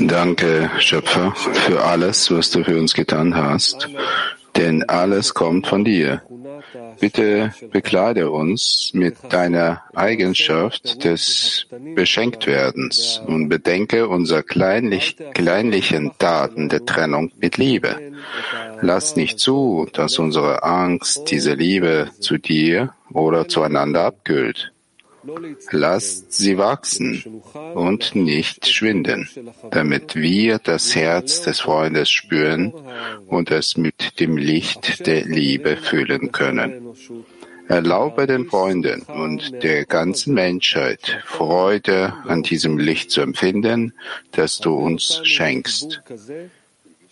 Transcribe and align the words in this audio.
Danke, 0.00 0.70
Schöpfer, 0.78 1.32
für 1.34 1.82
alles, 1.84 2.30
was 2.30 2.50
du 2.50 2.64
für 2.64 2.78
uns 2.78 2.94
getan 2.94 3.34
hast, 3.34 3.88
denn 4.56 4.82
alles 4.88 5.34
kommt 5.34 5.66
von 5.66 5.84
dir. 5.84 6.22
Bitte 7.00 7.54
bekleide 7.72 8.30
uns 8.30 8.90
mit 8.92 9.16
deiner 9.30 9.82
Eigenschaft 9.94 11.04
des 11.04 11.66
Beschenktwerdens 11.94 13.22
und 13.26 13.48
bedenke 13.48 14.08
unser 14.08 14.42
kleinlich, 14.42 15.16
kleinlichen 15.34 16.12
Taten 16.18 16.68
der 16.68 16.84
Trennung 16.84 17.32
mit 17.40 17.56
Liebe. 17.56 17.96
Lass 18.82 19.16
nicht 19.16 19.38
zu, 19.38 19.88
dass 19.92 20.18
unsere 20.18 20.62
Angst 20.62 21.30
diese 21.30 21.54
Liebe 21.54 22.10
zu 22.20 22.38
dir 22.38 22.92
oder 23.12 23.48
zueinander 23.48 24.04
abkühlt. 24.04 24.72
Lasst 25.70 26.32
sie 26.32 26.56
wachsen 26.58 27.42
und 27.74 28.14
nicht 28.14 28.66
schwinden, 28.66 29.28
damit 29.70 30.16
wir 30.16 30.58
das 30.58 30.94
Herz 30.94 31.42
des 31.42 31.60
Freundes 31.60 32.10
spüren 32.10 32.72
und 33.26 33.50
es 33.50 33.76
mit 33.76 34.20
dem 34.20 34.36
Licht 34.36 35.06
der 35.06 35.24
Liebe 35.24 35.76
füllen 35.76 36.32
können. 36.32 36.94
Erlaube 37.68 38.26
den 38.26 38.46
Freunden 38.46 39.02
und 39.02 39.62
der 39.62 39.84
ganzen 39.84 40.34
Menschheit 40.34 41.22
Freude 41.24 42.14
an 42.24 42.42
diesem 42.42 42.78
Licht 42.78 43.12
zu 43.12 43.20
empfinden, 43.20 43.92
das 44.32 44.58
du 44.58 44.74
uns 44.74 45.20
schenkst. 45.22 46.02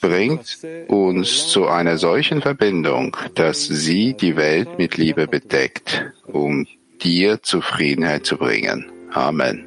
Bringt 0.01 0.59
uns 0.89 1.49
zu 1.49 1.69
einer 1.69 1.99
solchen 1.99 2.41
Verbindung, 2.41 3.17
dass 3.35 3.67
sie 3.67 4.15
die 4.15 4.37
Welt 4.37 4.79
mit 4.79 4.97
Liebe 4.97 5.27
bedeckt, 5.27 6.13
um 6.25 6.67
dir 7.03 7.43
Zufriedenheit 7.43 8.27
zu 8.27 8.37
bringen. 8.37 8.91
Amen. 9.13 9.65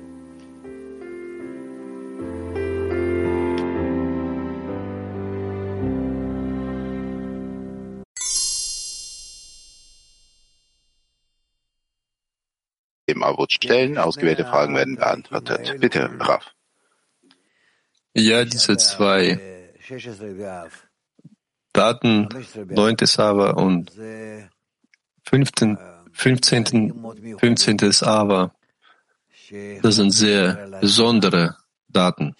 Im 13.07 13.23
Avot 13.23 13.51
stellen, 13.51 13.97
ausgewählte 13.97 14.45
Fragen 14.45 14.75
werden 14.75 14.95
beantwortet. 14.95 15.75
Bitte, 15.79 16.09
Raf. 16.19 16.53
Ja, 18.13 18.45
diese 18.45 18.77
zwei 18.77 19.39
Daten, 21.73 22.29
9. 22.69 22.95
Sava 23.03 23.51
und 23.51 23.91
15. 25.25 25.77
15. 26.21 26.93
15. 27.39 28.03
Aber. 28.03 28.53
Das 29.81 29.95
sind 29.95 30.11
sehr 30.11 30.69
besondere 30.79 31.57
Daten. 31.89 32.35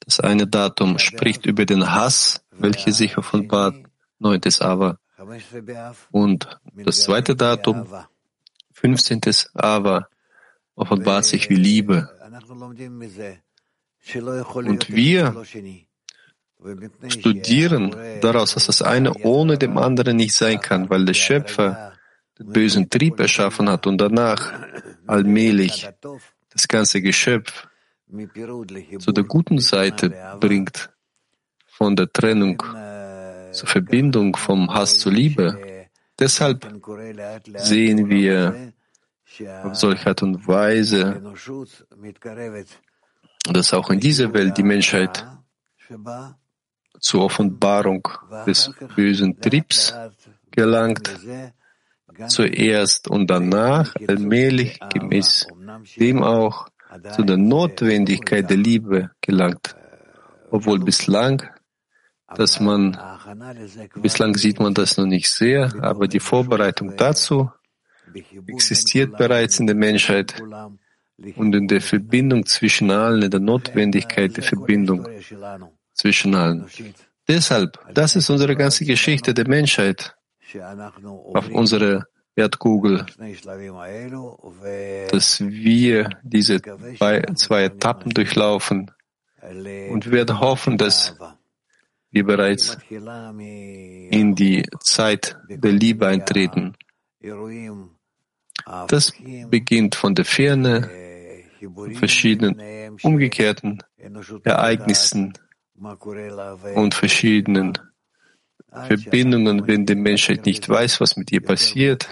Das 0.00 0.20
eine 0.20 0.46
Datum 0.46 0.98
spricht 0.98 1.46
über 1.46 1.64
den 1.64 1.90
Hass, 1.90 2.44
welcher 2.50 2.92
sich 2.92 3.16
offenbart, 3.16 3.76
9. 4.18 4.40
Aber. 4.60 4.98
Und 6.10 6.60
das 6.74 7.04
zweite 7.04 7.34
Datum, 7.34 7.86
15. 8.74 9.20
Aber, 9.54 10.08
offenbart 10.74 11.24
sich 11.24 11.48
wie 11.48 11.56
Liebe. 11.56 12.10
Und 14.54 14.90
wir 14.90 15.42
studieren 17.08 17.96
daraus, 18.20 18.54
dass 18.54 18.66
das 18.66 18.82
eine 18.82 19.14
ohne 19.24 19.56
dem 19.56 19.78
anderen 19.78 20.16
nicht 20.16 20.34
sein 20.34 20.60
kann, 20.60 20.90
weil 20.90 21.06
der 21.06 21.14
Schöpfer 21.14 21.91
bösen 22.38 22.88
Trieb 22.88 23.20
erschaffen 23.20 23.68
hat 23.68 23.86
und 23.86 23.98
danach 23.98 24.52
allmählich 25.06 25.88
das 26.50 26.68
ganze 26.68 27.00
Geschöpf 27.00 27.66
zu 28.98 29.12
der 29.12 29.24
guten 29.24 29.58
Seite 29.58 30.36
bringt, 30.40 30.90
von 31.66 31.96
der 31.96 32.12
Trennung 32.12 32.62
zur 33.52 33.68
Verbindung 33.68 34.36
vom 34.36 34.72
Hass 34.72 34.98
zur 34.98 35.12
Liebe. 35.12 35.88
Deshalb 36.18 36.66
sehen 37.56 38.08
wir 38.08 38.72
auf 39.64 39.74
solche 39.74 40.08
Art 40.08 40.22
und 40.22 40.46
Weise, 40.46 41.22
dass 43.50 43.72
auch 43.72 43.90
in 43.90 44.00
dieser 44.00 44.32
Welt 44.32 44.56
die 44.56 44.62
Menschheit 44.62 45.26
zur 47.00 47.24
Offenbarung 47.24 48.06
des 48.46 48.70
bösen 48.94 49.40
Triebs 49.40 49.94
gelangt, 50.50 51.10
zuerst 52.28 53.08
und 53.08 53.28
danach 53.28 53.94
allmählich 54.08 54.78
gemäß 54.92 55.46
dem 55.98 56.22
auch 56.22 56.68
zu 57.14 57.22
der 57.22 57.36
Notwendigkeit 57.36 58.48
der 58.48 58.56
Liebe 58.56 59.10
gelangt, 59.20 59.74
obwohl 60.50 60.78
bislang, 60.78 61.42
dass 62.34 62.60
man, 62.60 62.98
bislang 63.96 64.36
sieht 64.36 64.60
man 64.60 64.74
das 64.74 64.96
noch 64.96 65.06
nicht 65.06 65.30
sehr, 65.30 65.72
aber 65.80 66.08
die 66.08 66.20
Vorbereitung 66.20 66.96
dazu 66.96 67.50
existiert 68.46 69.16
bereits 69.16 69.58
in 69.60 69.66
der 69.66 69.76
Menschheit 69.76 70.42
und 71.36 71.54
in 71.54 71.68
der 71.68 71.80
Verbindung 71.80 72.46
zwischen 72.46 72.90
allen, 72.90 73.22
in 73.22 73.30
der 73.30 73.40
Notwendigkeit 73.40 74.36
der 74.36 74.44
Verbindung 74.44 75.06
zwischen 75.94 76.34
allen. 76.34 76.66
Deshalb, 77.28 77.78
das 77.94 78.16
ist 78.16 78.28
unsere 78.30 78.56
ganze 78.56 78.84
Geschichte 78.84 79.32
der 79.32 79.48
Menschheit 79.48 80.14
auf 80.60 81.48
unsere 81.50 82.06
Erdkugel, 82.34 83.06
dass 85.10 85.40
wir 85.40 86.10
diese 86.22 86.60
zwei 86.60 87.64
Etappen 87.64 88.12
durchlaufen 88.12 88.90
und 89.42 90.06
wir 90.06 90.12
werden 90.12 90.40
hoffen, 90.40 90.78
dass 90.78 91.16
wir 92.10 92.24
bereits 92.24 92.78
in 92.90 94.34
die 94.34 94.66
Zeit 94.80 95.36
der 95.48 95.72
Liebe 95.72 96.06
eintreten. 96.06 96.74
Das 98.88 99.12
beginnt 99.48 99.94
von 99.94 100.14
der 100.14 100.24
Ferne, 100.24 100.88
verschiedenen 101.94 102.98
umgekehrten 103.02 103.82
Ereignissen 104.44 105.32
und 106.74 106.94
verschiedenen 106.94 107.78
Verbindungen, 108.72 109.66
wenn 109.66 109.84
die 109.84 109.94
Menschheit 109.94 110.46
nicht 110.46 110.68
weiß, 110.68 111.00
was 111.00 111.16
mit 111.16 111.30
ihr 111.32 111.42
passiert 111.42 112.08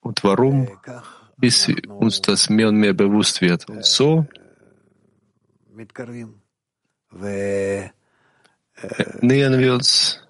und 0.00 0.22
warum, 0.22 0.68
bis 1.36 1.68
uns 1.88 2.22
das 2.22 2.48
mehr 2.48 2.68
und 2.68 2.76
mehr 2.76 2.94
bewusst 2.94 3.40
wird. 3.40 3.68
Und 3.68 3.84
so 3.84 4.26
äh, 7.20 7.90
nähern 9.20 9.58
wir 9.58 9.74
uns 9.74 10.20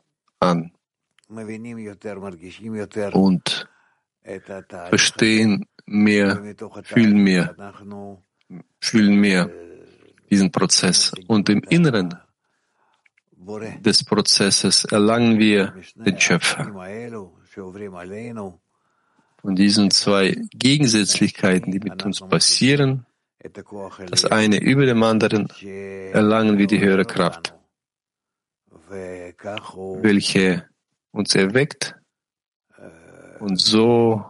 an 0.41 0.73
und 3.13 3.69
verstehen 4.91 5.67
mehr, 5.87 6.55
fühlen 6.85 7.19
mehr, 7.19 7.77
fühlen 8.81 9.21
mehr 9.21 9.51
diesen 10.31 10.51
Prozess. 10.51 11.13
Und 11.27 11.49
im 11.49 11.63
Inneren 11.69 12.15
des 13.81 14.05
Prozesses 14.05 14.85
erlangen 14.85 15.39
wir 15.39 15.75
den 15.95 16.19
Schöpfer. 16.19 16.65
Von 19.41 19.57
diesen 19.57 19.91
zwei 19.91 20.37
Gegensätzlichkeiten, 20.51 21.71
die 21.71 21.81
mit 21.81 22.05
uns 22.05 22.21
passieren, 22.21 23.07
das 24.09 24.25
eine 24.25 24.59
über 24.59 24.87
dem 24.87 25.03
anderen, 25.03 25.49
erlangen 26.13 26.57
wir 26.57 26.67
die 26.67 26.81
höhere 26.81 27.05
Kraft, 27.05 27.55
welche 28.89 30.67
uns 31.13 31.35
erweckt 31.35 31.95
und 33.41 33.61
so 33.61 34.25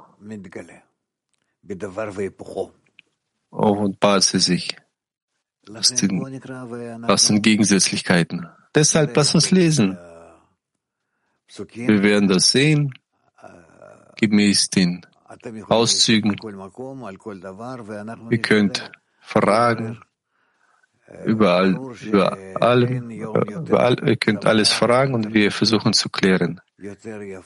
offenbart 3.50 4.22
sie 4.22 4.40
sich. 4.40 4.76
Aus 5.72 5.94
den, 5.94 6.42
aus 7.04 7.26
den 7.28 7.40
Gegensätzlichkeiten. 7.40 8.46
Deshalb 8.74 9.16
lass 9.16 9.34
uns 9.34 9.50
lesen. 9.50 9.98
Wir 11.74 12.02
werden 12.02 12.28
das 12.28 12.50
sehen, 12.50 12.92
gemäß 14.16 14.70
den 14.70 15.06
Auszügen. 15.68 16.36
Ihr 18.30 18.42
könnt 18.42 18.90
fragen, 19.20 20.00
überall, 21.24 21.78
über 22.02 22.36
allem, 22.60 23.10
überall, 23.10 24.08
ihr 24.08 24.16
könnt 24.16 24.46
alles 24.46 24.70
fragen 24.72 25.14
und 25.14 25.34
wir 25.34 25.52
versuchen 25.52 25.92
zu 25.92 26.08
klären. 26.08 26.60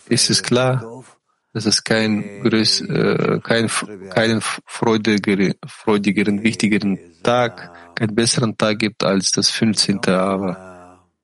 Ist 0.08 0.30
es 0.30 0.42
klar, 0.42 1.04
dass 1.52 1.66
es 1.66 1.82
kein 1.82 2.42
größ, 2.42 2.82
äh, 2.82 3.40
kein, 3.42 3.69
keinen 4.10 4.40
freudigeren, 4.42 5.54
freudigeren, 5.66 6.42
wichtigeren 6.42 6.98
Tag, 7.22 7.94
keinen 7.94 8.14
besseren 8.14 8.56
Tag 8.56 8.78
gibt 8.78 9.02
als 9.02 9.32
das 9.32 9.50
15. 9.50 9.98
Aber 10.06 10.68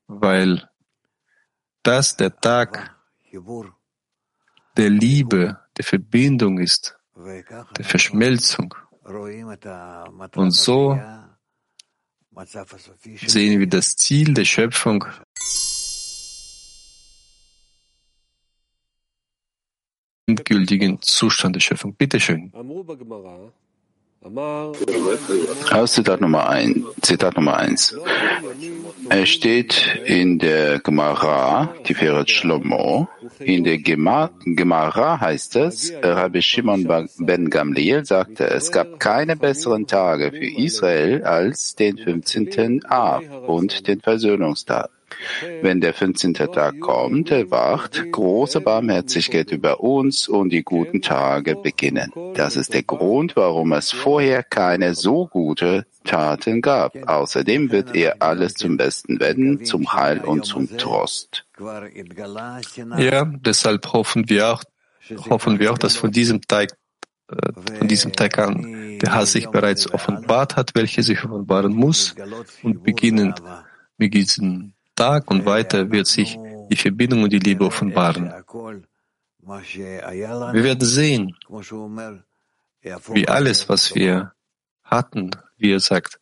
weil 0.07 0.69
das 1.83 2.17
der 2.17 2.35
Tag 2.37 2.97
der 4.77 4.91
Liebe, 4.91 5.61
der 5.77 5.85
Verbindung 5.85 6.59
ist 6.59 6.99
der 7.15 7.85
Verschmelzung. 7.85 8.75
Und 10.35 10.51
so 10.51 10.99
sehen 13.27 13.61
wir 13.61 13.69
das 13.69 13.97
Ziel 13.97 14.35
der 14.35 14.45
Schöpfung 14.45 15.05
endgültigen 20.27 21.01
Zustand 21.03 21.57
der 21.57 21.61
Schöpfung. 21.61 21.95
Bitte 21.95 22.19
schön. 22.19 22.53
Aus 25.71 25.93
Zitat 25.93 26.23
Nummer 26.23 26.49
1. 26.49 26.79
Zitat 27.03 27.37
Nummer 27.37 27.59
1. 27.59 27.95
Es 29.11 29.29
steht 29.29 30.01
in 30.07 30.39
der 30.39 30.79
Gemara, 30.79 31.75
Tiferet 31.85 32.31
Shlomo, 32.31 33.07
in 33.39 33.65
der 33.65 33.77
Gemara 33.77 35.21
heißt 35.21 35.57
es, 35.57 35.93
Rabbi 36.03 36.41
Shimon 36.41 36.89
ben 37.19 37.51
Gamliel 37.51 38.07
sagte, 38.07 38.45
es 38.47 38.73
gab 38.73 38.99
keine 38.99 39.37
besseren 39.37 39.87
Tage 39.87 40.31
für 40.31 40.59
Israel 40.59 41.23
als 41.25 41.75
den 41.75 41.99
15. 41.99 42.87
Av 42.87 43.23
und 43.47 43.87
den 43.87 44.01
Versöhnungstag. 44.01 44.89
Wenn 45.63 45.81
der 45.81 45.95
15. 45.95 46.35
Tag 46.35 46.81
kommt, 46.81 47.31
erwacht 47.31 48.03
große 48.11 48.61
Barmherzigkeit 48.61 49.51
über 49.51 49.81
uns 49.81 50.29
und 50.29 50.51
die 50.51 50.63
guten 50.63 51.03
Tage 51.03 51.57
beginnen. 51.57 52.13
Das 52.35 52.57
ist 52.57 52.75
der 52.75 52.83
Grund, 52.83 53.37
warum 53.37 53.73
es 53.73 53.91
vorher 53.91 54.43
keine 54.43 54.95
so 54.95 55.27
gute 55.27 55.87
Taten 56.05 56.61
gab. 56.61 56.97
Außerdem 57.09 57.71
wird 57.71 57.95
er 57.95 58.17
alles 58.21 58.55
zum 58.55 58.77
Besten 58.77 59.21
wenden, 59.21 59.65
zum 59.65 59.93
Heil 59.93 60.21
und 60.21 60.45
zum 60.45 60.77
Trost. 60.77 61.47
Ja, 62.99 63.25
deshalb 63.25 63.93
hoffen 63.93 64.29
wir 64.29 64.49
auch, 64.49 64.63
hoffen 65.31 65.59
wir 65.59 65.73
auch, 65.73 65.79
dass 65.79 65.97
von 65.97 66.11
diesem 66.11 66.43
Tag 66.43 66.77
äh, 67.29 67.53
von 67.79 67.89
diesem 67.89 68.13
Tag 68.13 68.39
an 68.39 68.99
der 69.01 69.15
Hass 69.15 69.33
sich 69.33 69.49
bereits 69.49 69.93
offenbart 69.93 70.57
hat, 70.57 70.75
welche 70.75 71.03
sich 71.03 71.25
offenbaren 71.25 71.73
muss 71.73 72.15
und 72.63 72.83
beginnend 72.83 73.43
mit 73.97 74.15
diesem 74.15 74.74
Tag 74.95 75.31
und 75.31 75.45
weiter 75.45 75.91
wird 75.91 76.07
sich 76.07 76.39
die 76.71 76.77
Verbindung 76.77 77.23
und 77.25 77.33
die 77.33 77.39
Liebe 77.39 77.65
offenbaren. 77.65 78.33
Wir 79.43 80.65
werden 80.65 80.89
sehen, 80.89 81.37
wie 83.13 83.29
alles, 83.29 83.69
was 83.69 83.95
wir 83.95 84.33
hatten, 84.83 85.31
wie 85.57 85.73
er 85.73 85.81
sagt, 85.81 86.21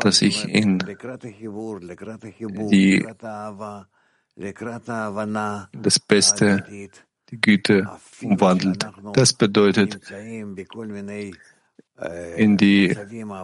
dass 0.00 0.18
sich 0.18 0.44
in 0.48 0.78
die, 2.70 3.06
das 5.72 5.98
Beste, 6.00 6.64
die 7.30 7.40
Güte 7.40 7.88
umwandelt. 8.22 8.88
Das 9.12 9.32
bedeutet, 9.32 10.00
in 12.36 12.56
die 12.56 12.96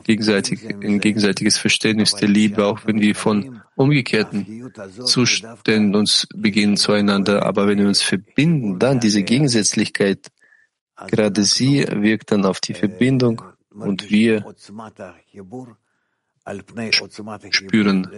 gegenseitige, 0.05 0.69
in 0.69 1.01
gegenseitiges 1.01 1.59
Verständnis 1.59 2.15
der 2.15 2.29
Liebe, 2.29 2.65
auch 2.65 2.87
wenn 2.87 3.01
wir 3.01 3.15
von 3.15 3.61
umgekehrten 3.75 4.71
Zuständen 5.05 5.97
uns 5.97 6.29
beginnen 6.35 6.77
zueinander. 6.77 7.45
Aber 7.45 7.67
wenn 7.67 7.79
wir 7.79 7.89
uns 7.89 8.03
verbinden, 8.03 8.79
dann 8.79 9.01
diese 9.01 9.25
Gegensätzlichkeit, 9.25 10.29
gerade 11.09 11.43
sie 11.43 11.85
wirkt 11.91 12.31
dann 12.31 12.45
auf 12.45 12.61
die 12.61 12.75
Verbindung 12.75 13.43
und 13.71 14.09
wir 14.11 14.45
spüren 17.51 18.09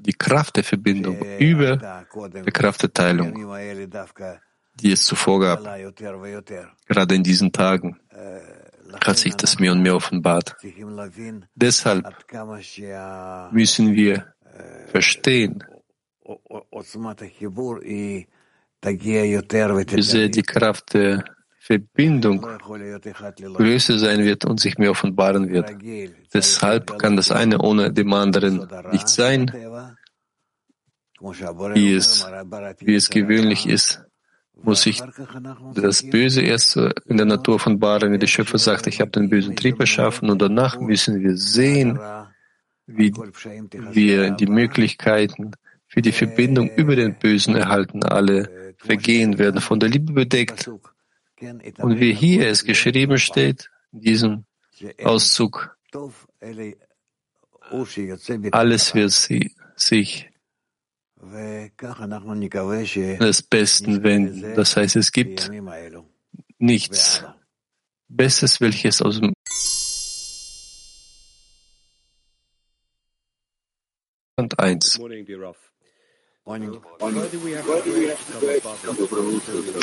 die 0.00 0.12
Kraft 0.18 0.56
der 0.56 0.64
Verbindung 0.64 1.16
über 1.38 2.04
die 2.44 2.50
Kraft 2.50 2.82
der 2.82 2.92
Teilung, 2.92 3.34
die 4.74 4.92
es 4.92 5.04
zuvor 5.04 5.40
gab, 5.40 5.64
gerade 6.86 7.14
in 7.14 7.22
diesen 7.22 7.52
Tagen 7.52 7.98
hat 9.04 9.18
sich 9.18 9.34
das 9.34 9.58
mehr 9.58 9.72
und 9.72 9.82
mehr 9.82 9.96
offenbart. 9.96 10.56
Deshalb 11.54 12.04
müssen 13.52 13.94
wir 13.94 14.34
verstehen, 14.88 15.64
wie 18.82 20.02
sehr 20.02 20.28
die 20.28 20.42
Kraft 20.42 20.94
der 20.94 21.24
Verbindung 21.58 22.40
größer 22.40 23.98
sein 23.98 24.24
wird 24.24 24.44
und 24.44 24.60
sich 24.60 24.78
mehr 24.78 24.90
offenbaren 24.90 25.48
wird. 25.50 25.70
Deshalb 26.32 26.98
kann 26.98 27.16
das 27.16 27.30
eine 27.30 27.58
ohne 27.58 27.92
dem 27.92 28.12
anderen 28.12 28.66
nicht 28.90 29.08
sein, 29.08 29.50
wie 31.74 31.94
es, 31.94 32.26
wie 32.80 32.94
es 32.94 33.10
gewöhnlich 33.10 33.66
ist 33.68 34.02
muss 34.62 34.86
ich 34.86 35.02
das 35.74 36.08
Böse 36.08 36.42
erst 36.42 36.76
in 36.76 37.16
der 37.16 37.26
Natur 37.26 37.58
von 37.58 37.78
Bara, 37.78 38.10
wie 38.10 38.18
der 38.18 38.26
Schöpfer 38.26 38.58
sagt, 38.58 38.86
ich 38.86 39.00
habe 39.00 39.10
den 39.10 39.28
bösen 39.28 39.56
Trieb 39.56 39.80
erschaffen 39.80 40.30
und 40.30 40.40
danach 40.40 40.78
müssen 40.78 41.20
wir 41.22 41.36
sehen, 41.36 41.98
wie 42.86 43.12
wir 43.12 44.30
die 44.30 44.46
Möglichkeiten 44.46 45.52
für 45.86 46.02
die 46.02 46.12
Verbindung 46.12 46.70
über 46.76 46.96
den 46.96 47.18
Bösen 47.18 47.56
erhalten. 47.56 48.04
Alle 48.04 48.74
Vergehen 48.78 49.38
werden 49.38 49.60
von 49.60 49.80
der 49.80 49.88
Liebe 49.88 50.12
bedeckt. 50.12 50.70
Und 51.78 52.00
wie 52.00 52.14
hier 52.14 52.48
es 52.48 52.64
geschrieben 52.64 53.18
steht, 53.18 53.70
in 53.92 54.00
diesem 54.00 54.44
Auszug, 55.02 55.76
alles 58.52 58.94
wird 58.94 59.12
sich 59.76 60.29
des 63.18 63.42
Besten 63.42 64.02
wenden. 64.02 64.54
Das 64.54 64.76
heißt, 64.76 64.96
es 64.96 65.12
gibt 65.12 65.50
nichts 66.58 67.22
Besseres, 68.08 68.60
welches 68.60 69.02
aus 69.02 69.20
dem 69.20 69.32
und 74.36 74.58
eins. 74.58 74.98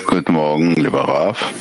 Guten 0.07 0.33
Morgen, 0.33 0.75
lieber 0.75 1.01
Raf. 1.01 1.53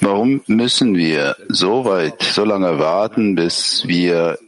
Warum 0.00 0.42
müssen 0.46 0.94
wir 0.94 1.36
so 1.48 1.84
weit, 1.84 2.22
so 2.22 2.44
lange 2.44 2.78
warten, 2.78 3.34
bis 3.34 3.86
wir 3.86 4.38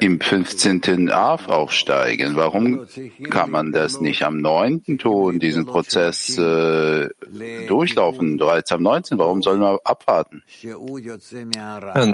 im 0.00 0.20
15. 0.20 1.10
Av 1.10 1.48
aufsteigen. 1.48 2.36
Warum 2.36 2.86
kann 3.30 3.50
man 3.50 3.72
das 3.72 4.00
nicht 4.00 4.22
am 4.24 4.40
9. 4.40 4.98
tun, 4.98 5.38
diesen 5.38 5.66
Prozess 5.66 6.36
äh, 6.38 7.08
durchlaufen, 7.66 8.36
bereits 8.36 8.72
am 8.72 8.82
19. 8.82 9.18
Warum 9.18 9.42
sollen 9.42 9.60
wir 9.60 9.78
abwarten? 9.84 10.42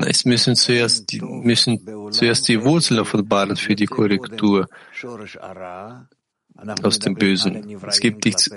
Es 0.07 0.25
müssen 0.25 0.57
zuerst 0.57 1.13
die, 1.13 1.21
müssen 1.21 1.81
zuerst 2.11 2.49
die 2.49 2.63
Wurzeln 2.63 3.01
offenbaren 3.01 3.57
für 3.57 3.75
die 3.75 3.87
Korrektur 3.87 4.67
aus 6.83 6.99
dem 6.99 7.15
Bösen. 7.15 7.79
Es 7.87 8.01
gibt 8.01 8.25
nichts 8.25 8.51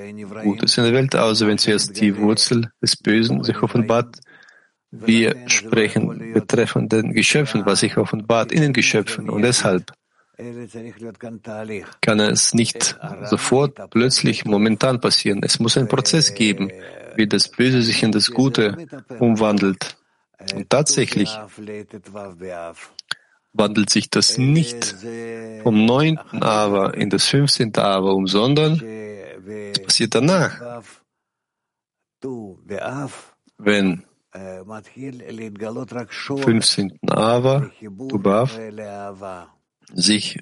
Gutes 0.43 0.77
in 0.77 0.83
der 0.85 0.93
Welt, 0.93 1.15
außer 1.15 1.47
wenn 1.47 1.57
zuerst 1.57 1.99
die 1.99 2.17
Wurzel 2.17 2.71
des 2.81 2.95
Bösen 2.95 3.43
sich 3.43 3.61
offenbart 3.61 4.19
wir 4.91 5.47
sprechen 5.47 6.33
betreffend 6.33 6.91
den 6.91 7.13
Geschöpfen, 7.13 7.65
was 7.65 7.81
sich 7.81 7.97
offenbart 7.97 8.51
in 8.51 8.61
den 8.61 8.73
Geschöpfen. 8.73 9.29
Und 9.29 9.43
deshalb 9.43 9.91
kann 12.01 12.19
es 12.19 12.53
nicht 12.53 12.97
sofort, 13.25 13.89
plötzlich, 13.91 14.45
momentan 14.45 15.01
passieren. 15.01 15.41
Es 15.43 15.59
muss 15.59 15.77
einen 15.77 15.89
Prozess 15.89 16.33
geben, 16.33 16.71
wie 17.15 17.27
das 17.27 17.49
Böse 17.49 17.81
sich 17.81 18.03
in 18.03 18.11
das 18.11 18.31
Gute 18.31 18.87
umwandelt. 19.19 19.97
Und 20.55 20.69
tatsächlich 20.69 21.37
wandelt 23.51 23.89
sich 23.89 24.09
das 24.09 24.37
nicht 24.37 24.95
vom 25.63 25.85
neunten 25.85 26.41
Aber 26.41 26.93
in 26.93 27.09
das 27.09 27.25
fünfzehnte 27.25 27.83
Aber 27.83 28.13
um, 28.13 28.25
sondern 28.25 28.79
es 28.81 29.83
passiert 29.83 30.15
danach. 30.15 30.81
Wenn 33.57 34.05
15. 36.25 36.99
Ava, 37.07 37.71
Tubav, 38.09 38.59
sich 39.93 40.39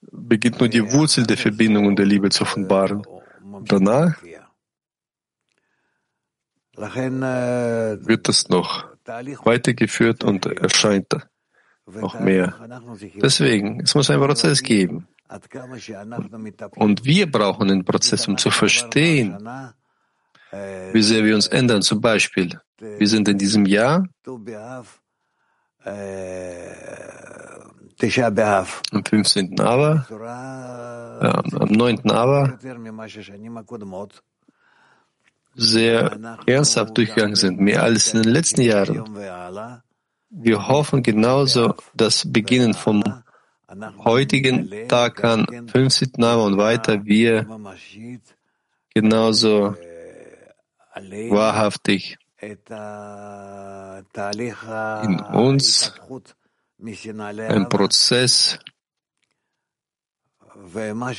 beginnt 0.00 0.58
nur 0.60 0.68
die 0.68 0.92
Wurzel 0.92 1.26
der 1.26 1.36
Verbindung 1.36 1.86
und 1.86 1.98
der 1.98 2.06
Liebe 2.06 2.30
zu 2.30 2.44
offenbaren. 2.44 3.02
Danach 3.64 4.22
wird 8.06 8.28
das 8.28 8.48
noch 8.48 8.86
weitergeführt 9.44 10.24
und 10.24 10.46
erscheint 10.46 11.14
noch 11.86 12.18
mehr. 12.20 12.54
Deswegen, 13.16 13.80
es 13.82 13.94
muss 13.94 14.08
einen 14.10 14.22
Prozess 14.22 14.62
geben. 14.62 15.08
Und 16.76 17.04
wir 17.04 17.30
brauchen 17.30 17.68
den 17.68 17.84
Prozess, 17.84 18.26
um 18.26 18.38
zu 18.38 18.50
verstehen, 18.50 19.36
wie 20.50 21.02
sehr 21.02 21.24
wir 21.24 21.34
uns 21.34 21.46
ändern. 21.48 21.82
Zum 21.82 22.00
Beispiel, 22.00 22.58
wir 22.80 23.08
sind 23.08 23.28
in 23.28 23.38
diesem 23.38 23.66
Jahr 23.66 24.08
am 28.92 29.04
15. 29.04 29.60
Aber, 29.60 30.06
ja, 31.22 31.42
am 31.60 31.68
9. 31.68 32.10
Aber 32.10 32.58
sehr 35.54 36.18
ernsthaft 36.46 36.96
durchgegangen 36.96 37.36
sind, 37.36 37.60
mehr 37.60 37.82
als 37.82 38.14
in 38.14 38.22
den 38.22 38.32
letzten 38.32 38.62
Jahren. 38.62 39.04
Wir 40.30 40.68
hoffen 40.68 41.02
genauso, 41.02 41.74
dass 41.94 42.30
beginnen 42.30 42.72
vom 42.74 43.02
heutigen 44.04 44.70
Tag 44.88 45.24
an, 45.24 45.46
15. 45.68 46.12
Name 46.16 46.42
und 46.42 46.56
weiter, 46.56 47.04
wir 47.04 47.46
genauso 48.94 49.74
wahrhaftig 51.28 52.18
in 52.40 52.56
uns 55.32 55.92
ein 57.48 57.68
Prozess 57.68 58.58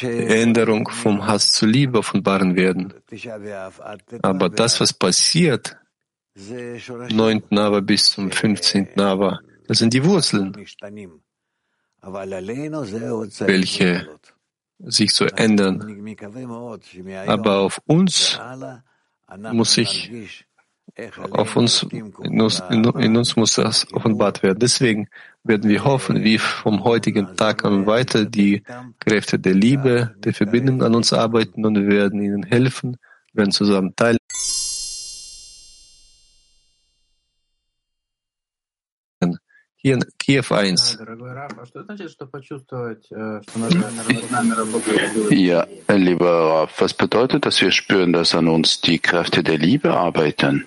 Änderung 0.03 0.89
vom 0.89 1.25
Hass 1.25 1.51
zu 1.51 1.65
Liebe 1.65 1.99
offenbaren 1.99 2.55
werden. 2.55 2.93
Aber 4.21 4.49
das, 4.49 4.79
was 4.79 4.93
passiert, 4.93 5.77
9. 6.35 7.43
Nava 7.49 7.79
bis 7.81 8.09
zum 8.09 8.31
15. 8.31 8.89
Nava, 8.95 9.39
das 9.67 9.79
sind 9.79 9.93
die 9.93 10.03
Wurzeln, 10.03 10.53
welche 13.39 14.19
sich 14.79 15.11
zu 15.11 15.25
ändern. 15.25 16.05
Aber 17.27 17.59
auf 17.59 17.81
uns 17.85 18.39
muss 19.27 19.73
sich 19.73 20.45
auf 21.31 21.55
uns, 21.55 21.83
in 21.83 22.41
uns, 22.41 22.61
in 22.69 23.17
uns 23.17 23.35
muss 23.35 23.55
das 23.55 23.91
offenbart 23.93 24.43
werden. 24.43 24.59
Deswegen 24.59 25.07
werden 25.43 25.69
wir 25.69 25.83
hoffen, 25.83 26.23
wie 26.23 26.37
vom 26.37 26.83
heutigen 26.83 27.35
Tag 27.35 27.65
an 27.65 27.85
weiter 27.85 28.25
die 28.25 28.63
Kräfte 28.99 29.39
der 29.39 29.53
Liebe, 29.53 30.15
der 30.17 30.33
Verbindung 30.33 30.83
an 30.83 30.95
uns 30.95 31.13
arbeiten 31.13 31.65
und 31.65 31.75
wir 31.75 31.87
werden 31.87 32.21
ihnen 32.21 32.43
helfen, 32.43 32.97
werden 33.33 33.51
zusammen 33.51 33.95
teilnehmen. 33.95 34.19
Hier 39.83 39.95
in 39.95 40.05
Kiew 40.19 40.43
1. 40.51 40.99
Ja, 45.31 45.67
lieber 45.95 46.29
Raf, 46.29 46.81
was 46.81 46.93
bedeutet, 46.93 47.47
dass 47.47 47.59
wir 47.61 47.71
spüren, 47.71 48.13
dass 48.13 48.35
an 48.35 48.47
uns 48.47 48.81
die 48.81 48.99
Kräfte 48.99 49.41
der 49.41 49.57
Liebe 49.57 49.91
arbeiten? 49.91 50.65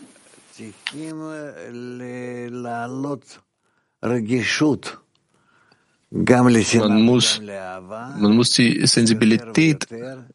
Man 6.79 7.03
muss, 7.03 7.41
man 7.41 8.37
muss 8.37 8.51
die 8.51 8.87
Sensibilität 8.87 9.89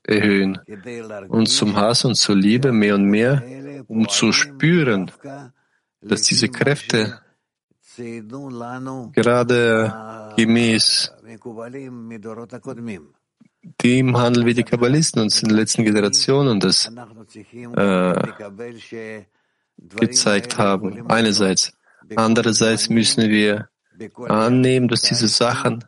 erhöhen 0.03 0.59
und 1.29 1.45
zum 1.47 1.75
Hass 1.75 2.03
und 2.03 2.15
zur 2.15 2.35
Liebe 2.35 2.71
mehr 2.73 2.95
und 2.95 3.05
mehr, 3.05 3.41
um 3.87 4.09
zu 4.09 4.33
spüren, 4.33 5.09
dass 6.01 6.23
diese 6.23 6.49
Kräfte 6.49 7.21
gerade 9.13 10.33
gemäß 10.35 11.13
dem 13.81 14.17
handeln 14.17 14.45
wie 14.45 14.53
die 14.53 14.63
Kabbalisten 14.63 15.21
uns 15.21 15.41
in 15.43 15.49
den 15.49 15.57
letzten 15.57 15.83
Generationen 15.83 16.59
das 16.59 16.91
äh, 17.75 18.13
gezeigt 19.87 20.57
haben. 20.57 21.09
Einerseits. 21.09 21.73
Andererseits 22.15 22.89
müssen 22.89 23.29
wir 23.29 23.69
annehmen, 24.27 24.87
dass 24.87 25.01
diese 25.01 25.27
Sachen 25.27 25.85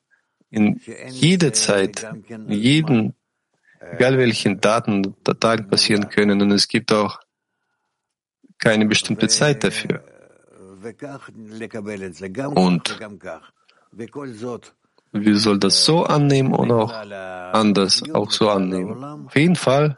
in 0.50 0.80
jeder 1.10 1.54
Zeit, 1.54 2.08
in 2.28 2.52
jedem, 2.52 3.14
egal 3.80 4.18
welchen 4.18 4.60
Daten, 4.60 5.16
Tagen 5.40 5.68
passieren 5.70 6.10
können 6.10 6.42
und 6.42 6.52
es 6.52 6.68
gibt 6.68 6.92
auch 6.92 7.20
keine 8.58 8.86
bestimmte 8.86 9.28
Zeit 9.28 9.64
dafür. 9.64 10.04
Und 12.54 13.00
wir 15.14 15.38
sollen 15.38 15.60
das 15.60 15.86
so 15.86 16.04
annehmen 16.04 16.54
und 16.54 16.72
auch 16.72 16.94
anders 16.94 18.04
auch 18.14 18.32
so 18.32 18.50
annehmen. 18.50 19.04
Auf 19.26 19.36
jeden 19.36 19.56
Fall 19.56 19.98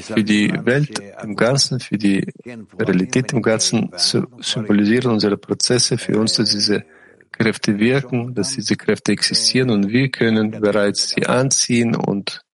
für 0.00 0.24
die 0.24 0.52
Welt 0.64 0.98
im 1.22 1.36
Ganzen, 1.36 1.80
für 1.80 1.98
die 1.98 2.26
Realität 2.78 3.32
im 3.32 3.42
Ganzen 3.42 3.90
zu 3.96 4.26
symbolisieren 4.40 5.12
unsere 5.12 5.36
Prozesse 5.36 5.98
für 5.98 6.18
uns, 6.18 6.34
dass 6.34 6.50
diese 6.50 6.84
Kräfte 7.30 7.78
wirken, 7.78 8.34
dass 8.34 8.54
diese 8.54 8.76
Kräfte 8.76 9.12
existieren 9.12 9.70
und 9.70 9.88
wir 9.88 10.10
können 10.10 10.50
bereits 10.50 11.10
sie 11.10 11.26
anziehen 11.26 11.94
und 11.94 12.44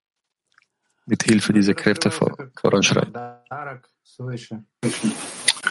mit 1.07 1.23
Hilfe 1.23 1.53
dieser 1.53 1.75
Kräfte 1.75 2.11
voranschreiten. 2.11 3.15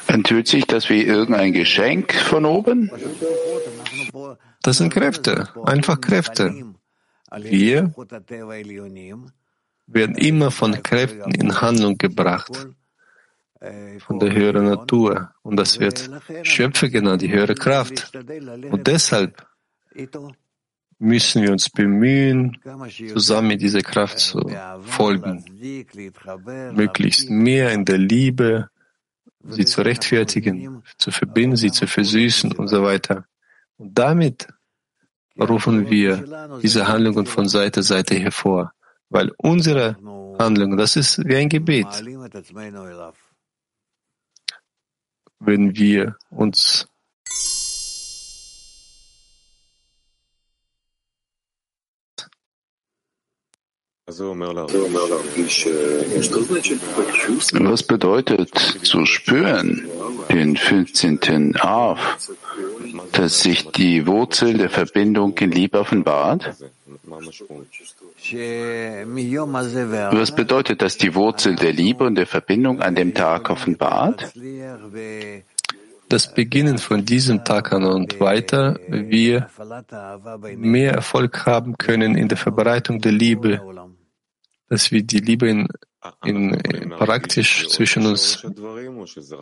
Enthüllt 0.07 0.47
sich 0.47 0.65
das 0.65 0.89
wie 0.89 1.03
irgendein 1.03 1.53
Geschenk 1.53 2.13
von 2.13 2.45
oben? 2.45 2.91
Das 4.63 4.77
sind 4.77 4.93
Kräfte, 4.93 5.49
einfach 5.63 5.99
Kräfte. 6.01 6.73
Wir 7.31 7.93
werden 9.87 10.15
immer 10.15 10.51
von 10.51 10.83
Kräften 10.83 11.31
in 11.31 11.61
Handlung 11.61 11.97
gebracht, 11.97 12.67
von 13.99 14.19
der 14.19 14.33
höheren 14.33 14.65
Natur. 14.65 15.31
Und 15.41 15.57
das 15.57 15.79
wird 15.79 16.09
Schöpfer 16.43 16.89
genannt, 16.89 17.21
die 17.21 17.31
höhere 17.31 17.55
Kraft. 17.55 18.11
Und 18.69 18.85
deshalb 18.85 19.47
müssen 20.99 21.43
wir 21.43 21.51
uns 21.51 21.69
bemühen, 21.69 22.57
zusammen 23.13 23.49
mit 23.49 23.61
dieser 23.61 23.81
Kraft 23.81 24.19
zu 24.19 24.39
folgen, 24.81 25.43
möglichst 26.73 27.29
mehr 27.29 27.71
in 27.71 27.85
der 27.85 27.97
Liebe, 27.97 28.69
sie 29.43 29.65
zu 29.65 29.81
rechtfertigen, 29.81 30.83
zu 30.97 31.11
verbinden, 31.11 31.55
sie 31.55 31.71
zu 31.71 31.87
versüßen 31.87 32.51
und 32.51 32.67
so 32.67 32.83
weiter. 32.83 33.25
Und 33.77 33.97
damit 33.97 34.47
rufen 35.39 35.89
wir 35.89 36.59
diese 36.61 36.87
Handlungen 36.87 37.25
von 37.25 37.47
Seite 37.47 37.81
zu 37.81 37.87
Seite 37.87 38.15
hervor, 38.15 38.73
weil 39.09 39.31
unsere 39.37 39.97
Handlung, 40.39 40.77
das 40.77 40.95
ist 40.95 41.25
wie 41.25 41.35
ein 41.35 41.49
Gebet. 41.49 41.87
Wenn 45.39 45.75
wir 45.75 46.15
uns 46.29 46.87
Was 57.69 57.83
bedeutet 57.83 58.57
zu 58.81 59.05
spüren, 59.05 59.87
den 60.29 60.57
15. 60.57 61.55
Av, 61.59 62.17
dass 63.11 63.41
sich 63.41 63.67
die 63.67 64.07
Wurzel 64.07 64.57
der 64.57 64.71
Verbindung 64.71 65.37
in 65.37 65.51
Liebe 65.51 65.79
offenbart? 65.79 66.55
Was 70.11 70.35
bedeutet, 70.35 70.81
dass 70.81 70.97
die 70.97 71.13
Wurzel 71.13 71.55
der 71.55 71.73
Liebe 71.73 72.03
und 72.05 72.15
der 72.15 72.25
Verbindung 72.27 72.81
an 72.81 72.95
dem 72.95 73.13
Tag 73.13 73.51
offenbart? 73.51 74.33
das 76.09 76.33
Beginnen 76.33 76.77
von 76.77 77.05
diesem 77.05 77.43
Tag 77.43 77.73
an 77.73 77.83
und 77.83 78.19
weiter 78.19 78.79
wir 78.87 79.49
mehr 80.55 80.93
Erfolg 80.93 81.45
haben 81.45 81.77
können 81.77 82.15
in 82.15 82.27
der 82.29 82.37
Verbreitung 82.37 83.01
der 83.01 83.11
Liebe 83.11 83.61
dass 84.69 84.91
wir 84.91 85.03
die 85.03 85.19
Liebe 85.19 85.49
in, 85.49 85.67
in, 86.23 86.89
praktisch 86.89 87.67
zwischen 87.69 88.05
uns 88.05 88.45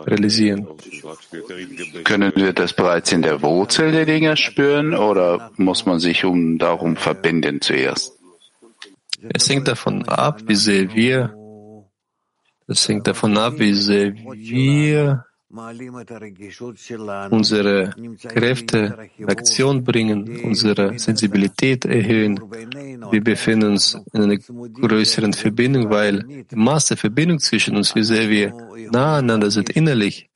realisieren. 0.06 0.68
Können 2.04 2.32
wir 2.36 2.54
das 2.54 2.74
bereits 2.74 3.12
in 3.12 3.22
der 3.22 3.42
Wurzel 3.42 3.92
der 3.92 4.06
Dinge 4.06 4.38
spüren 4.38 4.94
oder 4.94 5.52
muss 5.58 5.86
man 5.86 6.00
sich 6.00 6.26
um 6.26 6.58
darum 6.58 6.96
verbinden 6.96 7.62
zuerst? 7.62 8.14
Es 9.34 9.50
hängt 9.50 9.68
davon 9.68 10.08
ab, 10.08 10.42
wie 10.46 10.56
sehr 10.56 10.94
wir, 10.94 11.34
es 12.68 12.88
hängt 12.88 13.08
davon 13.08 13.38
ab, 13.38 13.54
wie 13.58 13.74
sehr 13.74 14.14
wir 14.14 15.26
unsere 17.30 17.94
Kräfte 18.28 19.10
in 19.18 19.30
Aktion 19.30 19.84
bringen, 19.84 20.44
unsere 20.44 20.98
Sensibilität 20.98 21.86
erhöhen. 21.86 22.40
Wir 23.12 23.24
befinden 23.24 23.72
uns 23.72 23.98
in 24.14 24.24
einer 24.24 24.38
größeren 24.38 25.34
Verbindung, 25.34 25.90
weil 25.90 26.46
die 26.50 26.56
Masse 26.56 26.98
Verbindung 26.98 27.40
zwischen 27.40 27.76
uns, 27.78 27.96
wie 27.96 28.04
sehr 28.04 28.30
wir 28.30 28.54
nah 28.92 29.18
aneinander 29.18 29.52
sind 29.52 29.70
innerlich, 29.70 30.30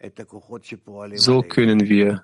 so 1.16 1.42
können 1.42 1.90
wir 1.90 2.24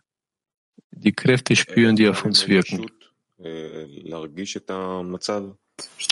die 0.91 1.13
Kräfte 1.13 1.55
spüren, 1.55 1.95
die 1.95 2.07
auf 2.07 2.23
uns 2.23 2.47
wirken. 2.47 2.85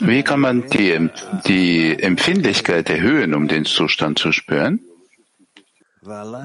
Wie 0.01 0.23
kann 0.23 0.39
man 0.41 0.69
die, 0.69 1.09
die 1.47 1.97
Empfindlichkeit 1.99 2.89
erhöhen, 2.89 3.33
um 3.33 3.47
den 3.47 3.63
Zustand 3.63 4.19
zu 4.19 4.31
spüren? 4.33 4.81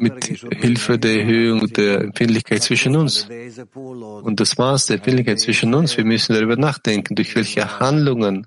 Mit 0.00 0.24
Hilfe 0.24 0.98
der 0.98 1.20
Erhöhung 1.20 1.66
der 1.72 2.00
Empfindlichkeit 2.00 2.62
zwischen 2.62 2.96
uns. 2.96 3.28
Und 3.74 4.40
das 4.40 4.58
Maß 4.58 4.86
der 4.86 4.96
Empfindlichkeit 4.96 5.40
zwischen 5.40 5.74
uns, 5.74 5.96
wir 5.96 6.04
müssen 6.04 6.34
darüber 6.34 6.56
nachdenken, 6.56 7.14
durch 7.14 7.34
welche 7.34 7.78
Handlungen 7.80 8.46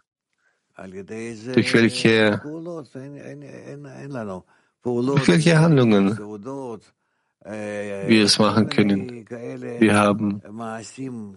durch 1.53 1.73
welche, 1.73 2.41
durch 4.83 5.27
welche 5.27 5.59
Handlungen 5.59 6.17
wir 7.43 8.23
es 8.23 8.37
machen 8.37 8.69
können. 8.69 9.25
Wir 9.79 9.95
haben 9.95 10.41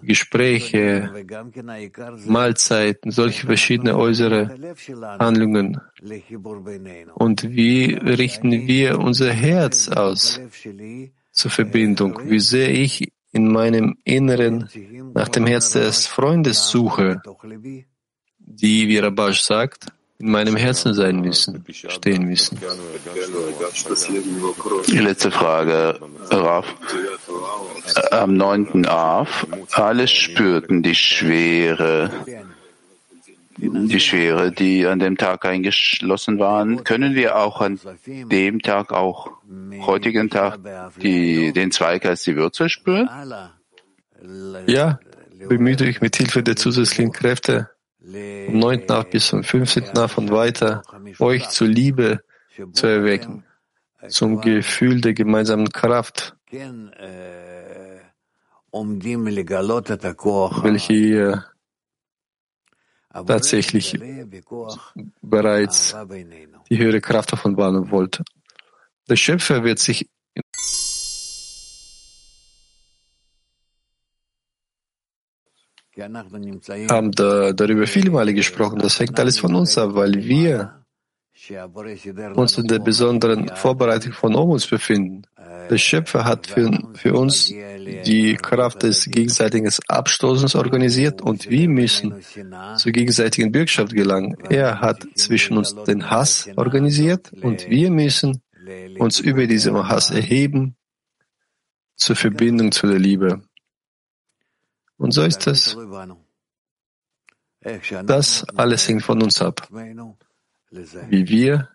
Gespräche, 0.02 1.11
Mahlzeiten, 2.26 3.11
solche 3.11 3.46
verschiedene 3.46 3.96
äußere 3.96 4.54
Handlungen. 5.18 5.80
Und 7.14 7.50
wie 7.50 7.94
richten 7.94 8.50
wir 8.50 8.99
unser 8.99 9.32
Herz 9.32 9.88
aus 9.88 10.40
zur 11.32 11.50
Verbindung? 11.50 12.20
Wie 12.25 12.40
sehr 12.40 12.70
ich 12.70 13.11
in 13.32 13.50
meinem 13.50 13.96
Inneren 14.04 14.68
nach 15.14 15.28
dem 15.28 15.46
Herz 15.46 15.73
des 15.73 16.06
Freundes 16.06 16.68
suche, 16.68 17.23
die, 18.38 18.88
wie 18.88 18.99
Rabash 18.99 19.40
sagt, 19.40 19.87
in 20.18 20.30
meinem 20.30 20.56
Herzen 20.56 20.94
sein 20.94 21.21
müssen, 21.21 21.64
stehen 21.71 22.25
müssen. 22.25 22.59
Die 24.87 24.99
letzte 24.99 25.30
Frage, 25.30 25.99
Raf. 26.30 26.66
Am 28.11 28.37
9. 28.37 28.87
Av, 28.87 29.47
alle 29.73 30.06
spürten 30.09 30.83
die 30.83 30.94
Schwere, 30.94 32.11
die 33.56 34.00
Schwere, 34.00 34.52
die 34.52 34.87
an 34.87 35.00
dem 35.00 35.16
Tag 35.16 35.44
eingeschlossen 35.44 36.38
waren. 36.38 36.85
Können 36.85 37.14
wir 37.14 37.37
auch 37.37 37.61
an 37.61 37.80
dem 38.04 38.62
Tag, 38.62 38.92
auch 38.92 39.30
heutigen 39.80 40.30
Tag, 40.30 40.61
die, 41.02 41.52
den 41.52 41.73
Zweig 41.73 42.06
als 42.06 42.23
die 42.23 42.37
Würze 42.37 42.68
spüren? 42.68 43.09
Ja, 44.66 45.00
bemühe 45.49 45.76
dich 45.76 46.00
mit 46.00 46.16
Hilfe 46.16 46.42
der 46.42 46.56
zusätzlichen 46.56 47.12
Kräfte 47.12 47.73
vom 48.04 48.58
9. 48.58 48.90
Ab 48.90 49.11
bis 49.11 49.28
zum 49.28 49.42
15. 49.42 49.96
Ab 49.96 50.18
und 50.18 50.30
weiter, 50.30 50.82
euch 51.18 51.49
zur 51.49 51.68
Liebe 51.68 52.20
zu 52.73 52.87
erwecken, 52.87 53.44
zum 54.08 54.40
Gefühl 54.40 55.00
der 55.00 55.14
gemeinsamen 55.14 55.70
Kraft, 55.70 56.37
welche 60.62 60.92
ihr 60.92 61.44
tatsächlich 63.26 63.99
bereits 65.23 65.96
die 66.68 66.78
höhere 66.78 67.00
Kraft 67.00 67.32
offenbaren 67.32 67.90
wollt. 67.90 68.23
Der 69.08 69.16
Schöpfer 69.16 69.64
wird 69.64 69.78
sich 69.78 70.11
haben 75.96 77.12
da, 77.12 77.52
darüber 77.52 77.86
viele 77.86 78.10
Male 78.10 78.34
gesprochen. 78.34 78.78
Das 78.78 78.98
hängt 78.98 79.18
alles 79.18 79.38
von 79.38 79.54
uns 79.54 79.78
ab, 79.78 79.90
weil 79.94 80.14
wir 80.14 80.84
uns 82.34 82.58
in 82.58 82.66
der 82.66 82.78
besonderen 82.78 83.48
Vorbereitung 83.54 84.12
von 84.12 84.34
Omus 84.34 84.66
befinden. 84.66 85.22
Der 85.70 85.78
Schöpfer 85.78 86.24
hat 86.24 86.46
für, 86.46 86.70
für 86.94 87.14
uns 87.14 87.48
die 87.48 88.36
Kraft 88.40 88.82
des 88.82 89.06
gegenseitigen 89.06 89.70
Abstoßens 89.88 90.54
organisiert 90.54 91.22
und 91.22 91.48
wir 91.48 91.68
müssen 91.68 92.22
zur 92.76 92.92
gegenseitigen 92.92 93.50
Bürgschaft 93.50 93.92
gelangen. 93.92 94.36
Er 94.48 94.80
hat 94.80 95.06
zwischen 95.14 95.56
uns 95.56 95.74
den 95.74 96.10
Hass 96.10 96.48
organisiert 96.56 97.32
und 97.42 97.68
wir 97.68 97.90
müssen 97.90 98.42
uns 98.98 99.20
über 99.20 99.46
diesen 99.46 99.88
Hass 99.88 100.10
erheben 100.10 100.76
zur 101.96 102.16
Verbindung 102.16 102.72
zu 102.72 102.86
der 102.86 102.98
Liebe. 102.98 103.42
Und 104.96 105.12
so 105.12 105.22
ist 105.22 105.46
es. 105.46 105.76
Das 108.06 108.44
alles 108.56 108.88
hängt 108.88 109.02
von 109.02 109.22
uns 109.22 109.40
ab, 109.40 109.68
wie 109.70 111.28
wir 111.28 111.68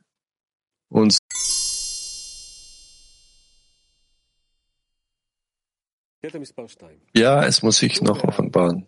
uns 0.90 1.18
Ja, 7.16 7.44
es 7.46 7.64
muss 7.64 7.78
sich 7.78 8.02
noch 8.02 8.24
offenbaren. 8.24 8.86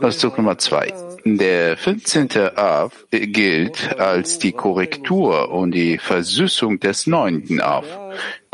Ausdruck 0.00 0.38
Nummer 0.38 0.56
zwei. 0.58 0.94
Der 1.24 1.76
15. 1.76 2.28
Av 2.54 3.06
gilt 3.10 3.98
als 3.98 4.38
die 4.38 4.52
Korrektur 4.52 5.50
und 5.50 5.72
die 5.72 5.98
Versüßung 5.98 6.78
des 6.78 7.08
9. 7.08 7.60
Av. 7.60 7.84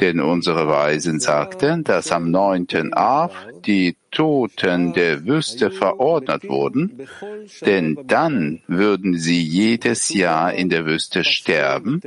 Denn 0.01 0.21
unsere 0.21 0.67
Weisen 0.67 1.21
sagten, 1.21 1.85
dass 1.85 2.11
am 2.11 2.31
9. 2.31 2.95
Av 2.95 3.37
die 3.67 3.97
Toten 4.11 4.95
der 4.95 5.27
Wüste 5.27 5.71
verordnet 5.71 6.49
wurden, 6.49 7.07
denn 7.67 7.99
dann 8.07 8.63
würden 8.67 9.19
sie 9.19 9.43
jedes 9.43 10.09
Jahr 10.09 10.55
in 10.55 10.71
der 10.71 10.87
Wüste 10.87 11.23
sterben 11.23 12.01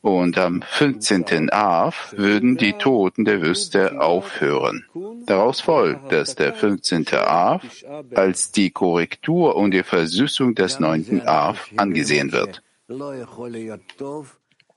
und 0.00 0.38
am 0.38 0.62
15. 0.62 1.50
Av 1.50 2.14
würden 2.16 2.56
die 2.56 2.74
Toten 2.74 3.24
der 3.24 3.42
Wüste 3.42 4.00
aufhören. 4.00 4.84
Daraus 5.26 5.60
folgt, 5.60 6.12
dass 6.12 6.34
der 6.36 6.54
15. 6.54 7.06
Av 7.14 7.62
als 8.14 8.52
die 8.52 8.70
Korrektur 8.70 9.56
und 9.56 9.72
die 9.72 9.82
Versüßung 9.82 10.54
des 10.54 10.78
9. 10.78 11.22
Av 11.26 11.68
angesehen 11.76 12.32
wird. 12.32 12.62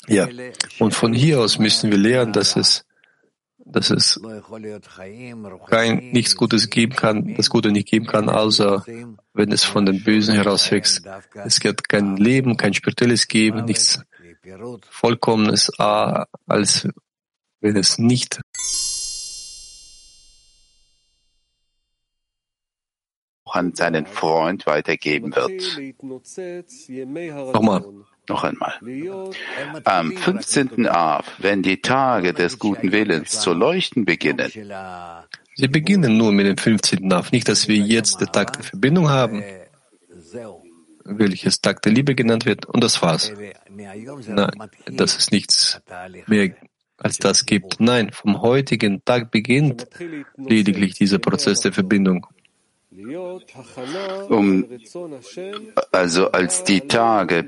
Ja, 0.07 0.27
und 0.79 0.95
von 0.95 1.13
hier 1.13 1.39
aus 1.39 1.59
müssen 1.59 1.91
wir 1.91 1.97
lernen, 1.97 2.33
dass 2.33 2.55
es, 2.55 2.85
dass 3.63 3.91
es 3.91 4.19
kein 5.67 6.09
nichts 6.11 6.35
Gutes 6.35 6.71
geben 6.71 6.95
kann, 6.95 7.35
das 7.35 7.51
Gute 7.51 7.71
nicht 7.71 7.87
geben 7.87 8.07
kann, 8.07 8.27
außer 8.27 8.83
wenn 9.33 9.51
es 9.51 9.63
von 9.63 9.85
dem 9.85 10.03
Bösen 10.03 10.33
herauswächst. 10.33 11.03
Es 11.45 11.63
wird 11.63 11.87
kein 11.87 12.17
Leben, 12.17 12.57
kein 12.57 12.73
spirituelles 12.73 13.27
Geben, 13.27 13.65
nichts 13.65 14.01
Vollkommenes, 14.89 15.71
als 15.79 16.87
wenn 17.59 17.75
es 17.77 17.97
nicht 17.97 18.41
an 23.45 23.75
seinen 23.75 24.05
Freund 24.05 24.65
weitergeben 24.65 25.35
wird. 25.35 25.61
Nochmal. 27.53 27.85
Noch 28.29 28.43
einmal. 28.43 28.79
Am 29.83 30.15
15. 30.15 30.87
Av, 30.87 31.25
wenn 31.39 31.63
die 31.63 31.81
Tage 31.81 32.33
des 32.33 32.59
guten 32.59 32.91
Willens 32.91 33.41
zu 33.41 33.53
leuchten 33.53 34.05
beginnen, 34.05 34.51
Sie 35.55 35.67
beginnen 35.67 36.17
nur 36.17 36.31
mit 36.31 36.45
dem 36.45 36.57
15. 36.57 37.11
Av, 37.11 37.31
nicht, 37.31 37.49
dass 37.49 37.67
wir 37.67 37.75
jetzt 37.75 38.21
den 38.21 38.31
Tag 38.31 38.53
der 38.53 38.63
Verbindung 38.63 39.09
haben, 39.09 39.43
welches 41.03 41.59
Tag 41.59 41.81
der 41.81 41.91
Liebe 41.91 42.15
genannt 42.15 42.45
wird, 42.45 42.65
und 42.67 42.81
das 42.83 43.01
war's. 43.01 43.33
Nein, 43.75 44.69
dass 44.87 45.17
es 45.17 45.31
nichts 45.31 45.81
mehr 46.27 46.55
als 46.97 47.17
das 47.17 47.45
gibt. 47.45 47.79
Nein, 47.79 48.11
vom 48.11 48.41
heutigen 48.41 49.03
Tag 49.03 49.31
beginnt 49.31 49.87
lediglich 50.37 50.93
dieser 50.93 51.19
Prozess 51.19 51.61
der 51.61 51.73
Verbindung. 51.73 52.27
Um, 54.29 54.65
also 55.91 56.31
als 56.31 56.63
die 56.63 56.81
Tage 56.81 57.43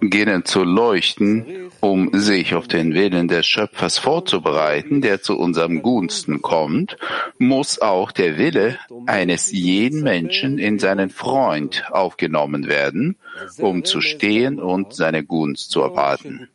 beginnen 0.00 0.44
zu 0.44 0.62
leuchten, 0.64 1.70
um 1.80 2.10
sich 2.12 2.54
auf 2.54 2.68
den 2.68 2.94
Willen 2.94 3.28
des 3.28 3.46
Schöpfers 3.46 3.98
vorzubereiten, 3.98 5.00
der 5.00 5.22
zu 5.22 5.38
unserem 5.38 5.82
Gunsten 5.82 6.42
kommt, 6.42 6.96
muss 7.38 7.80
auch 7.80 8.12
der 8.12 8.38
Wille 8.38 8.78
eines 9.06 9.50
jeden 9.52 10.02
Menschen 10.02 10.58
in 10.58 10.78
seinen 10.78 11.10
Freund 11.10 11.84
aufgenommen 11.90 12.68
werden, 12.68 13.16
um 13.58 13.84
zu 13.84 14.00
stehen 14.00 14.60
und 14.60 14.94
seine 14.94 15.24
Gunst 15.24 15.70
zu 15.70 15.80
erwarten. 15.80 16.48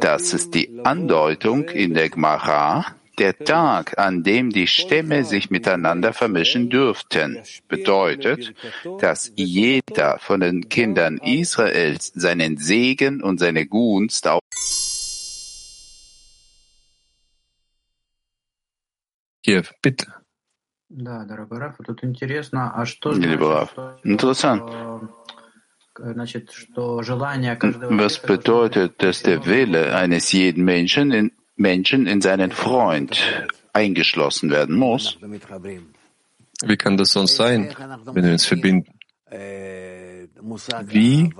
Das 0.00 0.34
ist 0.34 0.54
die 0.54 0.80
Andeutung 0.84 1.68
in 1.68 1.94
der 1.94 2.08
Gemara, 2.08 2.86
der 3.18 3.38
Tag, 3.38 3.98
an 3.98 4.22
dem 4.22 4.50
die 4.50 4.66
Stämme 4.66 5.24
sich 5.24 5.50
miteinander 5.50 6.12
vermischen 6.12 6.70
dürften, 6.70 7.38
bedeutet, 7.68 8.54
dass 9.00 9.32
jeder 9.36 10.18
von 10.18 10.40
den 10.40 10.68
Kindern 10.68 11.18
Israels 11.18 12.12
seinen 12.14 12.56
Segen 12.58 13.22
und 13.22 13.38
seine 13.38 13.66
Gunst 13.66 14.28
auf 14.28 14.40
Hier, 19.46 19.62
bitte. 19.80 20.06
Lieber 23.28 24.00
interessant. 24.02 24.62
Was 27.98 28.18
bedeutet, 28.22 29.02
dass 29.02 29.22
der 29.22 29.46
Wille 29.46 29.94
eines 29.94 30.32
jeden 30.32 30.64
Menschen 30.64 31.12
in 31.12 31.30
Menschen 31.56 32.06
in 32.06 32.20
seinen 32.20 32.52
Freund 32.52 33.18
eingeschlossen 33.72 34.50
werden 34.50 34.76
muss. 34.76 35.18
Wie 36.64 36.76
kann 36.76 36.96
das 36.96 37.12
sonst 37.12 37.36
sein, 37.36 37.74
wenn 38.12 38.24
wir 38.24 38.32
uns 38.32 38.46
verbinden? 38.46 38.86
Wie 40.88 41.32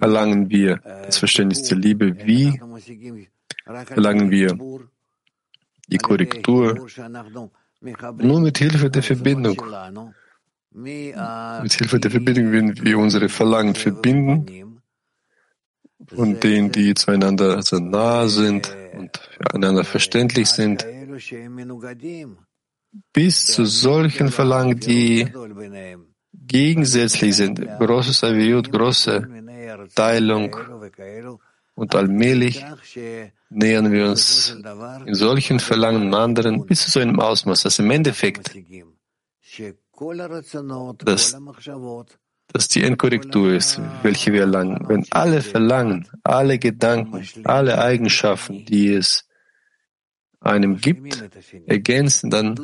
erlangen 0.00 0.50
wir 0.50 0.76
das 0.78 1.18
Verständnis 1.18 1.62
der 1.64 1.78
Liebe? 1.78 2.26
Wie 2.26 2.60
erlangen 3.90 4.30
wir 4.30 4.58
die 5.88 5.98
Korrektur? 5.98 6.88
Nur 8.18 8.40
mit 8.40 8.58
Hilfe 8.58 8.90
der 8.90 9.02
Verbindung, 9.02 9.62
Mit 10.72 11.72
Hilfe 11.72 12.00
der 12.00 12.10
Verbindung 12.10 12.52
werden 12.52 12.84
wir 12.84 12.98
unsere 12.98 13.28
Verlangen 13.28 13.74
verbinden 13.74 14.63
von 16.08 16.38
denen, 16.40 16.70
die 16.70 16.94
zueinander 16.94 17.62
sehr 17.62 17.80
nah 17.80 18.28
sind 18.28 18.74
und 18.96 19.16
füreinander 19.16 19.84
verständlich 19.84 20.48
sind, 20.48 20.86
bis 23.12 23.46
zu 23.46 23.64
solchen 23.64 24.28
Verlangen, 24.28 24.78
die 24.78 25.28
gegensätzlich 26.32 27.36
sind. 27.36 27.60
Großes 27.78 28.24
Aviut, 28.24 28.70
große 28.70 29.28
Teilung 29.94 30.56
und 31.74 31.94
allmählich 31.94 32.64
nähern 33.50 33.92
wir 33.92 34.06
uns 34.06 34.56
in 35.06 35.14
solchen 35.14 35.60
Verlangen 35.60 36.14
anderen 36.14 36.66
bis 36.66 36.84
zu 36.84 36.90
so 36.90 37.00
einem 37.00 37.18
Ausmaß, 37.20 37.62
dass 37.62 37.78
im 37.78 37.90
Endeffekt 37.90 38.50
dass, 40.98 41.36
dass 42.54 42.68
die 42.68 42.84
Endkorrektur 42.84 43.52
ist, 43.52 43.80
welche 44.04 44.32
wir 44.32 44.42
erlangen. 44.42 44.78
Wenn 44.86 45.04
alle 45.10 45.42
Verlangen, 45.42 46.08
alle 46.22 46.60
Gedanken, 46.60 47.26
alle 47.42 47.82
Eigenschaften, 47.82 48.64
die 48.64 48.94
es 48.94 49.28
einem 50.38 50.76
gibt, 50.76 51.24
ergänzen 51.66 52.30
dann 52.30 52.54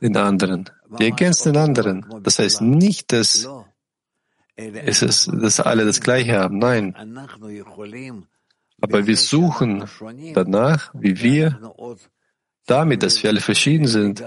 den 0.00 0.16
anderen. 0.16 0.70
Die 1.00 1.06
ergänzen 1.06 1.54
den 1.54 1.60
anderen. 1.60 2.06
Das 2.22 2.38
heißt 2.38 2.60
nicht, 2.60 3.12
dass 3.12 3.48
es 4.54 5.02
ist, 5.02 5.28
dass 5.42 5.58
alle 5.58 5.84
das 5.84 6.00
Gleiche 6.00 6.38
haben. 6.38 6.58
Nein. 6.58 6.94
Aber 8.80 9.06
wir 9.08 9.16
suchen 9.16 9.84
danach, 10.34 10.94
wie 10.94 11.20
wir 11.20 11.74
damit, 12.66 13.02
dass 13.02 13.20
wir 13.24 13.30
alle 13.30 13.40
verschieden 13.40 13.88
sind, 13.88 14.22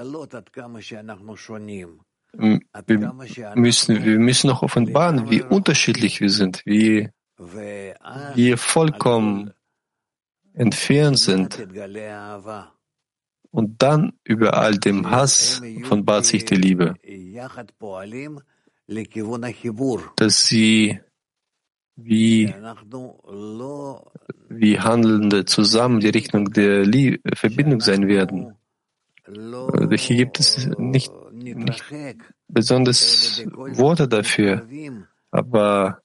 wir 2.34 3.13
müssen, 3.56 4.04
wir 4.04 4.20
müssen 4.20 4.48
noch 4.48 4.62
offenbaren, 4.62 5.30
wie 5.30 5.42
unterschiedlich 5.42 6.22
wir 6.22 6.30
sind, 6.30 6.65
wie 6.65 7.10
wir 8.36 8.58
vollkommen 8.58 9.52
entfernt 10.54 11.20
sind. 11.20 11.68
Und 13.52 13.82
dann 13.82 14.13
über 14.24 14.58
all 14.58 14.78
dem 14.78 15.10
Hass 15.10 15.62
offenbart 15.82 16.26
sich 16.26 16.46
die 16.46 16.56
Liebe, 16.56 16.94
dass 20.18 20.46
sie 20.46 21.00
wie, 21.96 22.54
wie 24.50 24.80
Handelnde 24.80 25.46
zusammen 25.46 26.00
die 26.00 26.10
Richtung 26.10 26.52
der 26.52 26.86
Liebe, 26.86 27.20
Verbindung 27.36 27.82
sein 27.82 28.08
werden. 28.08 28.56
Hier 29.28 30.15
gibt 30.15 30.39
es 30.39 30.68
nicht 30.78 31.12
nicht 31.56 31.84
besonders 32.48 33.44
Worte 33.54 34.08
dafür, 34.08 34.68
aber 35.32 36.02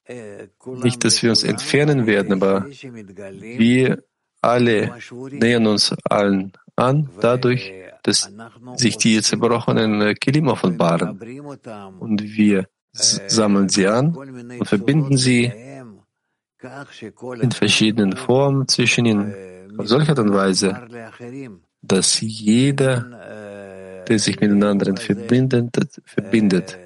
nicht, 0.83 1.05
dass 1.05 1.23
wir 1.23 1.31
uns 1.31 1.45
entfernen 1.45 2.07
werden, 2.07 2.33
aber 2.33 2.67
wir 2.67 4.05
alle 4.41 4.99
nähern 5.31 5.67
uns 5.67 5.95
allen 6.05 6.53
an, 6.77 7.09
dadurch, 7.21 7.73
dass 8.03 8.31
sich 8.77 8.99
die 8.99 9.23
zerbrochenen 9.23 10.15
Kilim 10.17 10.49
offenbaren. 10.49 11.19
Und 11.99 12.23
wir 12.23 12.67
sammeln 12.93 13.69
sie 13.69 13.87
an 13.87 14.15
und 14.15 14.67
verbinden 14.67 15.17
sie 15.17 15.53
in 17.41 17.51
verschiedenen 17.51 18.17
Formen 18.17 18.69
zwischen 18.69 19.07
ihnen 19.07 19.35
auf 19.79 19.89
solche 19.89 20.11
Art 20.11 20.19
und 20.19 20.33
Weise, 20.33 20.87
dass 21.83 22.21
jeder 22.21 23.54
der 24.09 24.19
sich 24.19 24.41
mit 24.41 24.51
den 24.51 24.65
anderen 24.65 24.97
verbindet, 24.97 26.01
verbindet. 26.05 26.79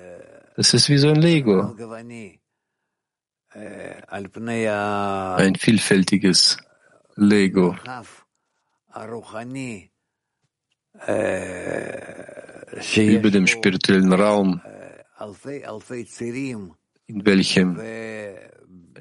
Das 0.57 0.75
ist 0.75 0.89
wie 0.89 0.99
so 0.99 1.09
ein 1.09 1.17
Lego. 1.17 1.77
Ein 3.51 5.55
vielfältiges 5.57 6.59
Lego. 7.17 7.77
Über 12.97 13.31
dem 13.31 13.47
spirituellen 13.47 14.13
Raum, 14.13 14.61
in 17.07 17.25
welchem 17.25 17.81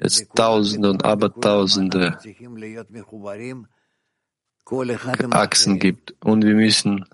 es 0.00 0.28
Tausende 0.28 0.90
und 0.90 1.04
Abertausende 1.04 2.18
Achsen 5.30 5.78
gibt. 5.78 6.14
Und 6.24 6.44
wir 6.44 6.54
müssen 6.54 7.04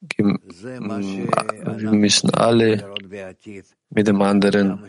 wir 0.00 1.92
müssen 1.92 2.30
alle 2.34 2.94
mit 3.90 4.06
dem 4.06 4.22
anderen 4.22 4.80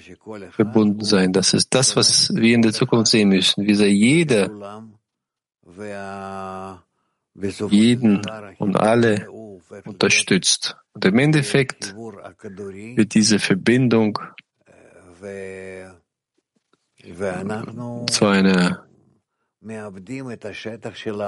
verbunden 0.52 1.04
sein. 1.04 1.34
Das 1.34 1.54
ist 1.54 1.74
das, 1.74 1.96
was 1.96 2.34
wir 2.36 2.56
in 2.56 2.62
der 2.62 2.74
Zukunft 2.74 3.12
sehen 3.12 3.30
müssen. 3.30 3.66
Wie 3.66 3.74
sei 3.74 3.88
jeder, 3.88 4.84
jeden 7.70 8.22
und 8.58 8.76
alle 8.78 9.30
unterstützt. 9.86 10.78
Und 10.94 11.06
im 11.06 11.20
Endeffekt 11.20 11.96
wird 11.96 13.14
diese 13.14 13.40
Verbindung 13.40 14.20
zu 18.10 18.26
einer 18.26 18.84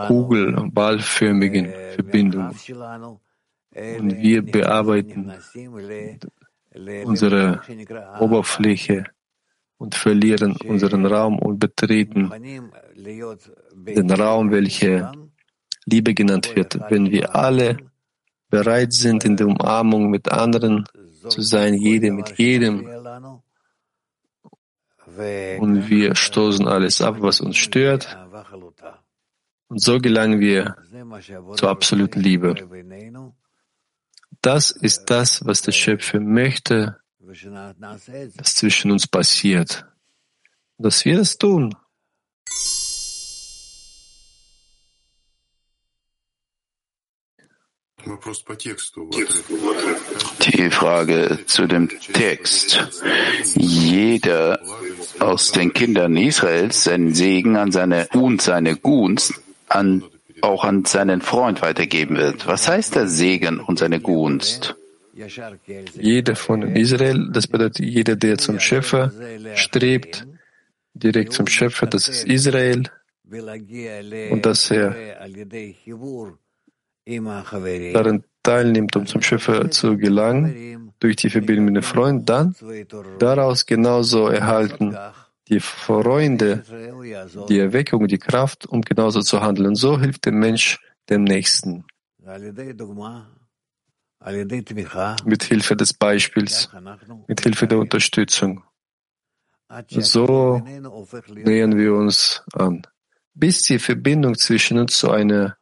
Kugel, 0.08 0.70
ballförmigen 0.72 1.74
Verbindung 1.96 2.54
und 3.76 4.18
wir 4.18 4.42
bearbeiten 4.42 5.34
unsere 7.04 7.62
Oberfläche 8.20 9.06
und 9.78 9.96
verlieren 9.96 10.56
unseren 10.66 11.06
Raum 11.06 11.40
und 11.40 11.60
betreten 11.60 12.32
den 12.96 14.12
Raum, 14.12 14.52
welcher 14.52 15.12
Liebe 15.86 16.14
genannt 16.14 16.56
wird. 16.56 16.80
Wenn 16.90 17.12
wir 17.12 17.36
alle 17.36 17.78
bereit 18.50 18.94
sind, 18.94 19.24
in 19.26 19.38
der 19.38 19.48
Umarmung 19.48 20.10
mit 20.10 20.32
anderen 20.32 20.86
zu 21.28 21.42
sein, 21.42 21.74
jede 21.76 22.12
mit 22.12 22.38
jedem, 22.38 22.88
und 25.60 25.90
wir 25.90 26.16
stoßen 26.16 26.68
alles 26.68 27.02
ab, 27.02 27.18
was 27.20 27.42
uns 27.42 27.58
stört, 27.58 28.18
und 29.68 29.82
so 29.82 30.00
gelangen 30.00 30.40
wir 30.40 30.76
zur 31.56 31.70
absoluten 31.70 32.22
Liebe. 32.22 32.56
Das 34.42 34.72
ist 34.72 35.06
das, 35.06 35.46
was 35.46 35.62
der 35.62 35.74
Schöpfer 35.74 36.20
möchte, 36.20 36.98
dass 37.20 38.56
zwischen 38.56 38.92
uns 38.92 39.06
passiert. 39.06 39.86
Dass 40.78 41.04
wir 41.04 41.18
das 41.18 41.38
tun. 41.38 41.76
Die 50.46 50.70
Frage 50.72 51.40
zu 51.46 51.68
dem 51.68 51.90
Text. 51.90 52.88
Jeder 53.56 54.62
aus 55.20 55.52
den 55.52 55.74
Kindern 55.74 56.16
Israels 56.16 56.86
seinen 56.86 57.14
Segen 57.14 57.58
an 57.58 57.74
seine 57.74 58.08
und 58.14 58.42
seine 58.42 58.78
Gunst 58.78 59.34
an 59.68 60.04
auch 60.42 60.64
an 60.64 60.86
seinen 60.86 61.22
Freund 61.22 61.62
weitergeben 61.62 62.18
wird. 62.18 62.48
Was 62.48 62.68
heißt 62.68 62.96
der 62.96 63.08
Segen 63.08 63.60
und 63.60 63.80
seine 63.80 64.00
Gunst? 64.00 64.76
Jeder 65.96 66.36
von 66.36 66.76
Israel, 66.76 67.30
das 67.32 67.48
bedeutet 67.48 67.86
jeder, 67.86 68.16
der 68.16 68.38
zum 68.38 68.60
Schöpfer 68.60 69.12
strebt, 69.56 70.26
direkt 70.94 71.34
zum 71.34 71.48
Schöpfer, 71.48 71.88
das 71.88 72.08
ist 72.08 72.26
Israel, 72.26 72.84
und 73.30 74.46
dass 74.46 74.72
er 74.72 74.96
darin 77.94 78.24
teilnimmt, 78.44 78.96
um 78.96 79.06
zum 79.06 79.22
Schöpfer 79.22 79.70
zu 79.72 79.98
gelangen, 79.98 80.94
durch 81.00 81.18
die 81.18 81.30
Verbindung 81.30 81.66
mit 81.66 81.76
dem 81.76 81.84
Freund, 81.84 82.30
dann 82.30 82.56
daraus 83.20 83.66
genauso 83.66 84.28
erhalten 84.28 84.98
die 85.50 85.60
Freunde, 85.60 86.64
die 87.50 87.60
Erweckung, 87.60 88.08
die 88.08 88.18
Kraft, 88.18 88.66
um 88.68 88.82
genauso 88.82 89.22
zu 89.22 89.42
handeln. 89.42 89.76
So 89.76 90.00
hilft 90.00 90.26
der 90.26 90.34
Mensch 90.34 90.80
dem 91.10 91.24
Nächsten. 91.24 91.86
Mit 95.26 95.44
Hilfe 95.44 95.76
des 95.76 95.94
Beispiels, 95.94 96.70
mit 97.28 97.42
Hilfe 97.42 97.68
der 97.68 97.80
Unterstützung. 97.80 98.64
So 99.90 100.62
nähern 101.28 101.78
wir 101.78 101.94
uns 101.94 102.44
an, 102.54 102.84
bis 103.34 103.62
die 103.64 103.80
Verbindung 103.80 104.36
zwischen 104.36 104.80
uns 104.80 104.98
zu 104.98 105.12
einer 105.12 105.58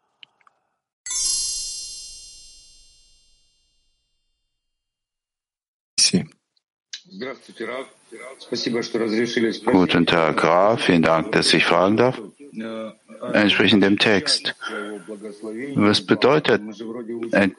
Guten 9.65 10.05
Tag, 10.05 10.37
Graf. 10.37 10.81
Vielen 10.81 11.01
Dank, 11.01 11.31
dass 11.31 11.53
ich 11.53 11.65
fragen 11.65 11.97
darf. 11.97 12.21
Entsprechend 13.33 13.83
dem 13.83 13.97
Text. 13.97 14.55
Was 15.75 16.01
bedeutet 16.01 16.61
ein 17.31 17.55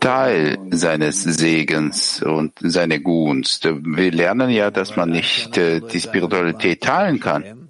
Teil 0.00 0.58
seines 0.70 1.22
Segens 1.22 2.22
und 2.22 2.52
seiner 2.60 2.98
Gunst. 2.98 3.64
Wir 3.64 4.12
lernen 4.12 4.50
ja, 4.50 4.70
dass 4.70 4.96
man 4.96 5.10
nicht 5.10 5.58
äh, 5.58 5.80
die 5.80 6.00
Spiritualität 6.00 6.82
teilen 6.82 7.20
kann. 7.20 7.68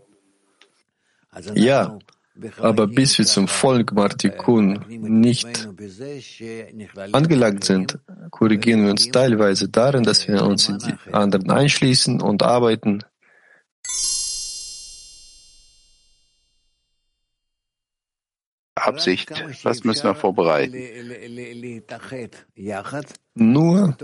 Ja, 1.54 1.98
aber 2.58 2.86
bis 2.86 3.18
wir 3.18 3.26
zum 3.26 3.46
Volk 3.46 3.92
Martikun 3.92 4.84
nicht 4.88 5.68
angelangt 7.12 7.64
sind, 7.64 7.98
korrigieren 8.30 8.84
wir 8.84 8.90
uns 8.90 9.08
teilweise 9.08 9.68
darin, 9.68 10.02
dass 10.02 10.26
wir 10.26 10.42
uns 10.42 10.68
in 10.68 10.78
die 10.78 11.12
anderen 11.12 11.50
einschließen 11.50 12.20
und 12.20 12.42
arbeiten. 12.42 13.00
Absicht, 18.74 19.30
was 19.62 19.84
müssen 19.84 20.04
wir 20.04 20.14
vorbereiten? 20.14 20.74
Nur 23.34 23.96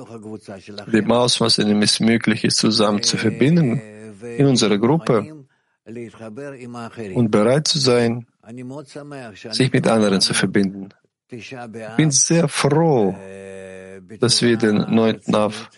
dem 0.86 1.10
Ausmaß, 1.10 1.58
in 1.58 1.68
dem 1.68 1.82
es 1.82 2.00
möglich 2.00 2.44
ist, 2.44 2.58
zusammen 2.58 3.02
zu 3.02 3.16
verbinden 3.16 3.80
in 4.36 4.46
unserer 4.46 4.78
Gruppe 4.78 5.37
und 7.14 7.30
bereit 7.30 7.66
zu 7.66 7.78
sein, 7.78 8.26
sich 9.50 9.72
mit 9.72 9.86
anderen 9.86 10.20
zu 10.20 10.34
verbinden. 10.34 10.90
Ich 11.30 11.56
bin 11.96 12.10
sehr 12.10 12.48
froh, 12.48 13.14
dass 14.20 14.42
wir 14.42 14.56
den 14.56 14.76
9. 14.94 15.34
Av 15.34 15.70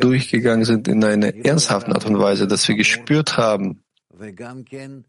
durchgegangen 0.00 0.64
sind 0.64 0.88
in 0.88 1.04
einer 1.04 1.34
ernsthaften 1.34 1.92
Art 1.92 2.06
und 2.06 2.18
Weise, 2.18 2.46
dass 2.46 2.66
wir 2.66 2.74
gespürt 2.74 3.36
haben, 3.36 3.84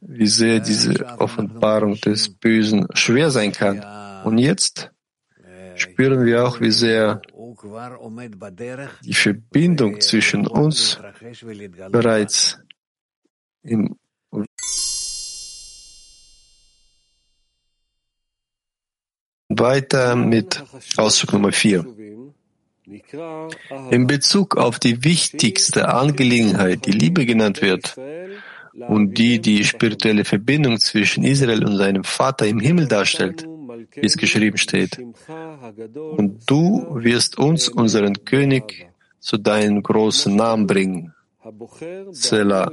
wie 0.01 0.27
sehr 0.27 0.59
diese 0.59 0.93
Offenbarung 1.19 1.95
des 1.95 2.29
Bösen 2.29 2.87
schwer 2.93 3.31
sein 3.31 3.51
kann. 3.51 3.83
Und 4.25 4.37
jetzt 4.37 4.91
spüren 5.75 6.25
wir 6.25 6.45
auch, 6.45 6.59
wie 6.59 6.71
sehr 6.71 7.21
die 9.03 9.13
Verbindung 9.13 10.01
zwischen 10.01 10.47
uns 10.47 10.99
bereits 11.91 12.59
im 13.65 13.95
Weiter 19.49 20.15
mit 20.15 20.63
Ausdruck 20.97 21.33
Nummer 21.33 21.51
vier. 21.51 21.85
In 23.89 24.07
Bezug 24.07 24.57
auf 24.57 24.79
die 24.79 25.03
wichtigste 25.03 25.89
Angelegenheit, 25.89 26.85
die 26.85 26.91
Liebe 26.91 27.25
genannt 27.25 27.61
wird, 27.61 27.95
und 28.75 29.17
die 29.17 29.39
die 29.39 29.63
spirituelle 29.63 30.25
Verbindung 30.25 30.79
zwischen 30.79 31.23
Israel 31.23 31.63
und 31.65 31.77
seinem 31.77 32.03
Vater 32.03 32.45
im 32.45 32.59
Himmel 32.59 32.87
darstellt, 32.87 33.47
wie 33.93 34.05
es 34.05 34.17
geschrieben 34.17 34.57
steht. 34.57 34.99
Und 35.95 36.41
du 36.45 36.85
wirst 36.95 37.37
uns, 37.37 37.69
unseren 37.69 38.25
König, 38.25 38.89
zu 39.19 39.37
deinem 39.37 39.81
großen 39.81 40.35
Namen 40.35 40.67
bringen. 40.67 41.14
Selah, 42.11 42.71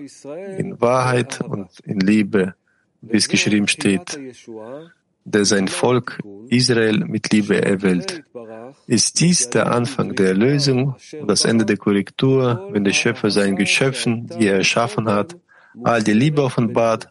in 0.56 0.80
Wahrheit 0.80 1.40
und 1.42 1.68
in 1.84 2.00
Liebe, 2.00 2.54
wie 3.02 3.16
es 3.16 3.28
geschrieben 3.28 3.68
steht, 3.68 4.18
der 5.24 5.44
sein 5.44 5.68
Volk 5.68 6.18
Israel 6.48 7.04
mit 7.04 7.32
Liebe 7.32 7.62
erwählt. 7.62 8.24
Ist 8.86 9.20
dies 9.20 9.50
der 9.50 9.70
Anfang 9.72 10.14
der 10.14 10.28
Erlösung 10.28 10.96
und 11.20 11.28
das 11.28 11.44
Ende 11.44 11.66
der 11.66 11.76
Korrektur, 11.76 12.68
wenn 12.72 12.84
der 12.84 12.92
Schöpfer 12.92 13.30
seinen 13.30 13.56
Geschöpfen, 13.56 14.26
die 14.28 14.46
er 14.46 14.56
erschaffen 14.56 15.08
hat, 15.08 15.36
all 15.84 16.02
die 16.02 16.14
Liebe 16.14 16.42
offenbart, 16.42 17.08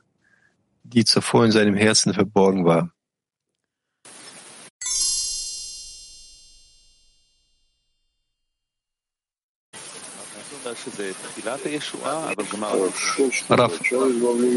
die 0.83 1.05
zuvor 1.05 1.45
in 1.45 1.51
seinem 1.51 1.75
Herzen 1.75 2.13
verborgen 2.13 2.65
war. 2.65 2.91
Raf, 13.49 13.79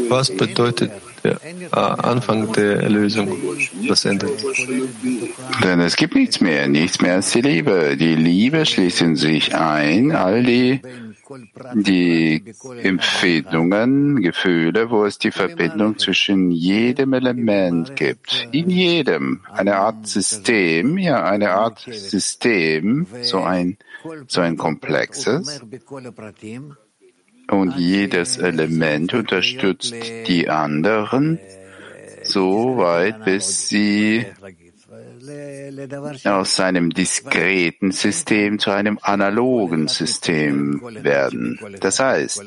was 0.09 0.35
bedeutet 0.35 0.91
der 1.23 1.39
äh, 1.43 1.75
Anfang 1.75 2.51
der 2.53 2.81
Erlösung, 2.81 3.37
das 3.87 4.05
Ende? 4.05 4.29
Denn 5.63 5.79
es 5.79 5.95
gibt 5.95 6.15
nichts 6.15 6.41
mehr, 6.41 6.67
nichts 6.67 7.01
mehr 7.01 7.15
als 7.15 7.31
die 7.31 7.41
Liebe. 7.41 7.97
Die 7.97 8.15
Liebe 8.15 8.65
schließt 8.65 9.01
in 9.01 9.15
sich 9.15 9.55
ein, 9.55 10.11
all 10.11 10.43
die 10.43 10.81
die 11.73 12.43
Empfindungen, 12.83 14.21
Gefühle, 14.21 14.89
wo 14.89 15.05
es 15.05 15.17
die 15.17 15.31
Verbindung 15.31 15.97
zwischen 15.97 16.51
jedem 16.51 17.13
Element 17.13 17.95
gibt. 17.95 18.47
In 18.51 18.69
jedem. 18.69 19.41
Eine 19.51 19.77
Art 19.77 20.07
System, 20.07 20.97
ja, 20.97 21.23
eine 21.23 21.51
Art 21.51 21.79
System, 21.79 23.07
so 23.23 23.41
ein, 23.41 23.77
so 24.27 24.41
ein 24.41 24.57
komplexes. 24.57 25.61
Und 27.47 27.75
jedes 27.77 28.37
Element 28.37 29.13
unterstützt 29.13 29.95
die 30.27 30.49
anderen 30.49 31.39
so 32.23 32.77
weit, 32.77 33.23
bis 33.23 33.69
sie 33.69 34.25
aus 36.23 36.59
einem 36.59 36.89
diskreten 36.91 37.91
System 37.91 38.59
zu 38.59 38.71
einem 38.71 38.99
analogen 39.01 39.87
System 39.87 40.81
werden. 41.03 41.59
Das 41.79 41.99
heißt, 41.99 42.43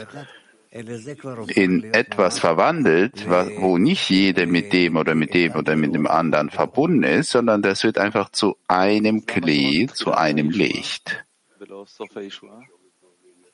in 0.71 1.94
etwas 1.94 2.38
verwandelt, 2.38 3.27
wo 3.59 3.79
nicht 3.79 4.11
jeder 4.11 4.47
mit 4.47 4.73
dem 4.73 4.97
oder 4.97 5.14
mit 5.14 5.35
dem 5.35 5.55
oder 5.55 5.77
mit 5.77 5.94
dem 5.94 6.07
anderen 6.07 6.51
verbunden 6.51 7.05
ist, 7.05 7.31
sondern 7.31 7.62
das 7.62 7.85
wird 7.85 7.99
einfach 7.99 8.31
zu 8.31 8.57
einem 8.68 9.27
Klee, 9.27 9.87
zu 9.87 10.12
einem 10.12 10.51
Licht. 10.51 11.25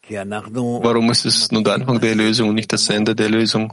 Warum 0.09 1.11
ist 1.11 1.25
es 1.25 1.51
nur 1.51 1.63
der 1.63 1.75
Anfang 1.75 2.01
der 2.01 2.15
Lösung 2.15 2.51
und 2.51 2.57
nicht 2.57 2.73
das 2.73 2.89
Ende 2.91 3.15
der 3.15 3.31
Lösung? 3.31 3.73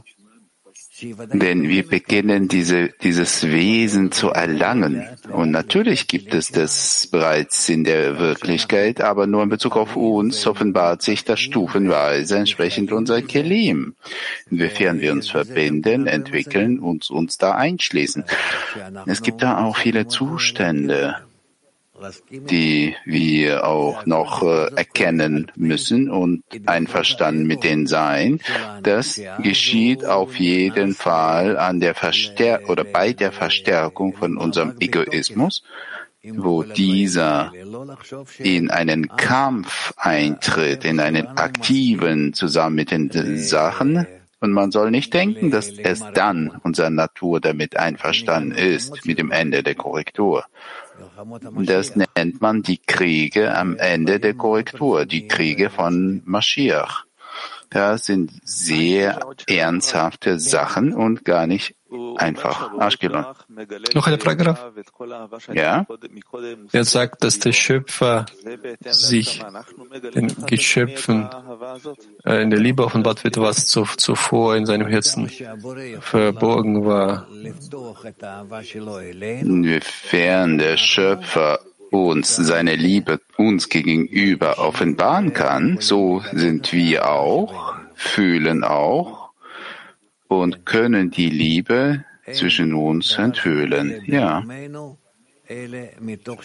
Denn 1.02 1.68
wir 1.68 1.86
beginnen 1.86 2.46
diese, 2.46 2.90
dieses 3.02 3.42
Wesen 3.44 4.12
zu 4.12 4.30
erlangen. 4.30 5.04
Und 5.30 5.50
natürlich 5.50 6.06
gibt 6.06 6.32
es 6.32 6.52
das 6.52 7.08
bereits 7.10 7.68
in 7.68 7.82
der 7.82 8.20
Wirklichkeit, 8.20 9.00
aber 9.00 9.26
nur 9.26 9.42
in 9.42 9.48
Bezug 9.48 9.76
auf 9.76 9.96
uns 9.96 10.46
offenbart 10.46 11.02
sich 11.02 11.24
das 11.24 11.40
stufenweise 11.40 12.36
entsprechend 12.36 12.92
unser 12.92 13.20
Kelim. 13.22 13.96
Inwiefern 14.50 15.00
wir 15.00 15.12
uns 15.12 15.28
verbinden, 15.28 16.06
entwickeln 16.06 16.78
und 16.78 17.10
uns 17.10 17.36
da 17.36 17.52
einschließen. 17.52 18.24
Es 19.06 19.22
gibt 19.22 19.42
da 19.42 19.64
auch 19.64 19.76
viele 19.76 20.06
Zustände 20.06 21.16
die 22.30 22.94
wir 23.04 23.66
auch 23.66 24.06
noch 24.06 24.42
äh, 24.42 24.74
erkennen 24.74 25.50
müssen 25.56 26.10
und 26.10 26.42
einverstanden 26.66 27.46
mit 27.46 27.64
denen 27.64 27.86
sein. 27.86 28.40
Das 28.82 29.20
geschieht 29.42 30.04
auf 30.04 30.36
jeden 30.38 30.94
Fall 30.94 31.56
an 31.56 31.80
der 31.80 31.94
Verstär 31.94 32.68
oder 32.68 32.84
bei 32.84 33.12
der 33.12 33.32
Verstärkung 33.32 34.14
von 34.14 34.36
unserem 34.36 34.74
Egoismus, 34.80 35.62
wo 36.22 36.62
dieser 36.62 37.52
in 38.38 38.70
einen 38.70 39.08
Kampf 39.08 39.92
eintritt, 39.96 40.84
in 40.84 41.00
einen 41.00 41.26
aktiven 41.26 42.32
zusammen 42.32 42.76
mit 42.76 42.90
den 42.90 43.10
Sachen, 43.38 44.06
und 44.42 44.50
man 44.50 44.72
soll 44.72 44.90
nicht 44.90 45.14
denken, 45.14 45.52
dass 45.52 45.70
es 45.70 46.02
dann 46.14 46.60
unsere 46.64 46.90
Natur 46.90 47.40
damit 47.40 47.76
einverstanden 47.76 48.50
ist, 48.50 49.06
mit 49.06 49.20
dem 49.20 49.30
Ende 49.30 49.62
der 49.62 49.76
Korrektur. 49.76 50.44
Das 51.64 51.96
nennt 51.96 52.40
man 52.40 52.62
die 52.62 52.78
Kriege 52.78 53.54
am 53.56 53.76
Ende 53.76 54.20
der 54.20 54.34
Korrektur, 54.34 55.06
die 55.06 55.28
Kriege 55.28 55.70
von 55.70 56.22
Mashiach. 56.24 57.04
Das 57.70 58.06
sind 58.06 58.32
sehr 58.44 59.20
ernsthafte 59.46 60.38
Sachen 60.38 60.92
und 60.92 61.24
gar 61.24 61.46
nicht 61.46 61.74
einfach. 62.16 62.78
Ashkelon. 62.78 63.24
Noch 63.94 64.06
eine 64.06 64.18
Frage, 64.18 64.44
Graf? 64.44 64.72
Ja? 65.52 65.86
Er 66.72 66.84
sagt, 66.84 67.24
dass 67.24 67.38
der 67.38 67.52
Schöpfer 67.52 68.26
sich 68.82 69.42
den 70.14 70.28
Geschöpfen 70.46 71.28
äh, 72.24 72.42
in 72.42 72.50
der 72.50 72.58
Liebe 72.58 72.84
offenbart 72.84 73.24
wird, 73.24 73.38
was 73.38 73.66
zuvor 73.66 74.56
in 74.56 74.66
seinem 74.66 74.88
Herzen 74.88 75.30
verborgen 76.00 76.84
war. 76.84 77.26
Inwiefern 79.40 80.58
der 80.58 80.76
Schöpfer 80.76 81.60
uns 81.90 82.36
seine 82.36 82.74
Liebe 82.74 83.20
uns 83.36 83.68
gegenüber 83.68 84.58
offenbaren 84.58 85.34
kann, 85.34 85.76
so 85.80 86.22
sind 86.32 86.72
wir 86.72 87.08
auch, 87.08 87.74
fühlen 87.94 88.64
auch 88.64 89.21
und 90.40 90.64
können 90.66 91.10
die 91.10 91.30
Liebe 91.30 92.04
zwischen 92.32 92.74
uns 92.74 93.18
enthüllen. 93.18 94.02
Ja. 94.06 94.44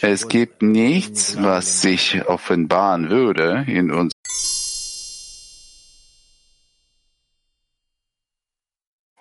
Es 0.02 0.28
gibt 0.28 0.62
nichts, 0.62 1.42
was 1.42 1.82
sich 1.82 2.26
offenbaren 2.28 3.10
würde 3.10 3.66
in 3.68 3.92
uns. 3.92 4.12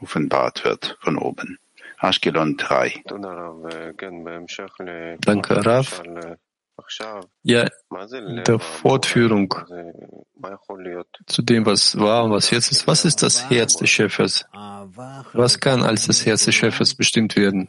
offenbart 0.01 0.65
wird 0.65 0.97
von 1.01 1.19
oben. 1.19 1.59
Ashkelon 1.99 2.57
3. 2.57 3.03
Danke, 5.21 5.67
Raf. 5.67 6.03
Ja, 7.43 7.67
der 8.47 8.59
Fortführung. 8.59 9.55
zu 11.27 11.43
dem, 11.43 11.65
was 11.67 11.99
war 11.99 12.25
und 12.25 12.31
was 12.33 12.51
jetzt 12.51 12.71
ist, 12.71 12.87
was 12.87 13.05
ist 13.05 13.23
das 13.23 13.49
Herz 13.51 13.77
des 13.77 13.89
Schöpfers? 13.91 14.45
Was 15.33 15.61
kann 15.61 15.83
als 15.83 16.07
das 16.07 16.27
Herz 16.27 16.45
des 16.45 16.55
Schöpfers 16.55 16.95
bestimmt 16.95 17.37
werden? 17.37 17.69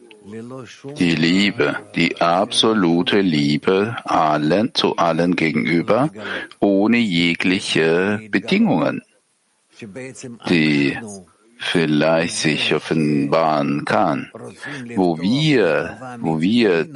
Die 0.98 1.14
Liebe, 1.14 1.76
die 1.94 2.20
absolute 2.20 3.20
Liebe 3.20 3.96
allen 4.04 4.74
zu 4.74 4.96
allen 4.96 5.36
gegenüber, 5.36 6.10
ohne 6.60 6.98
jegliche 6.98 8.20
Bedingungen, 8.30 9.02
die 10.48 10.98
vielleicht 11.58 12.36
sich 12.36 12.74
offenbaren 12.74 13.84
kann, 13.84 14.30
wo 14.94 15.18
wir, 15.18 16.18
wo 16.20 16.40
wir 16.40 16.86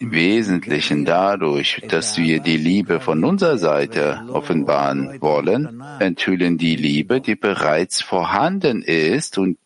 im 0.00 0.12
Wesentlichen 0.12 1.04
dadurch, 1.04 1.82
dass 1.88 2.18
wir 2.18 2.40
die 2.40 2.56
Liebe 2.56 3.00
von 3.00 3.24
unserer 3.24 3.58
Seite 3.58 4.22
offenbaren 4.32 5.20
wollen, 5.20 5.82
enthüllen 5.98 6.56
die 6.56 6.76
Liebe, 6.76 7.20
die 7.20 7.34
bereits 7.34 8.00
vorhanden 8.00 8.82
ist 8.82 9.38
und 9.38 9.58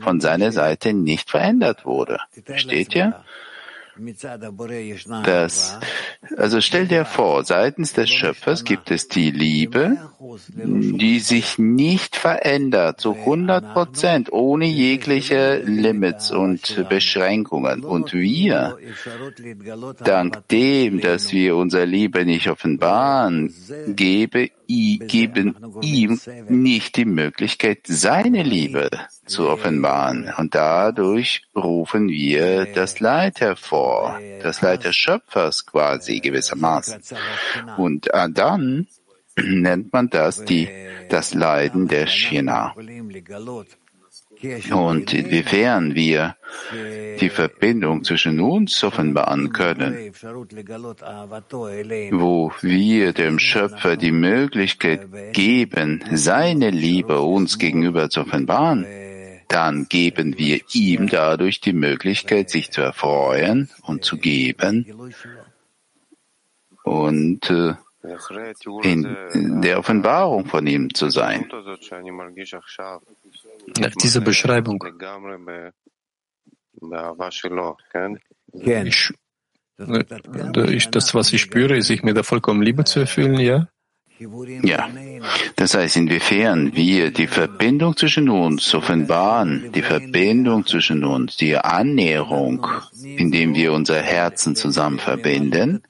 von 0.00 0.20
seiner 0.20 0.50
Seite 0.50 0.94
nicht 0.94 1.28
verändert 1.28 1.84
wurde. 1.84 2.18
Versteht 2.44 2.94
ihr? 2.94 3.22
Das, 5.24 5.78
also 6.36 6.60
stell 6.60 6.86
dir 6.86 7.04
vor, 7.04 7.44
seitens 7.44 7.92
des 7.92 8.10
Schöpfers 8.10 8.64
gibt 8.64 8.90
es 8.90 9.08
die 9.08 9.30
Liebe, 9.30 9.96
die 10.40 11.20
sich 11.20 11.58
nicht 11.58 12.16
verändert, 12.16 13.00
zu 13.00 13.14
100 13.14 13.72
Prozent, 13.72 14.32
ohne 14.32 14.66
jegliche 14.66 15.62
Limits 15.64 16.30
und 16.30 16.88
Beschränkungen. 16.88 17.84
Und 17.84 18.12
wir, 18.12 18.76
dank 20.04 20.48
dem, 20.48 21.00
dass 21.00 21.32
wir 21.32 21.56
unsere 21.56 21.84
Liebe 21.84 22.24
nicht 22.24 22.48
offenbaren, 22.48 23.52
gebe, 23.88 24.50
geben 24.66 25.56
ihm 25.80 26.20
nicht 26.48 26.96
die 26.96 27.04
Möglichkeit, 27.04 27.80
seine 27.86 28.42
Liebe 28.42 28.90
zu 29.24 29.48
offenbaren. 29.48 30.32
Und 30.36 30.54
dadurch 30.54 31.42
rufen 31.54 32.08
wir 32.08 32.66
das 32.66 33.00
Leid 33.00 33.40
hervor, 33.40 34.20
das 34.42 34.62
Leid 34.62 34.84
des 34.84 34.96
Schöpfers 34.96 35.66
quasi 35.66 36.20
gewissermaßen. 36.20 37.02
Und 37.76 38.08
dann 38.32 38.86
nennt 39.36 39.92
man 39.92 40.10
das 40.10 40.44
die, 40.44 40.68
das 41.08 41.34
Leiden 41.34 41.88
der 41.88 42.06
Shina. 42.06 42.74
Und 44.72 45.14
inwiefern 45.14 45.94
wir 45.94 46.36
die 47.20 47.30
Verbindung 47.30 48.04
zwischen 48.04 48.40
uns 48.40 48.82
offenbaren 48.84 49.52
können, 49.52 50.12
wo 52.12 52.52
wir 52.60 53.12
dem 53.12 53.38
Schöpfer 53.38 53.96
die 53.96 54.12
Möglichkeit 54.12 55.08
geben, 55.32 56.04
seine 56.12 56.70
Liebe 56.70 57.20
uns 57.20 57.58
gegenüber 57.58 58.10
zu 58.10 58.20
offenbaren, 58.20 58.86
dann 59.48 59.86
geben 59.88 60.38
wir 60.38 60.60
ihm 60.72 61.08
dadurch 61.08 61.60
die 61.60 61.72
Möglichkeit, 61.72 62.50
sich 62.50 62.70
zu 62.70 62.80
erfreuen 62.80 63.70
und 63.82 64.04
zu 64.04 64.18
geben 64.18 65.12
und 66.82 67.50
äh, 67.50 67.74
in 68.82 69.60
der 69.62 69.78
Offenbarung 69.78 70.46
von 70.46 70.66
ihm 70.66 70.94
zu 70.94 71.10
sein. 71.10 71.48
Nach 73.78 73.94
dieser 73.94 74.20
Beschreibung. 74.20 74.82
Ich, 78.86 79.12
ich, 80.68 80.88
das, 80.88 81.14
was 81.14 81.32
ich 81.32 81.40
spüre, 81.42 81.76
ist, 81.76 81.88
sich 81.88 82.02
mit 82.02 82.16
der 82.16 82.24
vollkommenen 82.24 82.64
Liebe 82.64 82.84
zu 82.84 83.00
erfüllen, 83.00 83.38
ja? 83.38 83.68
Ja, 84.62 84.88
das 85.56 85.74
heißt, 85.74 85.96
inwiefern 85.98 86.74
wir 86.74 87.10
die 87.10 87.26
Verbindung 87.26 87.94
zwischen 87.98 88.30
uns 88.30 88.74
offenbaren, 88.74 89.70
die 89.72 89.82
Verbindung 89.82 90.64
zwischen 90.64 91.04
uns, 91.04 91.36
die 91.36 91.58
Annäherung, 91.58 92.66
indem 93.02 93.54
wir 93.54 93.74
unser 93.74 94.00
Herzen 94.00 94.56
zusammen 94.56 94.98
verbinden, 94.98 95.82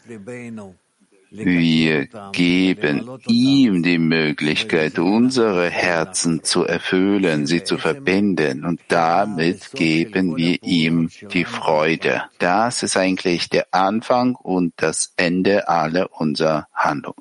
wir 1.37 2.07
geben 2.33 3.09
ihm 3.27 3.83
die 3.83 3.99
Möglichkeit, 3.99 4.99
unsere 4.99 5.71
Herzen 5.71 6.43
zu 6.43 6.65
erfüllen, 6.65 7.47
sie 7.47 7.65
zu 7.65 7.79
verbinden 7.79 8.65
und 8.65 8.81
damit 8.89 9.73
geben 9.73 10.37
wir 10.37 10.63
ihm 10.63 11.11
die 11.33 11.45
Freude. 11.45 12.23
Das 12.39 12.83
ist 12.83 12.97
eigentlich 12.97 13.49
der 13.49 13.67
Anfang 13.73 14.35
und 14.35 14.73
das 14.77 15.13
Ende 15.17 15.69
aller 15.69 16.09
unserer 16.21 16.67
Handlung. 16.73 17.15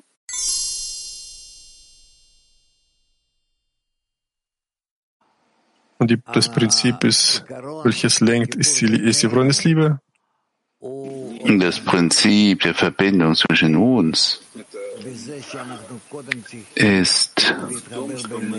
Und 5.98 6.10
die, 6.10 6.18
das 6.32 6.50
Prinzip 6.50 7.04
ist, 7.04 7.44
welches 7.84 8.20
lenkt, 8.20 8.54
ist 8.54 8.80
die, 8.80 9.00
ist 9.00 9.22
die 9.22 9.28
Freundesliebe? 9.28 10.00
Das 11.58 11.80
Prinzip 11.80 12.62
der 12.62 12.74
Verbindung 12.74 13.34
zwischen 13.34 13.76
uns 13.76 14.42
ist 16.74 17.54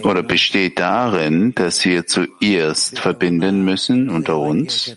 oder 0.03 0.23
besteht 0.23 0.79
darin, 0.79 1.53
dass 1.55 1.83
wir 1.85 2.05
zuerst 2.07 2.99
verbinden 2.99 3.65
müssen 3.65 4.09
unter 4.09 4.37
uns 4.37 4.95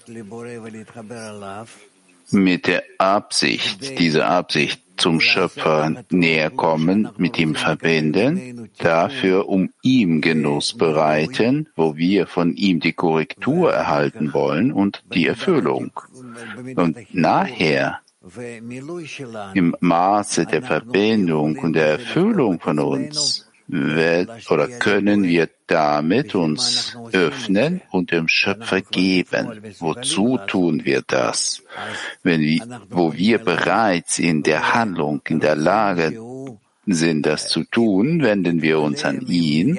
mit 2.30 2.66
der 2.66 2.84
Absicht, 2.98 3.98
diese 3.98 4.26
Absicht 4.26 4.80
zum 5.00 5.20
Schöpfer 5.20 6.04
näher 6.10 6.50
kommen, 6.50 7.08
mit 7.16 7.38
ihm 7.38 7.54
verbinden, 7.54 8.70
dafür 8.78 9.48
um 9.48 9.70
ihm 9.82 10.20
Genuss 10.20 10.76
bereiten, 10.76 11.68
wo 11.74 11.96
wir 11.96 12.26
von 12.26 12.54
ihm 12.54 12.80
die 12.80 12.92
Korrektur 12.92 13.72
erhalten 13.72 14.32
wollen 14.32 14.72
und 14.72 15.02
die 15.14 15.26
Erfüllung. 15.26 15.90
Und 16.76 16.98
nachher 17.14 18.00
im 19.54 19.74
Maße 19.80 20.44
der 20.44 20.62
Verbindung 20.62 21.58
und 21.58 21.72
der 21.72 21.88
Erfüllung 21.92 22.60
von 22.60 22.78
uns 22.78 23.49
wird 23.72 24.50
oder 24.50 24.68
können 24.68 25.22
wir 25.22 25.48
damit 25.66 26.34
uns 26.34 26.96
öffnen 27.12 27.80
und 27.90 28.10
dem 28.10 28.28
Schöpfer 28.28 28.80
geben. 28.80 29.62
Wozu 29.78 30.38
tun 30.46 30.84
wir 30.84 31.02
das? 31.06 31.62
Wenn 32.22 32.40
wir, 32.40 32.80
wo 32.88 33.12
wir 33.12 33.38
bereits 33.38 34.18
in 34.18 34.42
der 34.42 34.74
Handlung 34.74 35.22
in 35.28 35.40
der 35.40 35.56
Lage 35.56 36.18
sind, 36.86 37.26
das 37.26 37.48
zu 37.48 37.64
tun, 37.64 38.22
wenden 38.22 38.62
wir 38.62 38.80
uns 38.80 39.04
an 39.04 39.20
ihn 39.20 39.78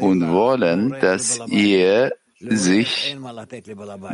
und 0.00 0.30
wollen, 0.30 0.94
dass 1.00 1.40
er 1.50 2.12
sich 2.48 3.16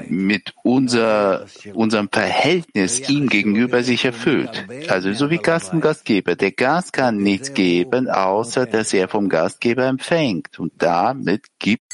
mit 0.09 0.55
unser, 0.63 1.47
unserem 1.75 2.09
Verhältnis 2.11 3.09
ihm 3.09 3.29
gegenüber 3.29 3.83
sich 3.83 4.05
erfüllt. 4.05 4.67
Also 4.89 5.13
so 5.13 5.31
wie 5.31 5.39
Gast 5.39 5.73
und 5.73 5.81
Gastgeber. 5.81 6.37
Der 6.37 6.53
Gast 6.53 6.93
kann 6.93 7.19
nichts 7.19 7.55
geben, 7.55 8.09
außer 8.09 8.67
dass 8.67 8.93
er 8.93 9.09
vom 9.09 9.29
Gastgeber 9.29 9.87
empfängt 9.87 10.59
und 10.59 10.73
damit 10.77 11.47
gibt 11.59 11.93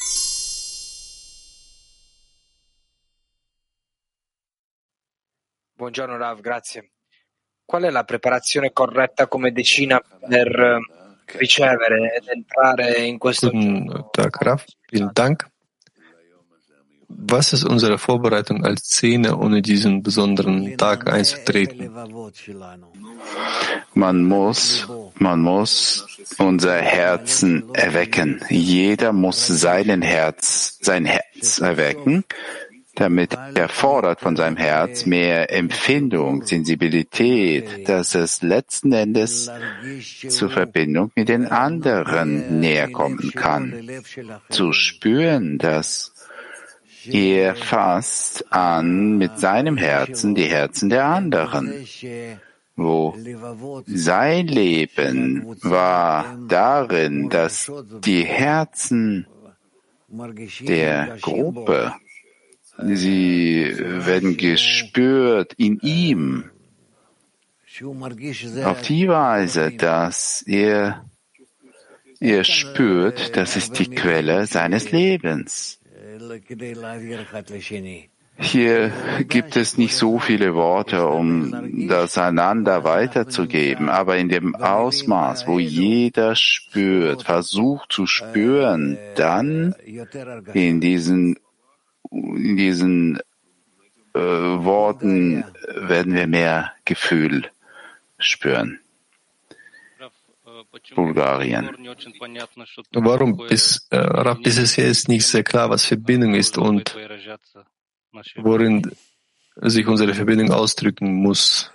Buongiorno 5.77 6.16
Rav, 6.16 6.40
grazie. 6.40 6.92
Qual 7.66 7.83
è 7.83 7.90
la 7.90 8.05
preparazione 8.05 8.73
corretta 8.73 9.27
come 9.27 9.53
decina 9.53 10.01
per 10.01 10.61
eh, 10.61 10.79
ricevere 11.37 12.14
ed 12.14 12.29
entrare 12.29 13.05
in 13.05 13.18
questo 13.18 13.51
Guten 13.51 14.09
Tag, 14.12 14.37
Rav. 14.40 14.64
Vielen 14.88 15.11
Dank. 15.12 15.53
Was 17.09 17.53
ist 17.53 17.64
unsere 17.64 17.99
Vorbereitung 17.99 18.64
als 18.64 18.85
Szene, 18.85 19.37
ohne 19.37 19.62
diesen 19.62 20.03
besonderen 20.03 20.77
Tag 20.77 21.11
einzutreten? 21.11 21.90
Man 23.94 24.25
muss, 24.25 24.88
man 25.19 25.40
muss 25.40 26.07
unser 26.38 26.77
Herzen 26.77 27.75
erwecken. 27.75 28.40
Jeder 28.48 29.13
muss 29.13 29.46
sein 29.46 30.02
Herz, 30.02 30.79
sein 30.81 31.05
Herz 31.05 31.59
erwecken, 31.59 32.25
damit 32.94 33.37
er 33.55 33.69
fordert 33.69 34.21
von 34.21 34.37
seinem 34.37 34.57
Herz 34.57 35.05
mehr 35.07 35.52
Empfindung, 35.52 36.44
Sensibilität, 36.44 37.88
dass 37.88 38.15
es 38.15 38.42
letzten 38.42 38.92
Endes 38.92 39.50
zur 40.29 40.50
Verbindung 40.50 41.11
mit 41.15 41.29
den 41.29 41.46
anderen 41.46 42.61
näher 42.61 42.88
kommen 42.90 43.33
kann. 43.35 43.88
Zu 44.48 44.73
spüren, 44.73 45.59
dass 45.59 46.13
er 47.11 47.55
fasst 47.55 48.52
an 48.52 49.19
mit 49.19 49.38
seinem 49.38 49.77
Herzen 49.77 50.35
die 50.35 50.46
Herzen 50.46 50.88
der 50.88 51.05
anderen, 51.05 51.87
wo 52.77 53.17
sein 53.87 54.46
Leben 54.46 55.57
war 55.63 56.38
darin, 56.48 57.29
dass 57.29 57.71
die 58.05 58.25
Herzen 58.25 59.27
der 60.61 61.19
Gruppe 61.21 61.94
Sie 62.79 63.73
werden 63.79 64.37
gespürt 64.37 65.52
in 65.55 65.79
ihm 65.81 66.50
auf 68.65 68.83
die 68.83 69.09
Weise, 69.09 69.73
dass 69.73 70.42
er, 70.42 71.05
er 72.21 72.44
spürt, 72.44 73.37
das 73.37 73.57
ist 73.57 73.79
die 73.79 73.90
Quelle 73.90 74.46
seines 74.46 74.90
Lebens. 74.92 75.81
Hier 78.37 78.92
gibt 79.29 79.56
es 79.56 79.79
nicht 79.79 79.94
so 79.96 80.19
viele 80.19 80.54
Worte, 80.54 81.06
um 81.06 81.87
das 81.88 82.19
einander 82.19 82.83
weiterzugeben, 82.83 83.88
aber 83.88 84.17
in 84.17 84.29
dem 84.29 84.56
Ausmaß, 84.56 85.46
wo 85.46 85.60
jeder 85.60 86.35
spürt, 86.35 87.23
versucht 87.23 87.92
zu 87.92 88.06
spüren, 88.06 88.98
dann 89.15 89.75
in 90.52 90.81
diesen, 90.81 91.38
in 92.10 92.56
diesen 92.56 93.21
äh, 94.15 94.19
Worten 94.19 95.44
werden 95.77 96.15
wir 96.15 96.27
mehr 96.27 96.73
Gefühl 96.85 97.44
spüren. 98.19 98.81
Bulgarien. 100.94 101.70
Warum 102.92 103.46
ist, 103.48 103.87
äh, 103.90 104.35
ist 104.42 104.58
es 104.58 104.77
jetzt 104.77 105.08
nicht 105.08 105.27
sehr 105.27 105.42
klar, 105.42 105.70
was 105.70 105.85
Verbindung 105.85 106.35
ist 106.35 106.58
und 106.58 106.94
worin 108.37 108.90
sich 109.56 109.87
unsere 109.87 110.14
Verbindung 110.14 110.50
ausdrücken 110.52 111.14
muss. 111.14 111.70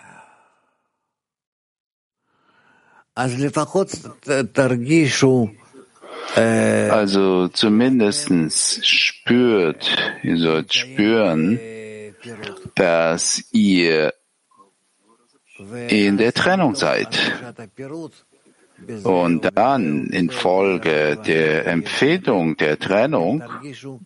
Also 6.36 7.48
zumindest 7.50 8.86
spürt, 8.86 9.98
ihr 10.24 10.38
sollt 10.38 10.74
spüren, 10.74 11.60
dass 12.76 13.44
ihr 13.52 14.14
in 15.90 16.18
der 16.18 16.34
Trennung 16.34 16.76
seid. 16.76 17.10
Und 19.04 19.50
dann 19.56 20.08
infolge 20.08 21.18
der 21.26 21.68
Empfehlung 21.68 22.58
der 22.58 22.80
Trennung 22.80 23.44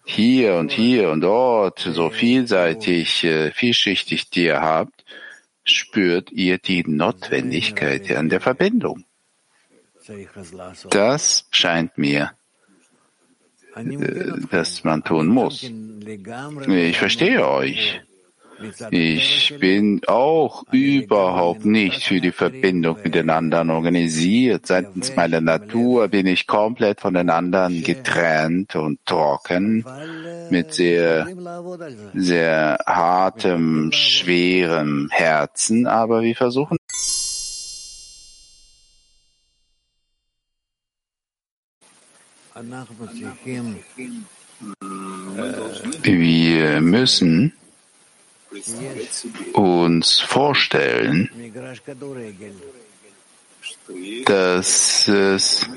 hier 0.05 0.55
und 0.55 0.71
hier 0.71 1.09
und 1.09 1.21
dort 1.21 1.79
so 1.79 2.09
vielseitig, 2.09 3.23
äh, 3.23 3.51
vielschichtig 3.51 4.29
die 4.29 4.45
ihr 4.45 4.61
habt, 4.61 5.05
spürt 5.63 6.31
ihr 6.31 6.57
die 6.57 6.83
Notwendigkeit 6.85 8.11
an 8.11 8.29
der 8.29 8.41
Verbindung. 8.41 9.05
Das 10.89 11.47
scheint 11.51 11.97
mir, 11.97 12.31
äh, 13.75 14.31
dass 14.51 14.83
man 14.83 15.03
tun 15.03 15.27
muss. 15.27 15.63
Ich 16.67 16.97
verstehe 16.97 17.47
euch. 17.47 18.01
Ich 18.91 19.55
bin 19.59 20.01
auch 20.07 20.63
überhaupt 20.71 21.65
nicht 21.65 22.03
für 22.03 22.19
die 22.21 22.31
Verbindung 22.31 22.97
mit 23.03 23.15
den 23.15 23.29
anderen 23.29 23.69
organisiert. 23.69 24.67
Seitens 24.67 25.15
meiner 25.15 25.41
Natur 25.41 26.07
bin 26.07 26.27
ich 26.27 26.47
komplett 26.47 27.01
von 27.01 27.13
den 27.13 27.29
anderen 27.29 27.83
getrennt 27.83 28.75
und 28.75 29.05
trocken 29.05 29.85
mit 30.49 30.73
sehr, 30.73 31.27
sehr 32.13 32.77
hartem, 32.85 33.91
schwerem 33.91 35.09
Herzen. 35.11 35.87
Aber 35.87 36.21
wir 36.21 36.35
versuchen 36.35 36.77
wir 46.03 46.81
müssen 46.81 47.53
uns 49.53 50.19
vorstellen, 50.19 51.29
dass 54.25 55.07
es 55.07 55.69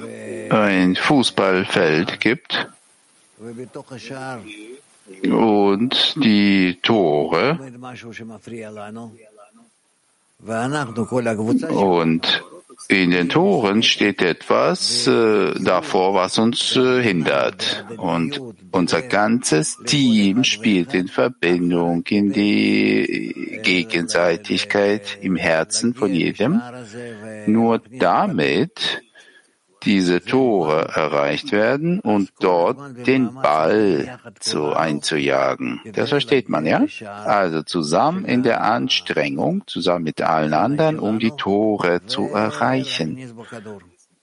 ein 0.51 0.97
Fußballfeld 0.97 2.21
gibt 2.21 2.69
und 5.23 6.15
die 6.17 6.79
Tore. 6.83 7.59
Und 11.71 12.43
in 12.89 13.11
den 13.11 13.29
Toren 13.29 13.83
steht 13.83 14.23
etwas 14.23 15.07
äh, 15.07 15.55
davor, 15.59 16.15
was 16.15 16.39
uns 16.39 16.77
äh, 16.77 17.03
hindert. 17.03 17.85
Und 17.97 18.41
unser 18.71 19.03
ganzes 19.03 19.79
Team 19.85 20.45
spielt 20.45 20.95
in 20.95 21.09
Verbindung 21.09 22.05
in 22.09 22.33
die 22.33 23.61
Gegenseitigkeit 23.63 25.19
im 25.21 25.37
Herzen 25.37 25.95
von 25.95 26.13
jedem. 26.13 26.61
Nur 27.47 27.83
damit 27.99 29.03
diese 29.87 30.21
Tore 30.21 30.89
erreicht 30.95 31.53
werden 31.53 32.01
und 32.01 32.31
dort 32.41 33.07
den 33.07 33.33
Ball 33.35 34.19
zu 34.41 34.73
einzujagen. 34.73 35.81
Das 35.95 36.11
versteht 36.11 36.49
man, 36.49 36.67
ja? 36.67 36.85
Also 37.25 37.63
zusammen 37.63 38.25
in 38.25 38.43
der 38.43 38.63
Anstrengung, 38.65 39.63
zusammen 39.67 40.05
mit 40.05 40.21
allen 40.21 40.53
anderen, 40.53 40.99
um 40.99 41.19
die 41.19 41.31
Tore 41.31 42.05
zu 42.07 42.29
erreichen. 42.35 43.33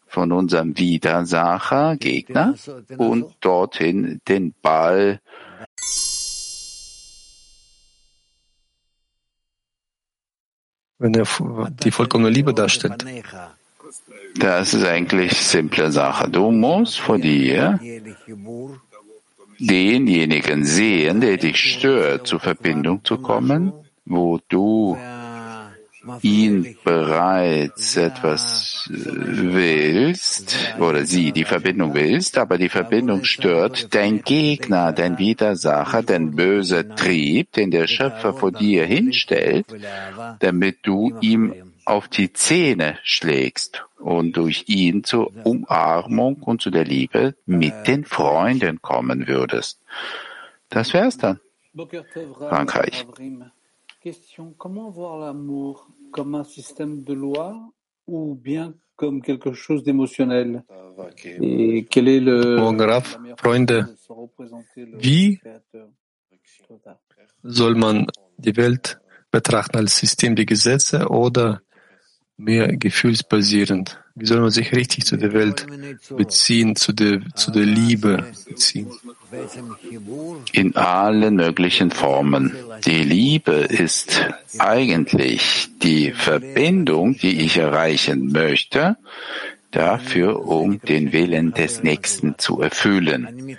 Von 0.05 0.31
unserem 0.31 0.77
Widersacher, 0.77 1.95
Gegner, 1.97 2.53
und 2.97 3.33
dorthin 3.39 4.21
den 4.27 4.53
Ball 4.61 5.19
wenn 10.99 11.15
er 11.15 11.25
die 11.83 11.91
vollkommene 11.91 12.29
Liebe 12.29 12.53
darstellt. 12.53 13.03
Das 14.35 14.73
ist 14.73 14.85
eigentlich 14.85 15.33
simple 15.33 15.91
Sache. 15.91 16.29
Du 16.29 16.51
musst 16.51 16.99
vor 16.99 17.17
dir 17.17 17.79
denjenigen 19.59 20.65
sehen, 20.65 21.21
der 21.21 21.37
dich 21.37 21.57
stört, 21.57 22.27
zur 22.27 22.39
Verbindung 22.39 23.03
zu 23.03 23.17
kommen, 23.17 23.71
wo 24.05 24.39
du 24.49 24.97
ihn 26.21 26.75
bereits 26.83 27.95
etwas 27.95 28.89
willst 28.89 30.75
oder 30.79 31.05
sie 31.05 31.31
die 31.31 31.45
Verbindung 31.45 31.93
willst, 31.93 32.37
aber 32.37 32.57
die 32.57 32.67
Verbindung 32.67 33.23
stört 33.23 33.95
dein 33.95 34.21
Gegner, 34.21 34.91
dein 34.91 35.17
Widersacher, 35.17 36.03
dein 36.03 36.35
böser 36.35 36.95
Trieb, 36.95 37.53
den 37.53 37.71
der 37.71 37.87
Schöpfer 37.87 38.33
vor 38.33 38.51
dir 38.51 38.85
hinstellt, 38.85 39.67
damit 40.39 40.79
du 40.83 41.13
ihm 41.21 41.53
auf 41.85 42.07
die 42.07 42.33
Zähne 42.33 42.97
schlägst 43.03 43.85
und 43.97 44.37
durch 44.37 44.65
ihn 44.67 45.03
zur 45.03 45.31
Umarmung 45.45 46.43
und 46.43 46.61
zu 46.61 46.69
der 46.69 46.85
Liebe 46.85 47.35
mit 47.45 47.87
den 47.87 48.05
Freunden 48.05 48.81
kommen 48.81 49.27
würdest. 49.27 49.79
Das 50.69 50.93
wär's 50.93 51.17
dann. 51.17 51.39
Frankreich. 52.37 53.05
Le, 61.39 61.83
Graf, 62.77 63.19
Freunde, 63.37 63.97
wie 64.97 65.39
soll 67.41 67.75
man 67.75 68.07
die 68.37 68.55
Welt 68.55 68.99
betrachten 69.31 69.77
als 69.77 69.97
System 69.97 70.35
der 70.35 70.45
Gesetze 70.45 71.07
oder 71.07 71.61
mehr 72.37 72.75
gefühlsbasierend. 72.75 73.99
Wie 74.15 74.25
soll 74.25 74.41
man 74.41 74.51
sich 74.51 74.73
richtig 74.73 75.05
zu 75.05 75.17
der 75.17 75.33
Welt 75.33 75.65
beziehen, 76.09 76.75
zu 76.75 76.93
der, 76.93 77.21
zu 77.35 77.51
der 77.51 77.65
Liebe 77.65 78.25
beziehen? 78.47 78.91
In 80.51 80.75
allen 80.75 81.35
möglichen 81.35 81.89
Formen. 81.89 82.55
Die 82.85 83.03
Liebe 83.03 83.53
ist 83.53 84.27
eigentlich 84.59 85.69
die 85.81 86.11
Verbindung, 86.11 87.17
die 87.17 87.41
ich 87.41 87.57
erreichen 87.57 88.31
möchte, 88.31 88.97
dafür, 89.71 90.45
um 90.45 90.79
den 90.79 91.11
Willen 91.11 91.51
des 91.53 91.81
Nächsten 91.81 92.37
zu 92.37 92.61
erfüllen. 92.61 93.57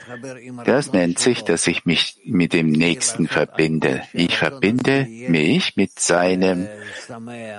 Das 0.64 0.92
nennt 0.92 1.18
sich, 1.18 1.42
dass 1.42 1.66
ich 1.66 1.84
mich 1.84 2.20
mit 2.24 2.52
dem 2.52 2.68
Nächsten 2.70 3.26
verbinde. 3.26 4.02
Ich 4.12 4.36
verbinde 4.36 5.08
mich 5.28 5.74
mit 5.74 5.98
seinem 5.98 6.68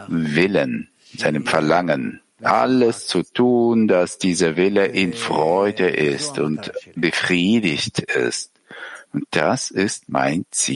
Willen 0.07 0.89
seinem 1.19 1.45
Verlangen, 1.45 2.21
alles 2.41 3.07
zu 3.07 3.23
tun, 3.23 3.87
dass 3.87 4.17
dieser 4.17 4.55
Wille 4.57 4.85
in 4.85 5.13
Freude 5.13 5.89
ist 5.89 6.39
und 6.39 6.71
befriedigt 6.95 7.99
ist. 7.99 8.51
Und 9.13 9.25
das 9.31 9.71
ist 9.71 10.09
mein 10.09 10.45
Ziel. 10.51 10.75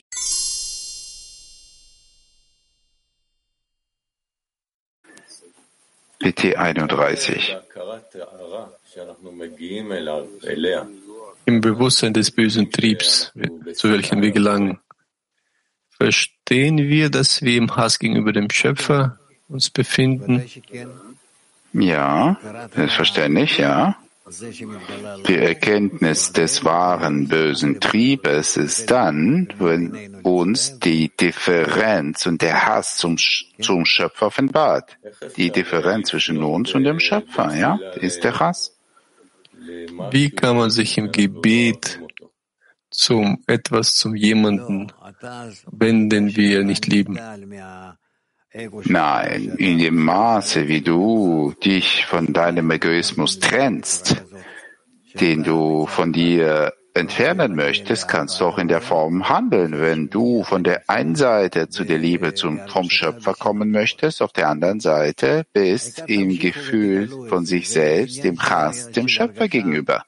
PT 6.20 6.58
31. 6.58 7.56
Im 11.46 11.62
Bewusstsein 11.62 12.14
des 12.14 12.32
bösen 12.32 12.72
Triebs, 12.72 13.32
zu 13.74 13.92
welchem 13.92 14.22
wir 14.22 14.32
gelangen, 14.32 14.80
Verstehen 16.02 16.78
wir, 16.78 17.10
dass 17.10 17.42
wir 17.42 17.58
im 17.58 17.76
Hass 17.76 18.00
gegenüber 18.00 18.32
dem 18.32 18.50
Schöpfer 18.50 19.20
uns 19.50 19.70
befinden? 19.70 20.46
Ja, 21.74 22.38
selbstverständlich, 22.74 23.58
ja. 23.58 23.98
Die 25.28 25.38
Erkenntnis 25.38 26.32
des 26.32 26.64
wahren 26.64 27.28
bösen 27.28 27.80
Triebes 27.80 28.58
ist 28.58 28.92
dann, 28.92 29.52
wenn 29.58 30.18
uns 30.22 30.78
die 30.78 31.10
Differenz 31.10 32.28
und 32.28 32.42
der 32.44 32.68
Hass 32.68 32.98
zum, 32.98 33.18
zum 33.60 33.86
Schöpfer 33.86 34.28
offenbart. 34.28 34.98
Die 35.36 35.50
Differenz 35.50 36.10
zwischen 36.10 36.44
uns 36.44 36.76
und 36.76 36.84
dem 36.84 37.00
Schöpfer, 37.00 37.56
ja, 37.56 37.80
ist 37.96 38.24
der 38.24 38.40
Hass. 38.40 38.78
Wie 40.12 40.30
kann 40.30 40.58
man 40.58 40.70
sich 40.70 40.98
im 41.00 41.12
Gebet 41.12 42.00
zum 42.92 43.44
etwas 43.48 43.96
zum 43.96 44.16
jemanden 44.16 44.92
wenden, 45.72 46.36
wir 46.36 46.64
nicht 46.64 46.86
lieben? 46.86 47.20
Nein, 48.54 49.56
in 49.58 49.78
dem 49.78 50.04
Maße, 50.04 50.68
wie 50.68 50.82
du 50.82 51.54
dich 51.64 52.06
von 52.06 52.34
deinem 52.34 52.72
Egoismus 52.72 53.40
trennst, 53.40 54.24
den 55.14 55.44
du 55.44 55.86
von 55.86 56.12
dir 56.14 56.74
entfernen 56.96 57.56
möchtest, 57.56 58.08
kannst 58.08 58.42
du 58.42 58.46
auch 58.46 58.58
in 58.58 58.68
der 58.68 58.82
Form 58.82 59.30
handeln. 59.30 59.80
Wenn 59.80 60.10
du 60.10 60.44
von 60.44 60.64
der 60.64 60.90
einen 60.90 61.16
Seite 61.16 61.70
zu 61.70 61.84
der 61.84 62.00
Liebe 62.00 62.34
zum, 62.34 62.60
vom 62.68 62.90
Schöpfer 62.90 63.36
kommen 63.36 63.70
möchtest, 63.70 64.22
auf 64.22 64.34
der 64.34 64.50
anderen 64.50 64.80
Seite 64.80 65.46
bist 65.54 66.04
im 66.08 66.40
Gefühl 66.40 67.08
von 67.28 67.46
sich 67.46 67.70
selbst, 67.70 68.24
dem 68.24 68.40
Hass, 68.40 68.92
dem 68.92 69.08
Schöpfer 69.08 69.48
gegenüber. 69.48 70.06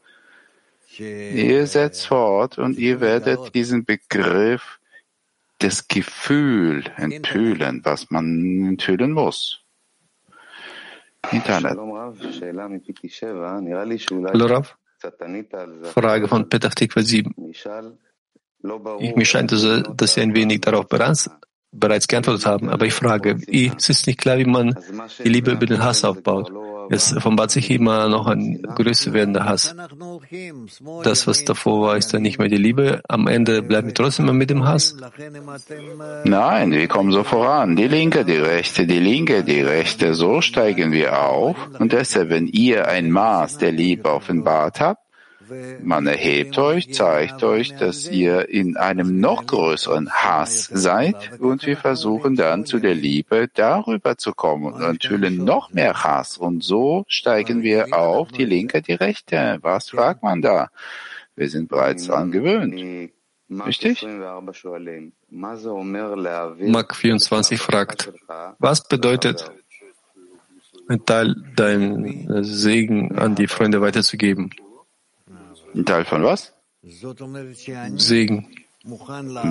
Ihr 0.97 1.67
setzt 1.67 2.07
fort 2.07 2.57
und 2.57 2.77
ihr 2.77 2.99
werdet 2.99 3.53
diesen 3.53 3.85
Begriff 3.85 4.80
das 5.61 5.87
Gefühl 5.87 6.83
enthüllen, 6.97 7.81
was 7.83 8.09
man 8.09 8.25
enthüllen 8.67 9.11
muss. 9.11 9.63
Internet. 11.31 11.77
Hallo 14.33 14.45
Rav. 14.45 14.75
Frage 15.83 16.27
von 16.27 16.49
Petach 16.49 16.75
Tikva 16.75 17.01
7. 17.01 17.33
Mir 17.37 19.25
scheint, 19.25 19.51
also, 19.51 19.81
dass 19.81 20.13
Sie 20.13 20.21
ein 20.21 20.35
wenig 20.35 20.61
darauf 20.61 20.87
bereits 20.87 21.29
geantwortet 21.71 22.45
haben, 22.45 22.69
aber 22.69 22.85
ich 22.85 22.93
frage, 22.93 23.37
es 23.47 23.89
ist 23.89 24.07
nicht 24.07 24.19
klar, 24.19 24.37
wie 24.37 24.45
man 24.45 24.75
die 25.23 25.29
Liebe 25.29 25.51
über 25.51 25.65
den 25.65 25.83
Hass 25.83 26.03
aufbaut. 26.03 26.51
Es 26.89 27.15
offenbart 27.15 27.51
sich 27.51 27.71
immer 27.71 28.09
noch 28.09 28.27
ein 28.27 28.61
größer 28.61 29.13
werdender 29.13 29.45
Hass. 29.45 29.73
Das, 31.03 31.25
was 31.27 31.45
davor 31.45 31.87
war, 31.87 31.97
ist 31.97 32.13
dann 32.13 32.21
nicht 32.21 32.37
mehr 32.37 32.49
die 32.49 32.57
Liebe. 32.57 33.01
Am 33.07 33.27
Ende 33.27 33.61
bleiben 33.61 33.87
wir 33.87 33.93
trotzdem 33.93 34.25
immer 34.25 34.33
mit 34.33 34.49
dem 34.49 34.65
Hass. 34.65 34.97
Nein, 36.25 36.71
wir 36.71 36.87
kommen 36.89 37.13
so 37.13 37.23
voran. 37.23 37.77
Die 37.77 37.87
linke, 37.87 38.25
die 38.25 38.35
rechte, 38.35 38.85
die 38.85 38.99
linke, 38.99 39.43
die 39.43 39.61
rechte. 39.61 40.13
So 40.13 40.41
steigen 40.41 40.91
wir 40.91 41.17
auf. 41.17 41.55
Und 41.79 41.93
deshalb, 41.93 42.29
wenn 42.29 42.47
ihr 42.47 42.87
ein 42.87 43.09
Maß 43.09 43.59
der 43.59 43.71
Liebe 43.71 44.11
offenbart 44.11 44.81
habt, 44.81 45.01
man 45.83 46.07
erhebt 46.07 46.57
euch, 46.57 46.93
zeigt 46.93 47.43
euch, 47.43 47.75
dass 47.75 48.07
ihr 48.09 48.49
in 48.49 48.77
einem 48.77 49.19
noch 49.19 49.45
größeren 49.45 50.09
Hass 50.11 50.69
seid 50.71 51.39
und 51.39 51.65
wir 51.65 51.77
versuchen 51.77 52.35
dann 52.35 52.65
zu 52.65 52.79
der 52.79 52.95
Liebe 52.95 53.49
darüber 53.53 54.17
zu 54.17 54.33
kommen 54.33 54.73
und 54.73 54.81
enthüllen 54.81 55.43
noch 55.43 55.71
mehr 55.71 56.03
Hass 56.03 56.37
und 56.37 56.63
so 56.63 57.05
steigen 57.07 57.63
wir 57.63 57.97
auf 57.97 58.31
die 58.31 58.45
linke, 58.45 58.81
die 58.81 58.93
rechte. 58.93 59.59
Was 59.61 59.89
fragt 59.89 60.23
man 60.23 60.41
da? 60.41 60.69
Wir 61.35 61.49
sind 61.49 61.69
bereits 61.69 62.07
daran 62.07 62.31
gewöhnt. 62.31 63.11
Richtig? 63.65 64.05
Mark 66.59 66.95
24 66.95 67.59
fragt, 67.59 68.13
was 68.59 68.87
bedeutet 68.87 69.51
ein 70.87 71.05
Teil 71.05 71.35
dein 71.55 72.43
Segen 72.43 73.17
an 73.17 73.35
die 73.35 73.47
Freunde 73.47 73.81
weiterzugeben? 73.81 74.51
Ein 75.73 75.85
Teil 75.85 76.05
von 76.05 76.23
was? 76.23 76.53
Segen. 76.83 78.55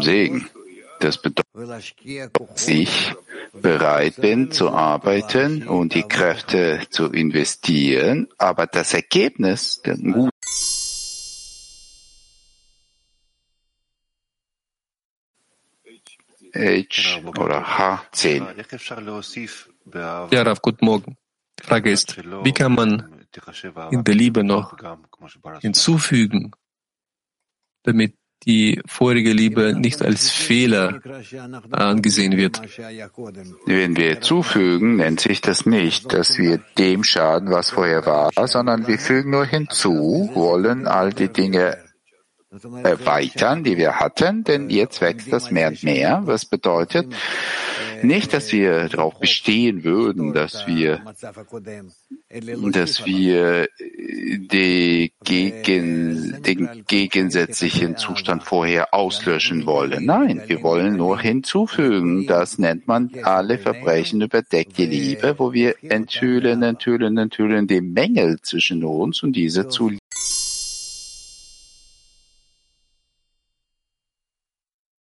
Segen. 0.01 0.51
Das 1.01 1.17
bedeutet, 1.17 1.95
dass 2.35 2.69
ich 2.69 3.15
bereit 3.55 4.17
bin 4.17 4.51
zu 4.51 4.71
arbeiten 4.71 5.67
und 5.67 5.95
die 5.95 6.03
Kräfte 6.03 6.81
zu 6.91 7.07
investieren, 7.07 8.29
aber 8.37 8.67
das 8.67 8.93
Ergebnis, 8.93 9.81
der 9.83 9.97
gut 9.97 10.31
H 16.53 17.21
oder 17.39 17.65
H10. 17.65 18.45
Ja, 20.31 20.43
Rav, 20.43 20.61
guten 20.61 20.85
Morgen. 20.85 21.17
Die 21.59 21.67
Frage 21.67 21.91
ist, 21.91 22.17
wie 22.45 22.53
kann 22.53 22.75
man 22.75 23.20
in 23.91 24.05
der 24.05 24.15
Liebe 24.15 24.45
noch 24.45 24.77
hinzufügen, 25.61 26.53
damit 27.83 28.15
die 28.47 28.81
vorige 28.87 29.33
Liebe 29.33 29.75
nicht 29.75 30.03
als 30.03 30.31
Fehler 30.31 31.01
angesehen 31.71 32.37
wird. 32.37 32.61
Wenn 33.67 33.97
wir 33.97 34.21
zufügen, 34.21 34.97
nennt 34.97 35.21
sich 35.21 35.41
das 35.41 35.67
nicht, 35.67 36.13
dass 36.13 36.39
wir 36.39 36.63
dem 36.79 37.05
schaden, 37.05 37.51
was 37.51 37.71
vorher 37.71 38.07
war, 38.07 38.31
sondern 38.49 38.87
wir 38.87 38.99
fügen 38.99 39.31
nur 39.31 39.45
hinzu, 39.45 40.31
wollen 40.33 40.87
all 40.87 41.13
die 41.13 41.29
Dinge 41.29 41.77
erweitern, 42.83 43.63
die 43.63 43.77
wir 43.77 44.01
hatten, 44.01 44.43
denn 44.43 44.71
jetzt 44.71 45.01
wächst 45.01 45.33
das 45.33 45.51
mehr 45.51 45.69
und 45.69 45.83
mehr, 45.85 46.23
was 46.25 46.47
bedeutet, 46.47 47.15
nicht, 48.03 48.33
dass 48.33 48.53
wir 48.53 48.89
darauf 48.89 49.19
bestehen 49.19 49.85
würden, 49.85 50.33
dass 50.33 50.67
wir, 50.67 51.03
dass 52.73 53.05
wir 53.05 53.69
die 53.79 55.13
gegen, 55.25 56.43
den 56.43 56.85
gegensätzlichen 56.87 57.97
Zustand 57.97 58.45
vorher 58.45 58.95
auslöschen 58.95 59.67
wollen. 59.67 60.05
Nein, 60.05 60.43
wir 60.47 60.63
wollen 60.63 60.97
nur 60.97 61.21
hinzufügen. 61.21 62.27
Das 62.27 62.59
nennt 62.59 62.87
man 62.87 63.11
alle 63.23 63.59
Verbrechen 63.59 64.21
überdeckt 64.21 64.79
die 64.79 64.87
Liebe, 64.87 65.35
wo 65.39 65.53
wir 65.53 65.75
enthüllen, 65.83 66.63
enthüllen, 66.63 67.17
enthüllen 67.19 67.67
die 67.67 67.81
Mängel 67.81 68.41
zwischen 68.43 68.85
uns 68.85 69.23
und 69.23 69.33
diese 69.33 69.69
zu 69.69 69.91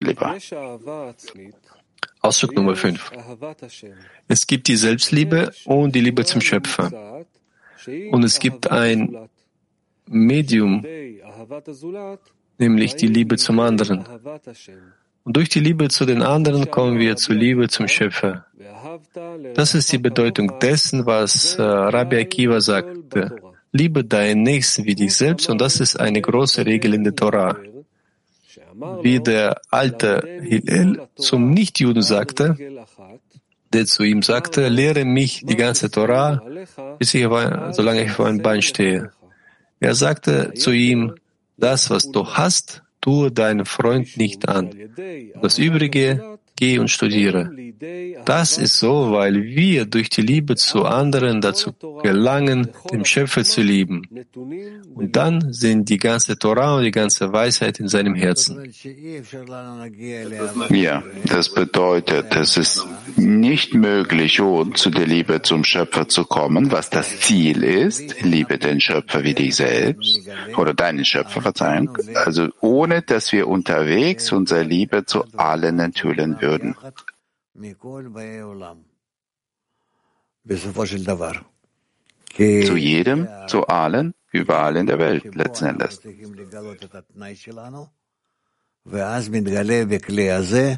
Lieber. 0.01 0.37
Ausdruck 2.21 2.55
Nummer 2.57 2.75
5. 2.75 3.13
Es 4.27 4.47
gibt 4.47 4.69
die 4.69 4.77
Selbstliebe 4.77 5.53
und 5.65 5.95
die 5.95 6.01
Liebe 6.01 6.25
zum 6.25 6.41
Schöpfer. 6.41 7.25
Und 8.11 8.25
es 8.25 8.39
gibt 8.39 8.71
ein 8.71 9.29
Medium, 10.07 10.85
nämlich 12.59 12.97
die 12.97 13.07
Liebe 13.07 13.37
zum 13.37 13.61
anderen. 13.61 14.05
Und 15.25 15.37
durch 15.37 15.49
die 15.49 15.61
Liebe 15.61 15.89
zu 15.89 16.07
den 16.07 16.23
anderen 16.23 16.71
kommen 16.71 16.99
wir 16.99 17.17
zur 17.17 17.35
Liebe 17.35 17.69
zum 17.69 17.87
Schöpfer. 17.87 18.47
Das 19.55 19.75
ist 19.75 19.93
die 19.93 19.99
Bedeutung 19.99 20.59
dessen, 20.59 21.07
was 21.07 21.57
äh, 21.57 21.63
Rabbi 21.63 22.17
Akiva 22.17 22.61
sagte. 22.61 23.37
Liebe 23.73 24.05
deinen 24.05 24.43
Nächsten 24.43 24.87
wie 24.87 24.95
dich 24.95 25.15
selbst 25.15 25.51
und 25.51 25.61
das 25.61 25.81
ist 25.81 26.01
eine 26.01 26.23
große 26.23 26.65
Regel 26.65 26.95
in 26.95 27.05
der 27.05 27.15
Torah 27.15 27.59
wie 29.03 29.21
der 29.21 29.61
alte 29.71 30.23
Hillel 30.43 31.09
zum 31.17 31.51
Nichtjuden 31.51 32.03
sagte, 32.03 32.57
der 33.73 33.87
zu 33.87 34.03
ihm 34.03 34.23
sagte, 34.23 34.69
lehre 34.69 35.05
mich 35.05 35.45
die 35.45 35.57
ganze 35.57 35.91
Torah, 35.91 36.43
bis 36.99 37.15
ich 37.15 37.27
auf, 37.27 37.75
solange 37.75 38.05
ich 38.05 38.11
auf 38.11 38.21
einem 38.21 38.43
Bein 38.43 38.63
stehe. 38.63 39.11
Er 39.81 39.95
sagte 39.95 40.55
zu 40.55 40.71
ihm, 40.71 41.15
das, 41.57 41.91
was 41.91 42.11
du 42.11 42.27
hast, 42.27 42.83
tue 43.01 43.31
deinem 43.31 43.67
Freund 43.67 44.17
nicht 44.17 44.49
an. 44.49 44.71
Das 45.41 45.59
Übrige 45.59 46.38
geh 46.59 46.79
und 46.79 46.91
studiere. 46.91 47.51
Das 48.25 48.59
ist 48.59 48.79
so, 48.79 49.13
weil 49.13 49.45
wir 49.45 49.87
durch 49.87 50.11
die 50.11 50.23
Liebe 50.23 50.57
zu 50.57 50.85
anderen 50.85 51.41
dazu 51.41 51.73
gelangen, 52.03 52.71
den 52.91 53.05
Schöpfer 53.05 53.45
zu 53.45 53.63
lieben. 53.63 54.03
Und 54.95 55.15
dann 55.15 55.53
sind 55.53 55.89
die 55.89 55.99
ganze 55.99 56.37
Torah 56.37 56.77
und 56.77 56.85
die 56.85 56.91
ganze 56.91 57.33
Weisheit 57.33 57.79
in 57.79 57.87
seinem 57.87 58.17
Herzen. 58.17 58.73
Ja, 60.71 61.03
das 61.27 61.55
bedeutet, 61.55 62.35
es 62.35 62.57
ist 62.57 62.87
nicht 63.17 63.75
möglich, 63.75 64.41
ohne 64.41 64.73
zu 64.73 64.91
der 64.91 65.07
Liebe 65.07 65.43
zum 65.43 65.63
Schöpfer 65.63 66.09
zu 66.09 66.25
kommen, 66.25 66.73
was 66.73 66.91
das 66.91 67.21
Ziel 67.21 67.63
ist. 67.63 68.21
Liebe 68.23 68.59
den 68.59 68.81
Schöpfer 68.81 69.23
wie 69.23 69.35
dich 69.35 69.55
selbst 69.55 70.23
oder 70.57 70.75
deinen 70.75 71.05
Schöpfer, 71.05 71.41
Verzeihung. 71.41 71.97
Also 72.15 72.49
ohne, 72.61 73.03
dass 73.03 73.31
wir 73.31 73.47
unterwegs 73.47 74.33
unsere 74.33 74.65
Liebe 74.65 75.05
zu 75.07 75.25
allen 75.37 75.79
enthüllen 75.79 76.37
würden 76.41 76.48
würden. 76.49 76.75
Zu 82.69 82.77
jedem, 82.77 83.29
zu 83.47 83.67
allen, 83.67 84.15
überall 84.33 84.77
in 84.77 84.87
der 84.87 84.99
Welt 84.99 85.35
letzten 85.35 85.67
Endes. 85.67 86.01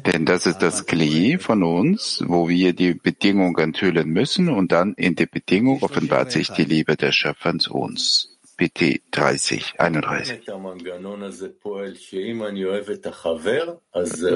Denn 0.09 0.25
das 0.25 0.45
ist 0.45 0.57
das 0.57 0.85
Kli 0.85 1.37
von 1.37 1.63
uns, 1.63 2.23
wo 2.25 2.49
wir 2.49 2.73
die 2.73 2.93
Bedingung 2.93 3.57
enthüllen 3.57 4.09
müssen 4.09 4.49
und 4.49 4.71
dann 4.71 4.93
in 4.95 5.15
der 5.15 5.27
Bedingung 5.27 5.81
offenbart 5.81 6.31
sich 6.31 6.49
die 6.49 6.65
Liebe 6.65 6.97
der 6.97 7.13
Schöpfer 7.13 7.57
zu 7.59 7.73
uns. 7.73 8.30
PT 8.61 9.01
30, 9.09 9.79
31. 9.79 10.47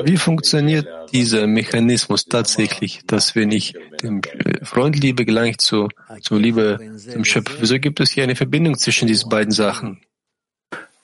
Wie 0.03 0.17
funktioniert 0.17 0.87
dieser 1.13 1.45
Mechanismus 1.45 2.25
tatsächlich, 2.25 3.01
dass 3.05 3.35
wenn 3.35 3.51
ich 3.51 3.75
dem 4.01 4.21
Freund 4.63 4.99
liebe, 4.99 5.25
gelange 5.25 5.51
ich 5.51 5.59
zu, 5.59 5.89
zur 6.21 6.39
Liebe 6.39 6.79
zum 6.97 7.23
Schöpfer? 7.23 7.57
Wieso 7.59 7.77
gibt 7.77 7.99
es 7.99 8.09
hier 8.09 8.23
eine 8.23 8.35
Verbindung 8.35 8.75
zwischen 8.79 9.07
diesen 9.07 9.29
beiden 9.29 9.51
Sachen? 9.51 10.01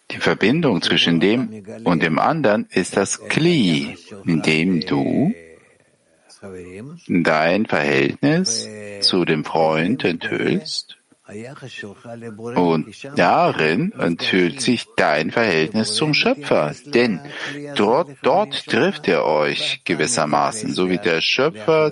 Die 0.10 0.18
Verbindung 0.18 0.82
zwischen 0.82 1.20
dem 1.20 1.64
und 1.84 2.02
dem 2.02 2.18
anderen 2.18 2.66
ist 2.72 2.98
das 2.98 3.28
Kli, 3.28 3.98
in 4.26 4.42
dem 4.42 4.82
du 4.82 5.32
dein 7.08 7.68
Verhältnis 7.68 8.68
zu 9.02 9.26
dem 9.26 9.46
Freund 9.46 10.04
enthüllst 10.04 10.98
und 12.56 12.88
darin 13.16 13.92
enthüllt 13.98 14.62
sich 14.62 14.88
dein 14.96 15.32
Verhältnis 15.32 15.94
zum 15.94 16.14
Schöpfer, 16.14 16.74
denn 16.86 17.20
dort, 17.76 18.10
dort 18.22 18.66
trifft 18.66 19.08
er 19.08 19.26
euch 19.26 19.82
gewissermaßen, 19.86 20.74
so 20.74 20.90
wie 20.90 20.98
der 20.98 21.22
Schöpfer 21.22 21.92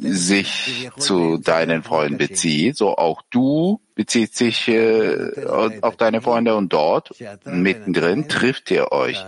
sich 0.00 0.90
zu 0.96 1.36
deinen 1.36 1.82
Freunden 1.82 2.16
bezieht, 2.16 2.76
so 2.76 2.96
auch 2.96 3.22
du 3.30 3.80
bezieht 3.94 4.34
sich 4.34 4.68
äh, 4.68 5.44
auf 5.82 5.96
deine 5.96 6.22
Freunde 6.22 6.56
und 6.56 6.72
dort 6.72 7.10
mittendrin 7.44 8.28
trifft 8.28 8.70
ihr 8.70 8.90
euch. 8.90 9.22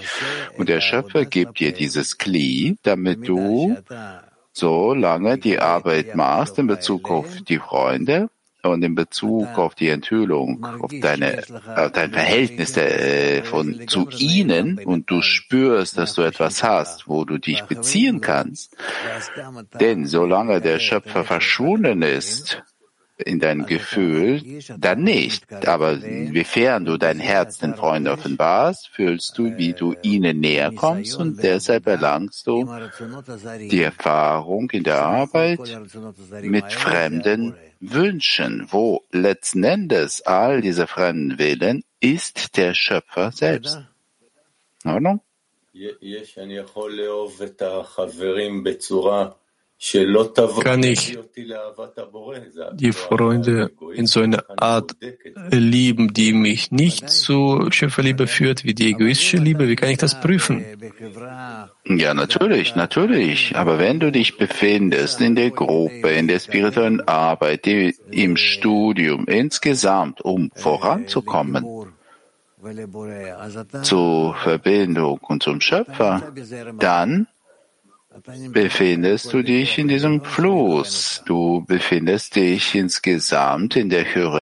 Und 0.56 0.68
der 0.68 0.80
Schöpfer 0.80 1.26
gibt 1.26 1.60
dir 1.60 1.72
dieses 1.72 2.16
Kli, 2.16 2.76
damit 2.82 3.28
du 3.28 3.76
so 4.52 4.94
lange 4.94 5.38
die 5.38 5.58
Arbeit 5.58 6.14
machst 6.14 6.58
in 6.58 6.66
Bezug 6.66 7.10
auf 7.10 7.42
die 7.42 7.58
Freunde, 7.58 8.30
und 8.62 8.82
in 8.82 8.94
Bezug 8.94 9.58
auf 9.58 9.74
die 9.74 9.88
Enthüllung, 9.88 10.64
auf 10.64 10.90
deine, 11.00 11.42
auf 11.76 11.92
dein 11.92 12.12
Verhältnis 12.12 12.76
äh, 12.76 13.42
von, 13.42 13.86
zu 13.86 14.08
ihnen 14.18 14.78
und 14.84 15.10
du 15.10 15.22
spürst, 15.22 15.98
dass 15.98 16.14
du 16.14 16.22
etwas 16.22 16.62
hast, 16.62 17.08
wo 17.08 17.24
du 17.24 17.38
dich 17.38 17.62
beziehen 17.62 18.20
kannst. 18.20 18.76
Denn 19.80 20.06
solange 20.06 20.60
der 20.60 20.78
Schöpfer 20.78 21.24
verschwunden 21.24 22.02
ist, 22.02 22.62
in 23.24 23.40
deinem 23.40 23.66
Gefühl, 23.66 24.60
dann 24.78 25.02
nicht. 25.02 25.52
Aber 25.66 26.00
wiefern 26.02 26.84
du 26.84 26.96
dein 26.96 27.18
Herz 27.18 27.58
den 27.58 27.74
Freunden 27.74 28.08
offenbarst, 28.08 28.88
fühlst 28.88 29.36
du, 29.38 29.56
wie 29.56 29.72
du 29.72 29.94
ihnen 30.02 30.40
näher 30.40 30.72
kommst 30.72 31.16
und 31.16 31.42
deshalb 31.42 31.86
erlangst 31.86 32.46
du 32.46 32.68
die 33.70 33.82
Erfahrung 33.82 34.70
in 34.70 34.84
der 34.84 35.02
Arbeit 35.02 35.60
mit 36.42 36.72
fremden 36.72 37.54
Wünschen, 37.80 38.66
wo 38.70 39.04
letzten 39.10 39.64
Endes 39.64 40.22
all 40.22 40.60
diese 40.60 40.86
fremden 40.86 41.38
Willen 41.38 41.82
ist 42.00 42.56
der 42.56 42.74
Schöpfer 42.74 43.32
selbst. 43.32 43.78
In 44.84 44.90
Ordnung? 44.90 45.20
Kann 50.62 50.82
ich 50.82 51.18
die 52.74 52.92
Freunde 52.92 53.70
in 53.94 54.06
so 54.06 54.20
einer 54.20 54.44
Art 54.58 54.94
lieben, 55.50 56.12
die 56.12 56.34
mich 56.34 56.70
nicht 56.70 57.08
zu 57.08 57.68
Schöpferliebe 57.70 58.26
führt, 58.26 58.64
wie 58.64 58.74
die 58.74 58.90
egoistische 58.90 59.38
Liebe? 59.38 59.68
Wie 59.68 59.76
kann 59.76 59.88
ich 59.88 59.96
das 59.96 60.20
prüfen? 60.20 60.66
Ja, 61.86 62.12
natürlich, 62.12 62.76
natürlich. 62.76 63.56
Aber 63.56 63.78
wenn 63.78 64.00
du 64.00 64.12
dich 64.12 64.36
befindest 64.36 65.22
in 65.22 65.34
der 65.34 65.50
Gruppe, 65.50 66.10
in 66.10 66.28
der 66.28 66.40
spirituellen 66.40 67.00
Arbeit, 67.08 67.66
im 67.66 68.36
Studium 68.36 69.24
insgesamt, 69.28 70.20
um 70.20 70.50
voranzukommen, 70.54 71.64
zur 73.82 74.34
Verbindung 74.34 75.20
und 75.20 75.42
zum 75.42 75.62
Schöpfer, 75.62 76.34
dann 76.78 77.28
befindest 78.52 79.32
du 79.32 79.42
dich 79.42 79.78
in 79.78 79.88
diesem 79.88 80.24
Fluss. 80.24 81.22
Du 81.26 81.64
befindest 81.66 82.36
dich 82.36 82.74
insgesamt 82.74 83.76
in 83.76 83.88
der 83.88 84.14
Höhe. 84.14 84.38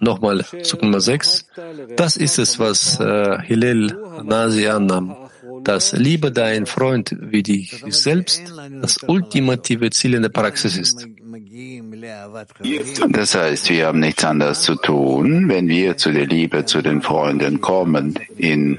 Nochmal 0.00 0.44
zu 0.62 0.76
Nummer 0.78 1.00
6. 1.00 1.46
Das 1.96 2.16
ist 2.16 2.38
es, 2.38 2.58
was 2.58 2.98
äh, 2.98 3.38
Hillel 3.42 4.22
Nasi 4.24 4.66
annahm 4.66 5.30
dass 5.64 5.92
Liebe 5.92 6.32
dein 6.32 6.66
Freund 6.66 7.16
wie 7.20 7.42
dich 7.42 7.84
selbst 7.88 8.42
das 8.80 8.98
ultimative 9.06 9.90
Ziel 9.90 10.14
in 10.14 10.22
der 10.22 10.28
Praxis 10.30 10.76
ist. 10.76 11.06
Das 13.10 13.34
heißt, 13.34 13.70
wir 13.70 13.86
haben 13.86 14.00
nichts 14.00 14.24
anderes 14.24 14.62
zu 14.62 14.74
tun, 14.74 15.48
wenn 15.48 15.68
wir 15.68 15.96
zu 15.96 16.12
der 16.12 16.26
Liebe 16.26 16.64
zu 16.64 16.82
den 16.82 17.02
Freunden 17.02 17.60
kommen 17.60 18.18
in 18.36 18.78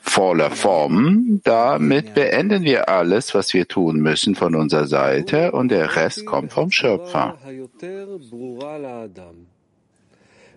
voller 0.00 0.50
Form. 0.50 1.40
Damit 1.44 2.14
beenden 2.14 2.64
wir 2.64 2.88
alles, 2.88 3.34
was 3.34 3.54
wir 3.54 3.68
tun 3.68 4.00
müssen 4.00 4.34
von 4.34 4.54
unserer 4.54 4.86
Seite 4.86 5.52
und 5.52 5.68
der 5.70 5.94
Rest 5.96 6.26
kommt 6.26 6.52
vom 6.52 6.70
Schöpfer. 6.70 7.38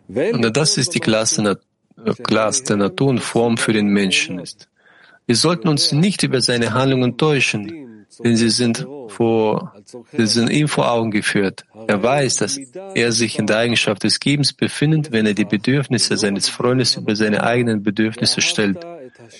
Und 0.08 0.58
das 0.58 0.78
ist 0.78 0.95
die 0.95 0.99
klarste, 0.99 1.60
klarste 2.24 2.78
Natur 2.78 3.10
und 3.10 3.20
Form 3.20 3.58
für 3.58 3.74
den 3.74 3.88
Menschen 3.88 4.39
ist. 4.39 4.68
Wir 5.26 5.36
sollten 5.36 5.67
uns 5.67 5.91
nicht 5.91 6.24
über 6.24 6.41
seine 6.41 6.74
Handlungen 6.74 7.17
täuschen, 7.17 8.05
denn 8.24 8.36
sie 8.36 8.49
sind, 8.49 8.86
vor, 9.07 9.74
sie 10.11 10.28
sind 10.28 10.49
ihm 10.49 10.67
vor 10.67 10.91
Augen 10.91 11.11
geführt. 11.11 11.63
Er 11.88 12.01
weiß, 12.03 12.36
dass 12.38 12.59
er 12.93 13.11
sich 13.11 13.39
in 13.39 13.47
der 13.47 13.57
Eigenschaft 13.57 14.03
des 14.03 14.19
Gebens 14.19 14.53
befindet, 14.53 15.11
wenn 15.11 15.26
er 15.26 15.34
die 15.34 15.45
Bedürfnisse 15.45 16.17
seines 16.17 16.49
Freundes 16.49 16.95
über 16.95 17.15
seine 17.15 17.43
eigenen 17.43 17.84
Bedürfnisse 17.84 18.41
stellt. 18.41 18.86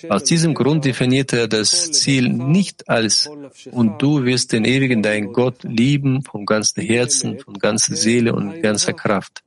Aus 0.08 0.24
diesem 0.24 0.54
Grund 0.54 0.84
definiert 0.84 1.32
er 1.32 1.48
das 1.48 1.92
Ziel 1.92 2.28
nicht 2.28 2.88
als 2.88 3.28
und 3.70 4.00
du 4.00 4.24
wirst 4.24 4.52
den 4.52 4.64
ewigen 4.64 5.02
dein 5.02 5.32
Gott 5.32 5.62
lieben 5.62 6.22
vom 6.22 6.46
ganzen 6.46 6.82
Herzen, 6.82 7.38
von 7.38 7.54
ganzer 7.54 7.94
Seele 7.94 8.34
und 8.34 8.62
ganzer 8.62 8.92
Kraft. 8.92 9.42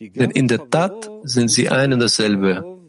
Denn 0.00 0.30
in 0.30 0.48
der 0.48 0.68
Tat 0.68 1.08
sind 1.22 1.48
sie 1.48 1.68
ein 1.68 1.92
und 1.92 2.00
dasselbe. 2.00 2.81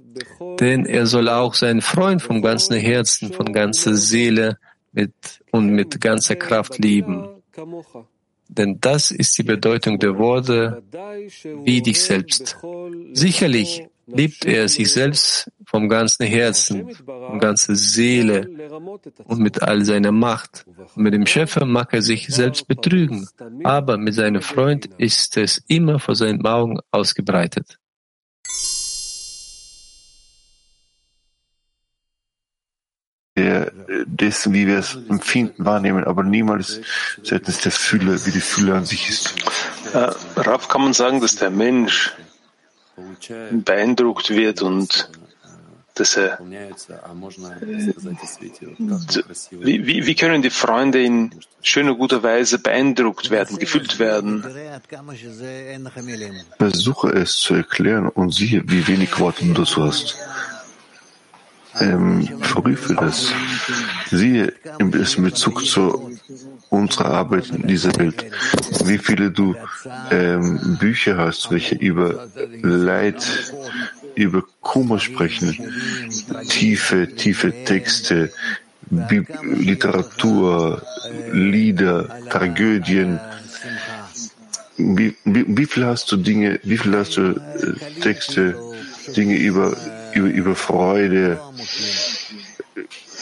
Denn 0.64 0.86
er 0.86 1.05
soll 1.07 1.28
auch 1.28 1.55
seinen 1.55 1.82
Freund 1.82 2.22
vom 2.22 2.41
ganzen 2.41 2.78
Herzen, 2.78 3.34
von 3.34 3.51
ganzer 3.51 3.95
Seele 3.95 4.57
mit, 4.93 5.14
und 5.51 5.72
mit 5.72 5.99
ganzer 5.99 6.38
Kraft 6.38 6.78
lieben. 6.78 7.28
Denn 8.47 8.78
das 8.80 9.11
ist 9.11 9.38
die 9.38 9.43
Bedeutung 9.43 9.99
der 9.99 10.18
Worte 10.18 10.82
wie 11.66 11.82
dich 11.82 12.01
selbst. 12.01 12.57
Sicherlich 13.11 13.88
liebt 14.07 14.45
er 14.45 14.70
sich 14.70 14.89
selbst 14.89 15.51
vom 15.66 15.89
ganzen 15.89 16.26
Herzen, 16.26 16.89
von 16.91 17.39
ganzer 17.39 17.76
Seele 17.76 18.47
und 19.26 19.39
mit 19.39 19.61
all 19.61 19.84
seiner 19.84 20.14
Macht. 20.14 20.66
Und 20.95 21.03
mit 21.03 21.14
dem 21.14 21.26
Schöpfer 21.26 21.66
mag 21.66 21.93
er 21.93 22.01
sich 22.01 22.28
selbst 22.30 22.70
betrügen, 22.70 23.28
aber 23.66 23.97
mit 23.97 24.14
seinem 24.14 24.41
Freund 24.41 24.86
ist 24.97 25.36
es 25.36 25.61
immer 25.68 25.99
vor 25.99 26.16
seinen 26.16 26.45
Augen 26.45 26.80
ausgebreitet. 26.89 27.80
Der, 33.36 33.72
dessen, 34.06 34.54
wie 34.54 34.68
wir 34.68 34.80
es 34.80 34.96
empfinden, 35.10 35.66
wahrnehmen, 35.66 36.04
aber 36.04 36.24
niemals 36.24 36.82
seitens 37.24 37.60
der 37.60 37.72
Fülle, 37.72 38.24
wie 38.26 38.32
die 38.32 38.42
Fülle 38.42 38.76
an 38.76 38.86
sich 38.86 39.10
ist. 39.10 39.34
Äh, 39.94 40.12
Rav, 40.40 40.68
kann 40.68 40.82
man 40.82 40.94
sagen, 40.94 41.20
dass 41.20 41.36
der 41.36 41.50
Mensch 41.50 42.14
beeindruckt 43.52 44.30
wird 44.30 44.62
und 44.62 45.10
dass 45.96 46.18
er, 46.18 46.40
wie, 49.52 49.86
wie, 49.86 50.06
wie 50.08 50.16
können 50.16 50.42
die 50.42 50.50
Freunde 50.50 51.04
in 51.04 51.36
schöner, 51.62 51.94
guter 51.96 52.24
Weise 52.24 52.58
beeindruckt 52.60 53.30
werden, 53.30 53.58
gefühlt 53.60 54.00
werden? 54.00 54.44
Versuche 56.58 57.10
es 57.10 57.36
zu 57.38 57.54
erklären 57.56 58.10
und 58.10 58.34
siehe, 58.34 58.64
wie 58.66 58.88
wenig 58.88 59.20
Worte 59.20 59.46
du 59.46 59.54
dazu 59.54 59.84
hast 59.84 60.18
ähm, 61.80 62.28
prüfe 62.41 62.95
das. 62.95 63.34
Siehe 64.11 64.53
im 64.80 64.91
Bezug 64.91 65.65
zu 65.65 66.11
unserer 66.69 67.05
Arbeit 67.05 67.49
in 67.49 67.67
dieser 67.67 67.95
Welt, 67.97 68.26
wie 68.86 68.97
viele 68.97 69.32
du 69.32 69.55
ähm, 70.11 70.78
Bücher 70.80 71.17
hast, 71.17 71.51
welche 71.51 71.76
über 71.76 72.28
Leid, 72.61 73.53
über 74.15 74.43
Kummer 74.61 74.99
sprechen, 74.99 75.57
tiefe, 76.49 77.07
tiefe 77.15 77.53
Texte, 77.65 78.32
Bi 78.89 79.26
Literatur, 79.43 80.82
Lieder, 81.32 82.09
Tragödien, 82.30 83.19
wie, 84.78 85.15
wie, 85.24 85.45
wie 85.47 85.65
viel 85.65 85.86
hast 85.86 86.11
du 86.11 86.17
Dinge, 86.17 86.59
wie 86.63 86.78
viel 86.78 86.95
hast 86.97 87.17
du 87.17 87.21
äh, 87.21 87.99
Texte, 88.01 88.55
Dinge 89.15 89.38
über, 89.38 89.76
über, 90.16 90.28
über 90.28 90.55
Freude, 90.55 91.39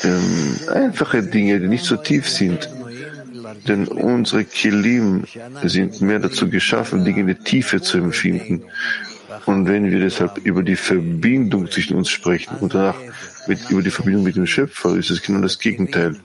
ähm, 0.04 0.60
einfache 0.74 1.24
Dinge, 1.24 1.60
die 1.60 1.68
nicht 1.68 1.86
so 1.86 1.98
tief 1.98 2.30
sind. 2.30 2.70
Denn 3.68 3.88
unsere 3.88 4.46
Kilim 4.46 5.26
sind 5.64 6.02
mehr 6.02 6.20
dazu 6.20 6.50
geschaffen, 6.50 7.06
Dinge 7.06 7.22
in 7.22 7.28
der 7.28 7.44
Tiefe 7.44 7.82
zu 7.82 7.98
empfinden. 7.98 8.64
Und 9.46 9.68
wenn 9.68 9.90
wir 9.90 10.00
deshalb 10.00 10.38
über 10.40 10.64
die 10.64 10.76
Verbindung 10.76 11.70
zwischen 11.70 11.96
uns 11.96 12.10
sprechen 12.10 12.58
und 12.60 12.74
danach 12.74 12.98
mit, 13.48 13.70
über 13.70 13.82
die 13.82 13.92
Verbindung 13.92 14.24
mit 14.24 14.36
dem 14.36 14.46
Schöpfer, 14.48 14.96
ist 14.96 15.10
es 15.10 15.22
genau 15.22 15.42
das 15.42 15.60
Gegenteil. 15.60 16.16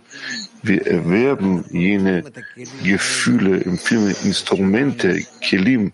Wir 0.63 0.87
erwerben 0.87 1.65
jene 1.71 2.25
Gefühle, 2.83 3.65
empfinden 3.65 4.15
Instrumente, 4.25 5.23
Kelim, 5.41 5.93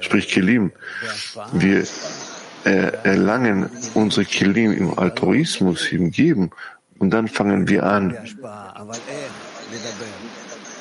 sprich 0.00 0.28
Kelim. 0.28 0.72
Wir 1.52 1.84
erlangen 2.64 3.70
unsere 3.94 4.24
Kelim 4.24 4.72
im 4.72 4.98
Altruismus, 4.98 5.92
im 5.92 6.10
Geben. 6.10 6.50
Und 6.98 7.10
dann 7.10 7.28
fangen 7.28 7.68
wir 7.68 7.84
an 7.84 8.16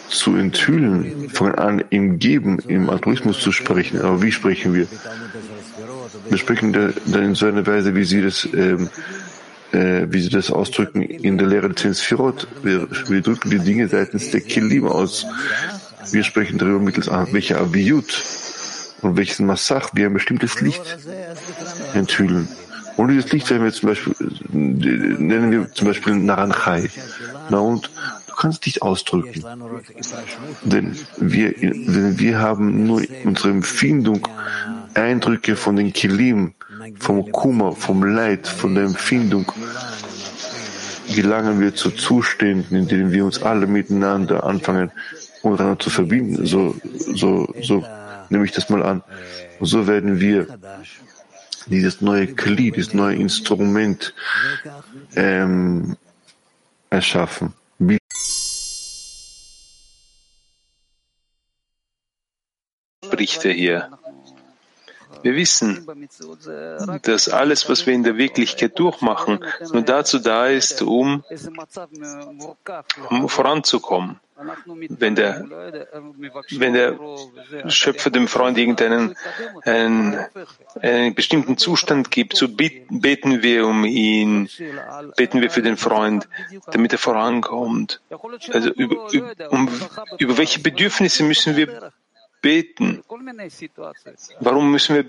zu 0.10 0.36
enthüllen, 0.36 1.30
fangen 1.30 1.56
an 1.56 1.84
im 1.90 2.20
Geben, 2.20 2.60
im 2.68 2.90
Altruismus 2.90 3.40
zu 3.40 3.52
sprechen. 3.52 4.02
Aber 4.02 4.22
wie 4.22 4.32
sprechen 4.32 4.74
wir? 4.74 4.88
Wir 6.30 6.38
sprechen 6.38 6.72
dann 6.72 7.24
in 7.24 7.36
so 7.36 7.48
einer 7.48 7.66
Weise, 7.66 7.96
wie 7.96 8.04
Sie 8.04 8.22
das, 8.22 8.48
ähm, 8.54 8.90
äh, 9.72 10.06
wie 10.10 10.22
Sie 10.22 10.30
das 10.30 10.52
ausdrücken 10.52 11.02
in 11.02 11.38
der 11.38 11.48
Lehre 11.48 11.70
des 11.70 12.00
Sphirot. 12.00 12.48
Wir, 12.62 12.88
wir 13.10 13.22
drücken 13.22 13.50
die 13.50 13.60
Dinge 13.60 13.88
seitens 13.88 14.30
der 14.32 14.42
Kelim 14.42 14.88
aus. 14.88 15.26
Wir 16.12 16.24
sprechen 16.24 16.58
darüber 16.58 16.80
mittels 16.80 17.10
welcher 17.10 17.60
Abiyut 17.60 18.14
und 19.04 19.18
welches 19.18 19.40
Massach 19.40 19.90
wir 19.94 20.08
ein 20.08 20.14
bestimmtes 20.14 20.62
Licht 20.62 20.98
enthüllen. 21.94 22.48
Und 22.96 23.08
dieses 23.08 23.32
Licht 23.32 23.50
werden 23.50 23.64
wir 23.64 23.74
zum 23.74 23.90
Beispiel, 23.90 24.14
nennen 24.52 25.52
wir 25.52 25.72
zum 25.74 25.88
Beispiel 25.88 26.16
Naranchai. 26.16 26.90
Na 27.50 27.58
und 27.58 27.90
du 28.28 28.36
kannst 28.36 28.66
dich 28.66 28.82
ausdrücken. 28.82 29.44
Denn 30.64 30.96
wir, 31.18 31.54
denn 31.54 32.20
wir 32.20 32.40
haben 32.40 32.86
nur 32.86 33.02
unsere 33.24 33.50
Empfindung, 33.50 34.28
Eindrücke 34.94 35.56
von 35.56 35.76
den 35.76 35.92
Kilim, 35.92 36.54
vom 37.00 37.32
Kummer, 37.32 37.72
vom 37.74 38.04
Leid, 38.04 38.48
von 38.48 38.76
der 38.76 38.84
Empfindung, 38.84 39.52
gelangen 41.16 41.60
wir 41.60 41.74
zu 41.74 41.90
Zuständen, 41.92 42.78
in 42.78 42.88
denen 42.88 43.12
wir 43.12 43.26
uns 43.26 43.42
alle 43.42 43.66
miteinander 43.66 44.44
anfangen, 44.44 44.92
untereinander 45.42 45.80
zu 45.80 45.90
verbinden. 45.90 46.46
So, 46.46 46.76
so, 47.16 47.52
so 47.62 47.84
nehme 48.30 48.46
ich 48.46 48.52
das 48.52 48.70
mal 48.70 48.84
an. 48.84 49.04
Und 49.60 49.66
so 49.66 49.88
werden 49.88 50.20
wir 50.20 50.48
dieses 51.68 52.02
neue 52.02 52.28
Kli, 52.28 52.72
dieses 52.72 52.94
neue 52.94 53.16
Instrument 53.16 54.14
ähm, 55.16 55.98
erschaffen. 56.90 57.54
Spricht 63.06 63.46
er 63.46 63.54
hier. 63.54 63.90
Wir 65.24 65.36
wissen, 65.36 65.88
dass 67.02 67.30
alles, 67.30 67.70
was 67.70 67.86
wir 67.88 67.94
in 67.94 68.04
der 68.04 68.18
Wirklichkeit 68.18 68.78
durchmachen, 68.78 69.44
nur 69.72 69.82
dazu 69.82 70.20
da 70.20 70.48
ist, 70.48 70.82
um, 70.82 71.24
um 73.10 73.30
voranzukommen. 73.30 74.20
Wenn 74.66 75.16
der, 75.16 75.46
wenn 76.52 76.74
der 76.74 77.00
Schöpfer 77.68 78.10
dem 78.10 78.28
Freund 78.28 78.58
irgendeinen 78.58 79.16
einen, 79.64 80.20
einen 80.82 81.16
bestimmten 81.16 81.58
Zustand 81.58 82.12
gibt, 82.12 82.36
so 82.36 82.48
beten 82.50 83.44
wir 83.44 83.68
um 83.68 83.86
ihn, 83.86 84.50
beten 85.16 85.42
wir 85.42 85.50
für 85.50 85.62
den 85.62 85.78
Freund, 85.78 86.28
damit 86.72 86.92
er 86.94 87.00
vorankommt. 87.00 88.02
Also 88.52 88.70
über, 88.72 89.08
über, 89.14 89.52
um, 89.52 89.70
über 90.18 90.38
welche 90.38 90.60
Bedürfnisse 90.60 91.24
müssen 91.24 91.56
wir 91.56 91.94
beten. 92.44 93.02
Warum 94.40 94.72
müssen 94.72 94.96
wir 94.96 95.06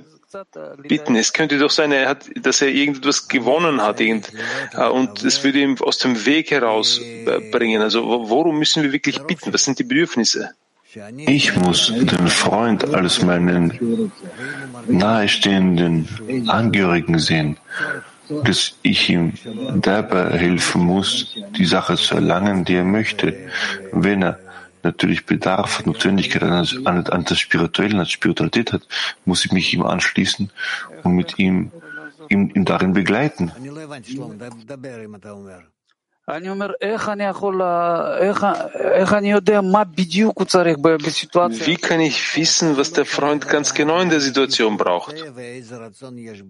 bitten? 0.89 1.17
Es 1.17 1.33
könnte 1.33 1.59
doch 1.59 1.71
sein, 1.71 1.93
er 1.93 2.09
hat, 2.09 2.25
dass 2.41 2.63
er 2.63 2.69
irgendetwas 2.69 3.29
gewonnen 3.29 3.83
hat 3.83 4.01
irgend, 4.01 4.33
äh, 4.73 4.89
und 4.89 5.23
es 5.23 5.45
würde 5.45 5.59
ihm 5.61 5.77
aus 5.81 5.99
dem 5.99 6.25
Weg 6.25 6.51
herausbringen. 6.51 7.83
Also 7.83 8.03
worum 8.05 8.59
müssen 8.59 8.83
wir 8.83 8.93
wirklich 8.93 9.19
bitten? 9.21 9.53
Was 9.53 9.65
sind 9.65 9.79
die 9.79 9.85
Bedürfnisse? 9.85 10.51
Ich 11.27 11.57
muss 11.57 11.93
den 11.93 12.29
Freund 12.29 12.95
als 12.95 13.21
meinen 13.21 14.13
nahestehenden 14.87 16.09
Angehörigen 16.47 17.19
sehen, 17.19 17.57
dass 18.45 18.79
ich 18.83 19.11
ihm 19.11 19.33
dabei 19.81 20.39
helfen 20.39 20.83
muss, 20.83 21.35
die 21.59 21.65
Sache 21.65 21.97
zu 21.97 22.15
erlangen, 22.15 22.65
die 22.65 22.77
er 22.77 22.85
möchte. 22.85 23.37
Wenn 23.91 24.23
er 24.23 24.39
natürlich 24.85 25.27
Bedarf, 25.27 25.85
Notwendigkeit 25.87 26.43
an, 26.43 27.07
an, 27.07 27.25
das 27.25 27.39
Spirituelle, 27.39 27.93
an 27.93 27.99
der 27.99 28.05
Spiritualität 28.07 28.73
hat, 28.73 28.87
muss 29.25 29.45
ich 29.45 29.53
mich 29.53 29.73
ihm 29.75 29.83
anschließen 29.83 30.51
und 31.03 31.13
mit 31.15 31.39
ihm, 31.39 31.73
ihm, 32.29 32.51
ihm 32.55 32.65
darin 32.65 32.93
begleiten. 32.93 33.53
Wie 41.67 41.77
kann 41.77 42.01
ich 42.01 42.37
wissen, 42.37 42.79
was 42.79 42.93
der 42.93 43.05
Freund 43.05 43.47
ganz 43.47 43.75
genau 43.75 44.01
in 44.01 44.09
der 44.09 44.21
Situation 44.21 44.79
braucht? 44.79 45.15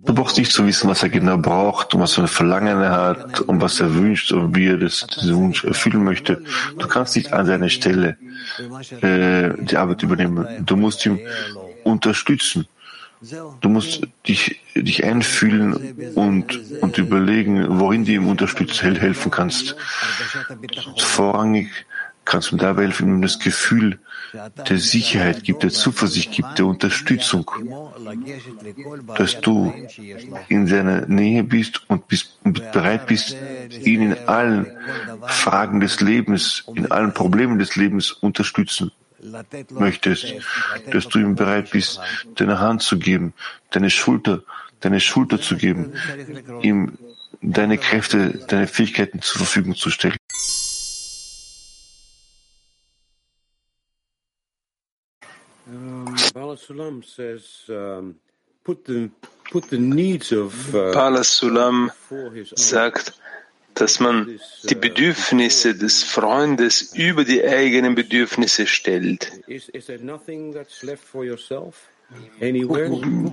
Du 0.07 0.14
brauchst 0.14 0.39
nicht 0.39 0.53
zu 0.53 0.64
wissen, 0.64 0.89
was 0.89 1.03
er 1.03 1.09
genau 1.09 1.39
braucht 1.39 1.93
und 1.93 2.01
was 2.03 2.14
für 2.14 2.20
ein 2.20 2.29
Verlangen 2.29 2.81
er 2.81 2.93
hat 2.93 3.41
und 3.41 3.61
was 3.61 3.81
er 3.81 3.93
wünscht 3.93 4.31
und 4.31 4.55
wie 4.55 4.68
er 4.68 4.79
das, 4.79 5.09
diesen 5.09 5.35
Wunsch 5.35 5.64
erfüllen 5.64 6.05
möchte. 6.05 6.41
Du 6.79 6.87
kannst 6.87 7.16
nicht 7.16 7.33
an 7.33 7.45
seiner 7.47 7.68
Stelle 7.68 8.16
äh, 9.01 9.55
die 9.59 9.77
Arbeit 9.77 10.05
übernehmen. 10.05 10.47
Du 10.64 10.77
musst 10.77 11.05
ihn 11.05 11.18
unterstützen. 11.83 12.68
Du 13.61 13.68
musst 13.68 14.07
dich, 14.27 14.61
dich 14.75 15.05
einfühlen 15.05 16.12
und, 16.14 16.61
und 16.81 16.99
überlegen, 16.99 17.79
worin 17.81 18.05
du 18.05 18.12
ihm 18.12 18.29
unterstützen, 18.29 18.97
helfen 18.97 19.31
kannst. 19.31 19.77
Vorrangig 20.99 21.68
kannst 22.25 22.53
du 22.53 22.57
dabei 22.57 22.83
helfen, 22.83 23.09
ihm 23.09 23.22
das 23.22 23.39
Gefühl 23.39 23.99
der 24.68 24.79
Sicherheit 24.79 25.45
gibt, 25.45 25.62
der 25.62 25.70
Zuversicht 25.70 26.33
gibt, 26.33 26.59
der 26.59 26.66
Unterstützung, 26.66 27.51
dass 29.16 29.41
du 29.41 29.72
in 30.49 30.66
seiner 30.66 31.07
Nähe 31.07 31.45
bist 31.45 31.83
und 31.89 32.09
bist, 32.09 32.39
bereit 32.43 33.07
bist, 33.07 33.37
ihn 33.83 34.03
in 34.03 34.29
allen 34.29 34.66
Fragen 35.27 35.81
des 35.81 36.01
Lebens, 36.01 36.64
in 36.75 36.91
allen 36.91 37.12
Problemen 37.12 37.59
des 37.59 37.77
Lebens 37.77 38.12
unterstützen 38.12 38.91
möchtest, 39.70 40.35
dass 40.91 41.09
du 41.09 41.18
ihm 41.18 41.35
bereit 41.35 41.70
bist, 41.70 42.01
deine 42.37 42.61
Hand 42.61 42.83
zu 42.83 42.99
geben, 42.99 43.35
deine 43.70 43.91
Schulter, 43.91 44.43
deine 44.81 45.01
Schulter 45.01 45.41
zu 45.41 45.57
geben, 45.57 45.93
ihm 46.62 46.99
deine 47.41 47.79
Kräfte, 47.79 48.45
deine 48.49 48.66
Fähigkeiten 48.66 49.20
zur 49.22 49.39
Verfügung 49.39 49.75
zu 49.75 49.91
stellen. 49.91 50.16
Bala 60.93 61.25
Sulam 61.25 61.91
sagt, 62.55 63.12
dass 63.75 64.01
man 64.01 64.39
die 64.68 64.75
Bedürfnisse 64.75 65.75
des 65.75 66.03
Freundes 66.03 66.95
über 66.95 67.25
die 67.25 67.45
eigenen 67.45 67.95
Bedürfnisse 67.95 68.66
stellt. 68.66 69.33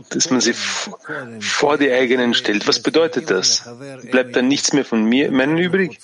Dass 0.09 0.29
man 0.29 0.41
sie 0.41 0.53
vor 0.53 1.77
die 1.77 1.91
eigenen 1.91 2.33
stellt. 2.33 2.67
Was 2.67 2.81
bedeutet 2.81 3.29
das? 3.29 3.69
Bleibt 4.09 4.35
dann 4.35 4.47
nichts 4.47 4.73
mehr 4.73 4.85
von 4.85 5.03
mir, 5.05 5.31
meinen 5.31 5.57
übrig? 5.57 5.99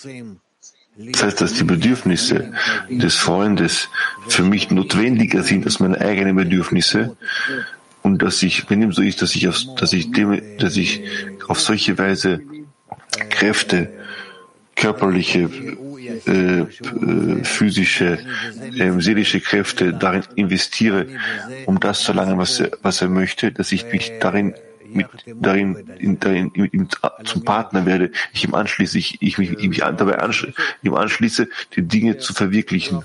Das 0.98 1.24
heißt, 1.24 1.42
dass 1.42 1.54
die 1.54 1.64
Bedürfnisse 1.64 2.54
des 2.90 3.16
Freundes 3.16 3.90
für 4.28 4.42
mich 4.42 4.72
notwendiger 4.72 5.44
sind 5.44 5.66
als 5.66 5.80
meine 5.80 6.02
eigenen 6.02 6.36
Bedürfnisse 6.36 7.16
und 8.02 8.22
dass 8.24 8.42
ich, 8.42 8.70
wenn 8.70 8.82
dem 8.82 8.92
so 8.92 9.04
ist, 9.04 9.22
dass 9.22 9.36
ich 9.36 9.48
auf, 9.48 9.60
dass 9.76 9.94
ich 9.94 10.12
dem, 10.12 10.58
dass 10.58 10.76
ich 10.76 11.04
auf 11.48 11.60
solche 11.60 11.98
Weise 12.00 12.42
Kräfte 13.30 13.92
körperliche, 14.78 15.50
äh, 16.26 16.60
äh, 16.62 17.44
physische, 17.44 18.20
äh, 18.78 18.92
seelische 19.00 19.42
Kräfte 19.42 19.94
darin 19.94 20.24
investiere, 20.36 21.08
um 21.66 21.80
das 21.80 22.02
zu 22.02 22.12
erlangen, 22.12 22.38
was 22.38 22.60
er, 22.62 22.72
was 22.84 23.02
er 23.02 23.10
möchte, 23.10 23.52
dass 23.52 23.72
ich 23.72 23.92
mich 23.92 24.14
darin 24.20 24.54
mit, 24.88 25.08
darin, 25.26 25.76
in, 26.00 26.20
darin 26.20 26.52
ihm 26.56 26.88
zum 27.26 27.44
Partner 27.44 27.86
werde, 27.86 28.12
ich 28.34 28.46
ihm 28.46 28.54
anschließe, 28.54 28.98
ich, 28.98 29.22
ich 29.22 29.38
mich, 29.38 29.52
ich 29.52 29.68
mich 29.68 29.80
dabei 29.80 30.20
anschließe, 30.20 30.54
ihm 30.84 30.94
anschließe, 30.94 31.50
die 31.76 31.82
Dinge 31.82 32.18
zu 32.20 32.34
verwirklichen. 32.34 33.02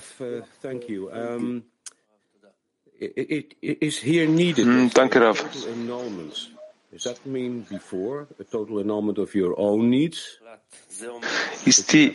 Hm, 4.65 4.91
danke, 4.95 5.21
Rav. 5.21 5.45
Ist 11.65 11.93
die 11.93 12.15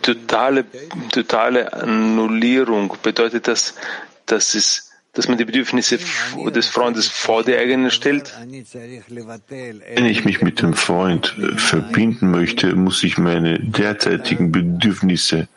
totale, 0.00 0.64
totale 1.12 1.72
Annullierung, 1.72 2.96
bedeutet 3.02 3.46
das, 3.46 3.74
dass, 4.24 4.54
es, 4.54 4.90
dass 5.12 5.28
man 5.28 5.36
die 5.36 5.44
Bedürfnisse 5.44 5.98
des 6.50 6.68
Freundes 6.68 7.08
vor 7.08 7.44
die 7.44 7.54
eigenen 7.54 7.90
stellt? 7.90 8.32
Wenn 8.40 10.06
ich 10.06 10.24
mich 10.24 10.40
mit 10.40 10.62
dem 10.62 10.72
Freund 10.72 11.36
äh, 11.38 11.58
verbinden 11.58 12.30
möchte, 12.30 12.74
muss 12.74 13.04
ich 13.04 13.18
meine 13.18 13.58
derzeitigen 13.60 14.50
Bedürfnisse 14.50 15.48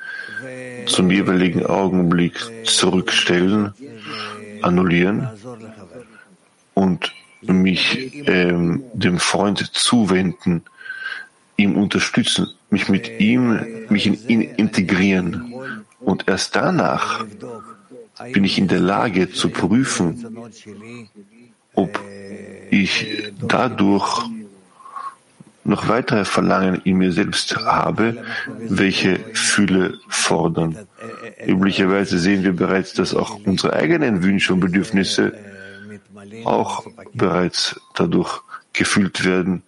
zum 0.85 1.11
jeweiligen 1.11 1.65
Augenblick 1.65 2.35
zurückstellen, 2.65 3.73
annullieren 4.61 5.29
und 6.73 7.13
mich 7.41 8.27
ähm, 8.27 8.83
dem 8.93 9.19
Freund 9.19 9.59
zuwenden, 9.73 10.63
ihm 11.57 11.75
unterstützen, 11.75 12.47
mich 12.69 12.89
mit 12.89 13.19
ihm, 13.19 13.59
mich 13.89 14.07
in 14.07 14.27
ihn 14.27 14.41
integrieren. 14.41 15.53
Und 15.99 16.27
erst 16.27 16.55
danach 16.55 17.25
bin 18.33 18.43
ich 18.43 18.57
in 18.57 18.67
der 18.67 18.79
Lage 18.79 19.29
zu 19.29 19.49
prüfen, 19.49 20.37
ob 21.73 21.99
ich 22.69 23.31
dadurch 23.41 24.25
noch 25.63 25.87
weitere 25.87 26.25
Verlangen 26.25 26.81
in 26.83 26.97
mir 26.97 27.11
selbst 27.11 27.55
habe, 27.57 28.23
welche 28.57 29.19
Fühle 29.33 29.99
fordern. 30.07 30.77
Üblicherweise 31.45 32.17
sehen 32.17 32.43
wir 32.43 32.53
bereits, 32.53 32.93
dass 32.93 33.13
auch 33.13 33.39
unsere 33.45 33.73
eigenen 33.73 34.23
Wünsche 34.23 34.53
und 34.53 34.61
Bedürfnisse 34.61 35.33
auch 36.44 36.86
bereits 37.14 37.80
dadurch 37.94 38.42
gefühlt 38.72 39.24
werden. 39.24 39.62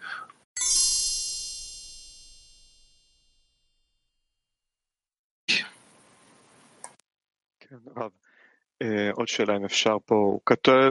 עוד 9.12 9.28
שאלה 9.28 9.57
אם 9.57 9.64
אפשר 9.64 9.97
פה, 10.07 10.14
הוא 10.14 10.41
כותב, 10.45 10.91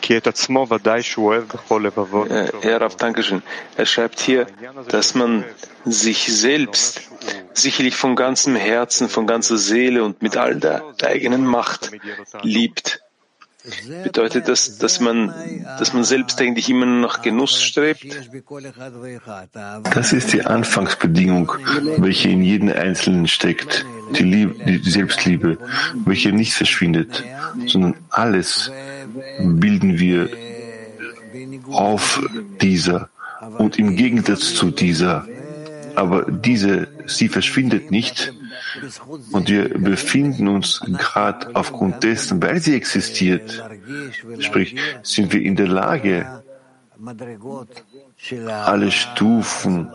כי 0.00 0.16
את 0.16 0.26
עצמו 0.26 0.66
ודאי 0.70 1.02
שהוא 1.02 1.26
אוהב 1.26 1.44
בכל 1.44 1.82
לבבות. 1.86 2.28
Herr 2.62 2.80
Rav, 2.80 2.96
Dankeschön. 2.96 3.40
Er 3.76 3.86
schreibt 3.86 4.20
hier, 4.20 4.46
dass 4.88 5.14
man 5.14 5.44
sich 5.84 6.20
selbst 6.26 7.10
sicherlich 7.52 7.96
von 7.96 8.14
ganzem 8.14 8.54
Herzen, 8.56 9.08
von 9.08 9.26
ganzer 9.26 9.58
Seele 9.58 10.04
und 10.04 10.22
mit 10.22 10.36
all 10.36 10.54
der 10.60 10.82
eigenen 11.02 11.44
Macht 11.44 11.90
liebt. 12.42 13.00
Bedeutet 14.03 14.47
das, 14.47 14.77
dass 14.77 15.01
man, 15.01 15.33
dass 15.79 15.93
man 15.93 16.05
selbst 16.05 16.39
eigentlich 16.39 16.69
immer 16.69 16.85
nach 16.85 17.21
Genuss 17.21 17.61
strebt? 17.61 18.29
Das 19.93 20.13
ist 20.13 20.31
die 20.31 20.45
Anfangsbedingung, 20.45 21.51
welche 21.97 22.29
in 22.29 22.41
jedem 22.41 22.69
Einzelnen 22.69 23.27
steckt, 23.27 23.85
die, 24.17 24.23
Liebe, 24.23 24.55
die 24.63 24.89
Selbstliebe, 24.89 25.57
welche 26.05 26.31
nicht 26.31 26.53
verschwindet, 26.53 27.23
sondern 27.67 27.95
alles 28.09 28.71
bilden 29.39 29.99
wir 29.99 30.29
auf 31.67 32.21
dieser 32.61 33.09
und 33.57 33.77
im 33.77 33.95
Gegensatz 33.95 34.53
zu 34.53 34.71
dieser. 34.71 35.27
Aber 35.99 36.31
diese, 36.31 36.87
sie 37.07 37.27
verschwindet 37.27 37.91
nicht, 37.91 38.33
und 39.31 39.49
wir 39.49 39.67
befinden 39.77 40.47
uns 40.47 40.79
gerade 40.97 41.49
aufgrund 41.55 42.03
dessen, 42.03 42.41
weil 42.41 42.61
sie 42.61 42.75
existiert, 42.75 43.61
sprich, 44.39 44.75
sind 45.03 45.33
wir 45.33 45.41
in 45.41 45.55
der 45.57 45.67
Lage, 45.67 46.43
alle 48.47 48.91
Stufen, 48.91 49.89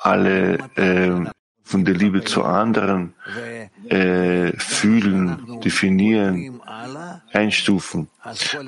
alle 0.00 0.58
äh, 0.76 1.30
von 1.62 1.84
der 1.86 1.94
Liebe 1.94 2.22
zu 2.24 2.44
anderen 2.44 3.14
äh, 3.88 4.52
fühlen, 4.58 5.60
definieren, 5.64 6.60
einstufen. 7.32 8.08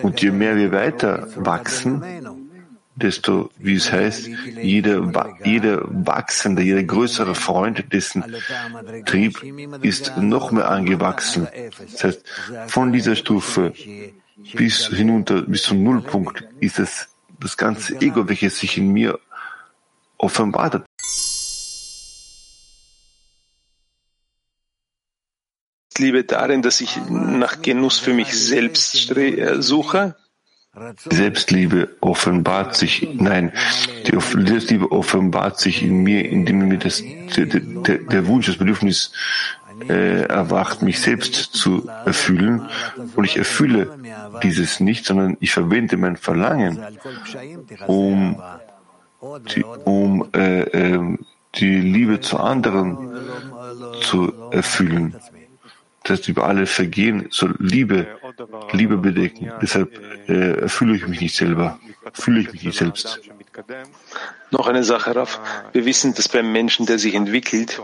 Und 0.02 0.22
je 0.22 0.30
mehr 0.30 0.56
wir 0.56 0.72
weiter 0.72 1.28
wachsen, 1.36 2.02
desto, 2.96 3.50
wie 3.58 3.74
es 3.74 3.92
heißt, 3.92 4.28
jeder, 4.60 5.36
jeder 5.44 5.82
wachsende, 5.84 6.62
jeder 6.62 6.82
größere 6.82 7.34
Freund, 7.34 7.92
dessen 7.92 8.24
Trieb 9.04 9.42
ist 9.82 10.16
noch 10.16 10.50
mehr 10.50 10.68
angewachsen. 10.70 11.46
Das 11.92 12.04
heißt, 12.04 12.24
von 12.68 12.92
dieser 12.92 13.14
Stufe 13.14 13.72
bis 14.54 14.88
hinunter, 14.88 15.42
bis 15.42 15.62
zum 15.62 15.82
Nullpunkt 15.82 16.44
ist 16.60 16.78
es 16.78 17.08
das 17.38 17.56
ganze 17.56 18.00
Ego, 18.00 18.28
welches 18.28 18.58
sich 18.58 18.78
in 18.78 18.92
mir 18.92 19.18
offenbart 20.16 20.74
hat. 20.74 20.84
Liebe 25.98 26.24
darin, 26.24 26.60
dass 26.60 26.80
ich 26.80 26.98
nach 27.08 27.62
Genuss 27.62 27.98
für 27.98 28.12
mich 28.12 28.32
selbst 28.32 29.14
suche? 29.60 30.16
Selbstliebe 31.10 31.96
offenbart 32.00 32.76
sich, 32.76 33.08
nein, 33.14 33.52
die 34.06 34.18
Selbstliebe 34.46 34.92
offenbart 34.92 35.58
sich 35.58 35.82
in 35.82 36.02
mir, 36.02 36.28
indem 36.28 36.68
mir 36.68 36.78
das, 36.78 37.02
der, 37.36 37.46
der, 37.46 37.98
der 37.98 38.26
Wunsch, 38.26 38.46
das 38.46 38.58
Bedürfnis 38.58 39.12
äh, 39.88 40.24
erwacht, 40.24 40.82
mich 40.82 41.00
selbst 41.00 41.54
zu 41.54 41.88
erfüllen. 42.04 42.68
Und 43.14 43.24
ich 43.24 43.38
erfülle 43.38 43.98
dieses 44.42 44.80
nicht, 44.80 45.06
sondern 45.06 45.38
ich 45.40 45.52
verwende 45.52 45.96
mein 45.96 46.16
Verlangen, 46.16 46.78
um 47.86 48.42
die, 49.54 49.64
um 49.64 50.28
äh, 50.34 50.60
äh, 50.60 51.16
die 51.54 51.80
Liebe 51.80 52.20
zu 52.20 52.38
anderen 52.38 52.98
zu 54.02 54.50
erfüllen 54.50 55.16
das 56.08 56.28
über 56.28 56.46
alle 56.46 56.66
Vergehen 56.66 57.26
soll 57.30 57.54
Liebe, 57.58 58.06
Liebe 58.72 58.96
bedecken. 58.96 59.52
Deshalb 59.62 59.96
äh, 60.28 60.68
fühle 60.68 60.96
ich 60.96 61.06
mich 61.06 61.20
nicht 61.20 61.36
selber, 61.36 61.78
fühle 62.12 62.40
ich 62.40 62.52
mich 62.52 62.62
nicht 62.64 62.78
selbst. 62.78 63.20
Noch 64.50 64.66
eine 64.66 64.84
Sache, 64.84 65.14
Raf. 65.16 65.40
Wir 65.72 65.84
wissen, 65.84 66.14
dass 66.14 66.28
beim 66.28 66.52
Menschen, 66.52 66.86
der 66.86 66.98
sich 66.98 67.14
entwickelt, 67.14 67.82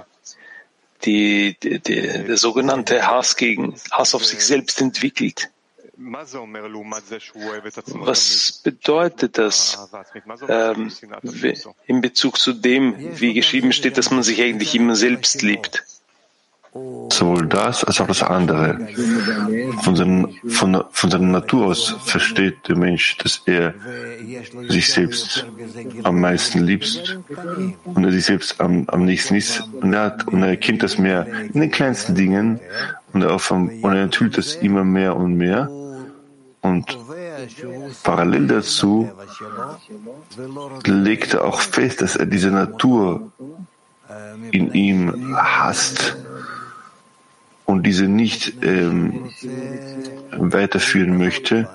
die, 1.05 1.57
die, 1.63 1.81
die, 1.81 2.01
der 2.03 2.37
sogenannte 2.37 3.07
Hass 3.07 3.37
gegen 3.37 3.75
Hass 3.91 4.15
auf 4.15 4.25
sich 4.25 4.45
selbst 4.45 4.81
entwickelt. 4.81 5.51
Was 7.95 8.61
bedeutet 8.65 9.39
das 9.39 9.91
ähm, 10.49 10.91
in 11.87 12.01
Bezug 12.01 12.39
zu 12.39 12.53
dem, 12.55 13.21
wie 13.21 13.35
geschrieben 13.35 13.73
steht, 13.73 13.99
dass 13.99 14.11
man 14.11 14.23
sich 14.23 14.41
eigentlich 14.43 14.75
immer 14.75 14.97
selbst 14.97 15.43
liebt? 15.43 15.85
Sowohl 16.75 17.47
das 17.47 17.85
als 17.85 18.01
auch 18.01 18.07
das 18.07 18.23
andere. 18.23 18.79
Von, 19.83 19.97
seinem, 19.97 20.29
von, 20.49 20.83
von 20.91 21.11
seiner 21.11 21.27
Natur 21.27 21.67
aus 21.67 21.95
versteht 22.05 22.67
der 22.69 22.77
Mensch, 22.77 23.19
dass 23.19 23.43
er 23.45 23.75
sich 24.69 24.91
selbst 24.91 25.47
am 26.03 26.21
meisten 26.21 26.65
liebt 26.65 27.19
und 27.85 28.05
er 28.05 28.13
sich 28.13 28.25
selbst 28.25 28.61
am, 28.61 28.87
am 28.89 29.05
nächsten 29.05 29.35
ist. 29.35 29.63
Und 29.81 29.93
er, 29.93 30.05
hat, 30.05 30.27
und 30.29 30.43
er 30.43 30.51
erkennt 30.51 30.83
das 30.83 30.99
mehr 30.99 31.27
in 31.53 31.61
den 31.61 31.71
kleinsten 31.71 32.15
Dingen 32.15 32.61
und 33.13 33.23
er, 33.23 33.51
und 33.51 33.85
er 33.85 34.03
enthüllt 34.03 34.39
das 34.39 34.55
immer 34.57 34.85
mehr 34.85 35.17
und 35.17 35.37
mehr. 35.37 35.69
Und 36.63 36.97
parallel 38.03 38.47
dazu 38.47 39.11
legt 40.87 41.35
er 41.35 41.45
auch 41.45 41.61
fest, 41.61 42.01
dass 42.01 42.17
er 42.17 42.27
diese 42.27 42.51
Natur 42.51 43.31
in 44.53 44.73
ihm 44.73 45.37
hasst 45.37 46.17
und 47.65 47.87
diese 47.87 48.09
nicht 48.09 48.55
ähm, 48.63 49.31
weiterführen 50.33 51.17
möchte, 51.17 51.69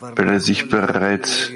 weil 0.00 0.28
er 0.28 0.40
sich 0.40 0.68
bereits 0.68 1.50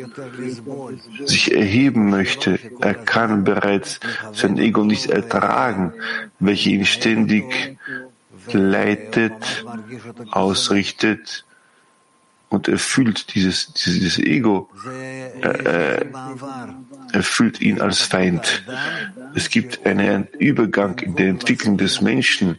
sich 1.25 1.55
erheben 1.55 2.11
möchte. 2.11 2.59
Er 2.81 2.95
kann 2.95 3.45
bereits 3.45 4.01
sein 4.33 4.59
Ego 4.59 4.85
nicht 4.85 5.07
ertragen, 5.07 5.93
welche 6.41 6.71
ihn 6.71 6.85
ständig 6.85 7.79
leitet, 8.53 9.65
ausrichtet 10.31 11.45
und 12.53 12.69
er 12.69 12.79
fühlt 12.79 13.35
dieses, 13.35 13.73
dieses 13.73 14.19
Ego, 14.19 14.69
äh, 15.41 15.49
er 15.65 16.07
fühlt 17.21 17.61
ihn 17.61 17.81
als 17.83 18.01
Feind. 18.01 18.65
Es 19.35 19.51
gibt 19.51 19.85
einen 19.85 20.29
Übergang 20.39 20.99
in 21.01 21.17
der 21.17 21.29
Entwicklung 21.29 21.77
des 21.77 22.01
Menschen, 22.01 22.59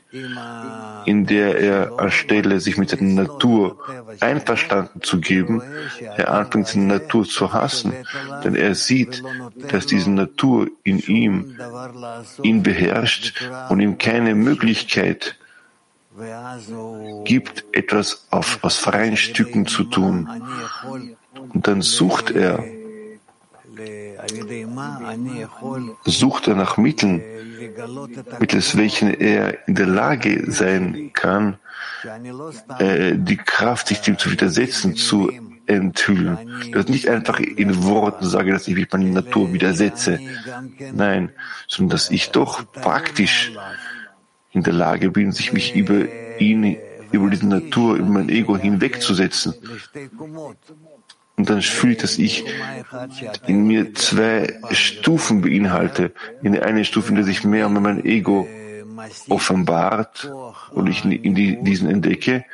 in 1.05 1.25
der 1.25 1.57
er 1.59 1.99
anstelle 1.99 2.59
sich 2.59 2.77
mit 2.77 2.91
der 2.91 3.01
Natur 3.01 3.77
einverstanden 4.19 5.01
zu 5.01 5.19
geben, 5.19 5.61
er 6.15 6.31
anfängt 6.31 6.67
seine 6.67 6.85
Natur 6.85 7.25
zu 7.25 7.51
hassen, 7.51 7.93
denn 8.43 8.55
er 8.55 8.75
sieht, 8.75 9.23
dass 9.69 9.85
diese 9.85 10.11
Natur 10.11 10.67
in 10.83 10.99
ihm 10.99 11.57
ihn 12.43 12.63
beherrscht 12.63 13.43
und 13.69 13.79
ihm 13.79 13.97
keine 13.97 14.35
Möglichkeit 14.35 15.35
gibt 17.25 17.65
etwas 17.71 18.27
auf, 18.29 18.59
aus 18.61 18.77
freien 18.77 19.17
Stücken 19.17 19.65
zu 19.65 19.83
tun. 19.83 20.29
Und 21.35 21.67
dann 21.67 21.81
sucht 21.81 22.31
er, 22.31 22.63
sucht 26.05 26.47
er 26.47 26.55
nach 26.55 26.77
Mitteln, 26.77 27.21
mittels 28.39 28.77
welchen 28.77 29.13
er 29.13 29.67
in 29.67 29.75
der 29.75 29.87
Lage 29.87 30.51
sein 30.51 31.11
kann, 31.13 31.57
äh, 32.79 33.13
die 33.15 33.37
Kraft, 33.37 33.87
sich 33.87 34.01
dem 34.01 34.17
zu 34.17 34.31
widersetzen, 34.31 34.95
zu 34.95 35.31
enthüllen. 35.65 36.37
Das 36.71 36.87
nicht 36.87 37.07
einfach 37.07 37.39
in 37.39 37.83
Worten 37.83 38.25
sage, 38.25 38.51
dass 38.51 38.67
ich 38.67 38.75
mich 38.75 38.91
meiner 38.91 39.21
Natur 39.21 39.53
widersetze. 39.53 40.19
Nein, 40.93 41.31
sondern 41.67 41.91
dass 41.91 42.11
ich 42.11 42.31
doch 42.31 42.71
praktisch 42.71 43.51
in 44.51 44.63
der 44.63 44.73
Lage 44.73 45.09
bin, 45.11 45.31
sich 45.31 45.53
mich 45.53 45.75
über 45.75 46.05
ihn, 46.39 46.77
über 47.11 47.29
diese 47.29 47.47
Natur, 47.47 47.95
über 47.95 48.09
mein 48.09 48.29
Ego 48.29 48.57
hinwegzusetzen. 48.57 49.53
Und 51.35 51.49
dann 51.49 51.61
fühle 51.61 51.93
ich, 51.93 51.99
dass 51.99 52.17
ich 52.17 52.45
in 53.47 53.65
mir 53.65 53.93
zwei 53.95 54.59
Stufen 54.71 55.41
beinhalte. 55.41 56.11
In 56.43 56.53
der 56.53 56.65
einen 56.65 56.85
Stufe, 56.85 57.09
in 57.09 57.15
der 57.15 57.23
sich 57.23 57.43
mehr 57.43 57.67
und 57.67 57.73
mehr 57.73 57.81
mein 57.81 58.05
Ego 58.05 58.47
offenbart 59.29 60.31
und 60.71 60.87
ich 60.87 61.03
in 61.03 61.35
die, 61.35 61.61
diesen 61.61 61.89
entdecke 61.89 62.45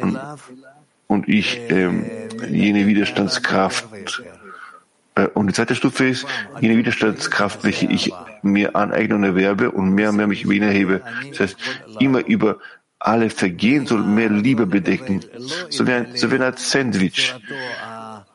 und, 0.00 0.18
und 1.06 1.28
ich 1.28 1.60
ähm, 1.68 2.04
jene 2.50 2.86
Widerstandskraft 2.86 3.86
äh, 5.14 5.26
und 5.28 5.46
die 5.46 5.52
zweite 5.52 5.74
Stufe 5.74 6.06
ist 6.06 6.26
jene 6.60 6.76
Widerstandskraft, 6.76 7.64
welche 7.64 7.86
ich 7.86 8.12
mir 8.42 8.74
aneigne 8.76 9.14
und 9.14 9.24
erwerbe 9.24 9.70
und 9.70 9.90
mehr 9.94 10.10
und 10.10 10.16
mehr 10.16 10.26
mich 10.26 10.44
über 10.44 10.66
erhebe. 10.66 11.02
Das 11.30 11.40
heißt, 11.40 11.56
immer 12.00 12.26
über 12.26 12.58
alle 13.04 13.28
Vergehen 13.28 13.86
soll 13.86 14.02
mehr 14.02 14.30
Liebe 14.30 14.66
bedecken. 14.66 15.20
So 15.68 15.86
wie 15.86 15.92
ein, 15.92 16.06
so 16.14 16.30
wie 16.30 16.38
ein 16.38 16.54
Sandwich. 16.56 17.34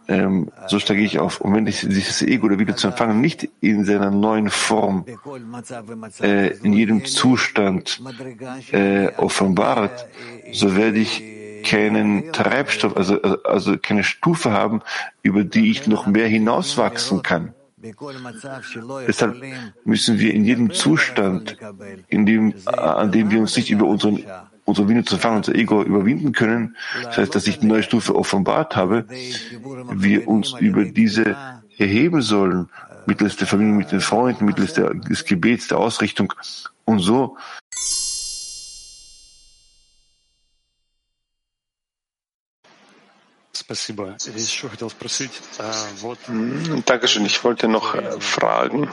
Ähm, 0.07 0.51
so 0.67 0.79
steige 0.79 1.01
ich 1.01 1.19
auf. 1.19 1.41
Und 1.41 1.55
wenn 1.55 1.67
ich 1.67 1.81
dieses 1.81 2.21
Ego 2.21 2.45
oder 2.47 2.59
wieder 2.59 2.75
zu 2.75 2.87
empfangen 2.87 3.19
nicht 3.19 3.49
in 3.61 3.83
seiner 3.83 4.11
neuen 4.11 4.49
Form, 4.49 5.05
äh, 6.21 6.57
in 6.57 6.73
jedem 6.73 7.05
Zustand 7.05 8.01
äh, 8.71 9.07
offenbart, 9.17 10.07
so 10.51 10.75
werde 10.75 10.99
ich 10.99 11.23
keinen 11.63 12.31
Treibstoff, 12.31 12.95
also, 12.95 13.21
also 13.21 13.77
keine 13.77 14.03
Stufe 14.03 14.51
haben, 14.51 14.81
über 15.23 15.43
die 15.43 15.71
ich 15.71 15.87
noch 15.87 16.05
mehr 16.07 16.27
hinauswachsen 16.27 17.21
kann. 17.21 17.53
Deshalb 19.07 19.35
müssen 19.85 20.19
wir 20.19 20.33
in 20.33 20.43
jedem 20.43 20.71
Zustand, 20.71 21.55
in 22.07 22.25
dem, 22.25 22.53
an 22.65 23.11
dem 23.11 23.31
wir 23.31 23.39
uns 23.39 23.55
nicht 23.55 23.69
über 23.69 23.85
unseren 23.85 24.23
unsere 24.69 24.87
Winde 24.87 25.03
zu 25.03 25.17
fangen, 25.17 25.37
unser 25.37 25.55
Ego 25.55 25.83
überwinden 25.83 26.31
können, 26.31 26.75
das 27.03 27.17
heißt, 27.17 27.35
dass 27.35 27.47
ich 27.47 27.59
eine 27.59 27.67
neue 27.67 27.83
Stufe 27.83 28.15
offenbart 28.15 28.75
habe, 28.75 29.05
wir 29.91 30.27
uns 30.27 30.53
über 30.59 30.85
diese 30.85 31.35
erheben 31.77 32.21
sollen, 32.21 32.69
mittels 33.05 33.37
der 33.37 33.47
Verbindung 33.47 33.77
mit 33.77 33.91
den 33.91 34.01
Freunden, 34.01 34.45
mittels 34.45 34.73
des 34.73 35.25
Gebets, 35.25 35.67
der 35.67 35.79
Ausrichtung. 35.79 36.33
Und 36.85 36.99
so 36.99 37.37
Dankeschön. 46.85 47.25
Ich 47.25 47.43
wollte 47.43 47.67
noch 47.67 47.95
fragen, 48.19 48.89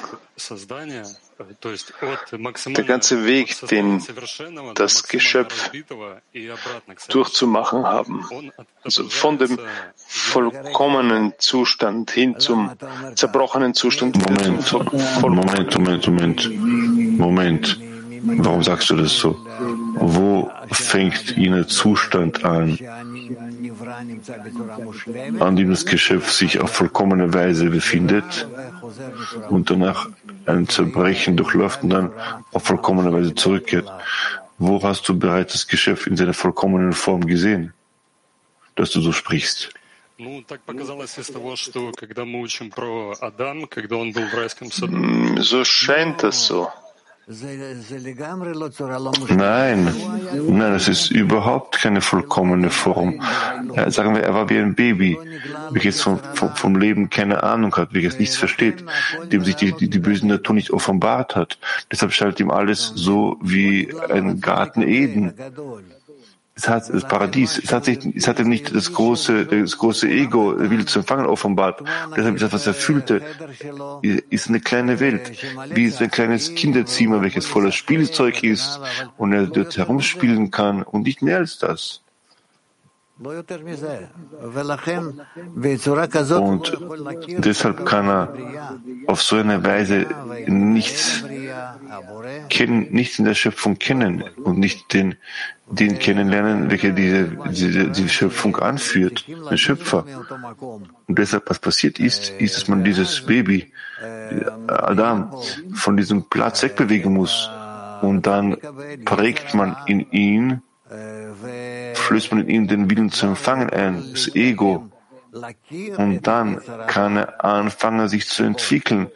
der 2.66 2.84
ganze 2.84 3.24
Weg, 3.24 3.56
den 3.68 4.02
das 4.74 5.08
Geschöpf 5.08 5.70
durchzumachen 7.08 7.84
haben, 7.84 8.52
also 8.82 9.08
von 9.08 9.38
dem 9.38 9.58
vollkommenen 9.96 11.34
Zustand 11.38 12.10
hin 12.10 12.38
zum 12.38 12.70
zerbrochenen 13.14 13.74
Zustand. 13.74 14.16
Moment, 14.16 14.72
Moment, 15.22 15.78
Moment, 15.78 16.06
Moment, 16.06 16.50
Moment. 17.18 17.85
Warum 18.22 18.62
sagst 18.62 18.90
du 18.90 18.96
das 18.96 19.16
so? 19.16 19.36
Wo 19.94 20.50
fängt 20.70 21.36
jener 21.36 21.66
Zustand 21.66 22.44
an, 22.44 22.78
an 25.40 25.56
dem 25.56 25.70
das 25.70 25.86
Geschöpf 25.86 26.30
sich 26.30 26.60
auf 26.60 26.70
vollkommene 26.70 27.32
Weise 27.32 27.70
befindet 27.70 28.48
und 29.50 29.70
danach 29.70 30.08
ein 30.46 30.68
Zerbrechen 30.68 31.36
durchläuft 31.36 31.82
und 31.82 31.90
dann 31.90 32.12
auf 32.52 32.64
vollkommene 32.64 33.12
Weise 33.12 33.34
zurückkehrt? 33.34 33.90
Wo 34.58 34.82
hast 34.82 35.08
du 35.08 35.18
bereits 35.18 35.52
das 35.52 35.66
Geschöpf 35.66 36.06
in 36.06 36.16
seiner 36.16 36.32
vollkommenen 36.32 36.92
Form 36.92 37.26
gesehen, 37.26 37.74
dass 38.74 38.90
du 38.90 39.00
so 39.00 39.12
sprichst? 39.12 39.72
So 45.38 45.64
scheint 45.64 46.22
das 46.22 46.46
so. 46.46 46.68
Nein, 49.28 49.92
nein, 50.48 50.74
es 50.74 50.86
ist 50.86 51.10
überhaupt 51.10 51.80
keine 51.80 52.00
vollkommene 52.00 52.70
Form. 52.70 53.20
Ja, 53.74 53.90
sagen 53.90 54.14
wir, 54.14 54.22
er 54.22 54.32
war 54.32 54.48
wie 54.48 54.58
ein 54.58 54.76
Baby, 54.76 55.18
welches 55.70 56.02
vom, 56.02 56.20
vom, 56.34 56.76
Leben? 56.76 57.10
Keine 57.10 57.42
Ahnung 57.42 57.74
hat, 57.74 57.92
welches 57.92 58.20
nichts 58.20 58.36
versteht, 58.36 58.84
dem 59.32 59.42
sich 59.42 59.56
die, 59.56 59.72
die, 59.72 59.90
die 59.90 59.98
böse 59.98 60.24
Natur 60.24 60.54
nicht 60.54 60.70
offenbart 60.70 61.34
hat. 61.34 61.58
Deshalb 61.90 62.12
schaltet 62.12 62.38
ihm 62.38 62.52
alles 62.52 62.92
so 62.94 63.38
wie 63.42 63.92
ein 64.08 64.40
Garten 64.40 64.82
Eden 64.82 65.34
es 66.56 66.68
hat 66.68 66.88
das 66.88 67.06
Paradies, 67.06 67.58
es 67.62 67.70
hat, 67.70 67.84
sich, 67.84 67.98
es 68.16 68.26
hat 68.26 68.38
ihm 68.38 68.48
nicht 68.48 68.74
das 68.74 68.90
große, 68.90 69.44
das 69.44 69.76
große 69.76 70.08
Ego, 70.08 70.58
will 70.58 70.86
zu 70.86 71.00
empfangen, 71.00 71.26
offenbart. 71.26 71.82
Deshalb 72.16 72.36
ist 72.36 72.42
das, 72.42 72.52
was 72.52 72.66
er 72.66 72.72
fühlte, 72.72 73.20
ist 74.30 74.48
eine 74.48 74.60
kleine 74.60 74.98
Welt, 74.98 75.32
wie 75.74 75.90
so 75.90 76.04
ein 76.04 76.10
kleines 76.10 76.54
Kinderzimmer, 76.54 77.20
welches 77.20 77.44
voller 77.44 77.72
Spielzeug 77.72 78.42
ist 78.42 78.80
und 79.18 79.34
er 79.34 79.46
dort 79.46 79.76
herumspielen 79.76 80.50
kann 80.50 80.82
und 80.82 81.02
nicht 81.02 81.20
mehr 81.20 81.36
als 81.36 81.58
das. 81.58 82.05
Und 83.18 83.32
deshalb 87.38 87.86
kann 87.86 88.08
er 88.08 88.34
auf 89.06 89.22
so 89.22 89.36
eine 89.36 89.64
Weise 89.64 90.06
nichts, 90.46 91.24
kennen, 92.50 92.88
nichts 92.90 93.18
in 93.18 93.24
der 93.24 93.32
Schöpfung 93.32 93.78
kennen 93.78 94.22
und 94.44 94.58
nicht 94.58 94.92
den, 94.92 95.14
den 95.70 95.98
kennenlernen, 95.98 96.70
welcher 96.70 96.90
diese, 96.90 97.24
diese, 97.50 97.88
die 97.88 98.08
Schöpfung 98.10 98.56
anführt, 98.56 99.26
den 99.26 99.56
Schöpfer. 99.56 100.04
Und 101.06 101.18
deshalb, 101.18 101.48
was 101.48 101.58
passiert 101.58 101.98
ist, 101.98 102.28
ist, 102.38 102.56
dass 102.56 102.68
man 102.68 102.84
dieses 102.84 103.24
Baby, 103.24 103.72
Adam, 104.66 105.32
von 105.72 105.96
diesem 105.96 106.24
Platz 106.24 106.62
wegbewegen 106.62 107.14
muss. 107.14 107.48
Und 108.02 108.26
dann 108.26 108.58
prägt 109.06 109.54
man 109.54 109.74
in 109.86 110.10
ihn 110.10 110.62
flößt 112.06 112.30
man 112.32 112.42
in 112.42 112.48
ihm 112.48 112.68
den 112.68 112.90
Willen 112.90 113.10
zu 113.10 113.26
empfangen 113.26 113.70
ein, 113.70 114.04
das 114.12 114.34
Ego. 114.34 114.88
Und 115.96 116.26
dann 116.26 116.60
kann 116.86 117.16
er 117.16 117.44
anfangen, 117.44 118.08
sich 118.08 118.26
zu 118.26 118.42
entwickeln, 118.42 119.08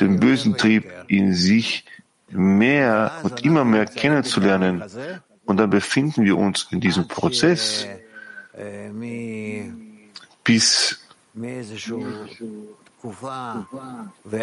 den 0.00 0.20
bösen 0.20 0.56
Trieb 0.56 0.84
in 1.06 1.32
sich 1.32 1.84
mehr 2.30 3.12
und 3.22 3.44
immer 3.44 3.64
mehr 3.64 3.86
kennenzulernen. 3.86 4.82
Und 5.46 5.58
dann 5.58 5.70
befinden 5.70 6.24
wir 6.24 6.36
uns 6.36 6.66
in 6.70 6.80
diesem 6.80 7.08
Prozess, 7.08 7.86
bis 10.44 11.00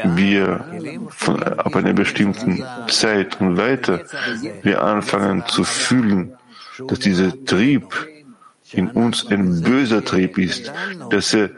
wir 0.04 0.66
von, 1.10 1.44
ab 1.44 1.76
einer 1.76 1.94
bestimmten 1.94 2.64
Zeit 2.88 3.42
und 3.42 3.58
weiter 3.58 4.02
wir 4.62 4.82
anfangen 4.82 5.44
zu 5.48 5.64
fühlen, 5.64 6.38
dass 6.88 7.00
dieser 7.00 7.46
Trieb 7.46 7.86
in 8.72 8.90
uns 8.90 9.28
ein 9.28 9.62
böser 9.62 10.04
Trieb 10.04 10.38
ist, 10.38 10.72
dass 11.10 11.34
er 11.34 11.52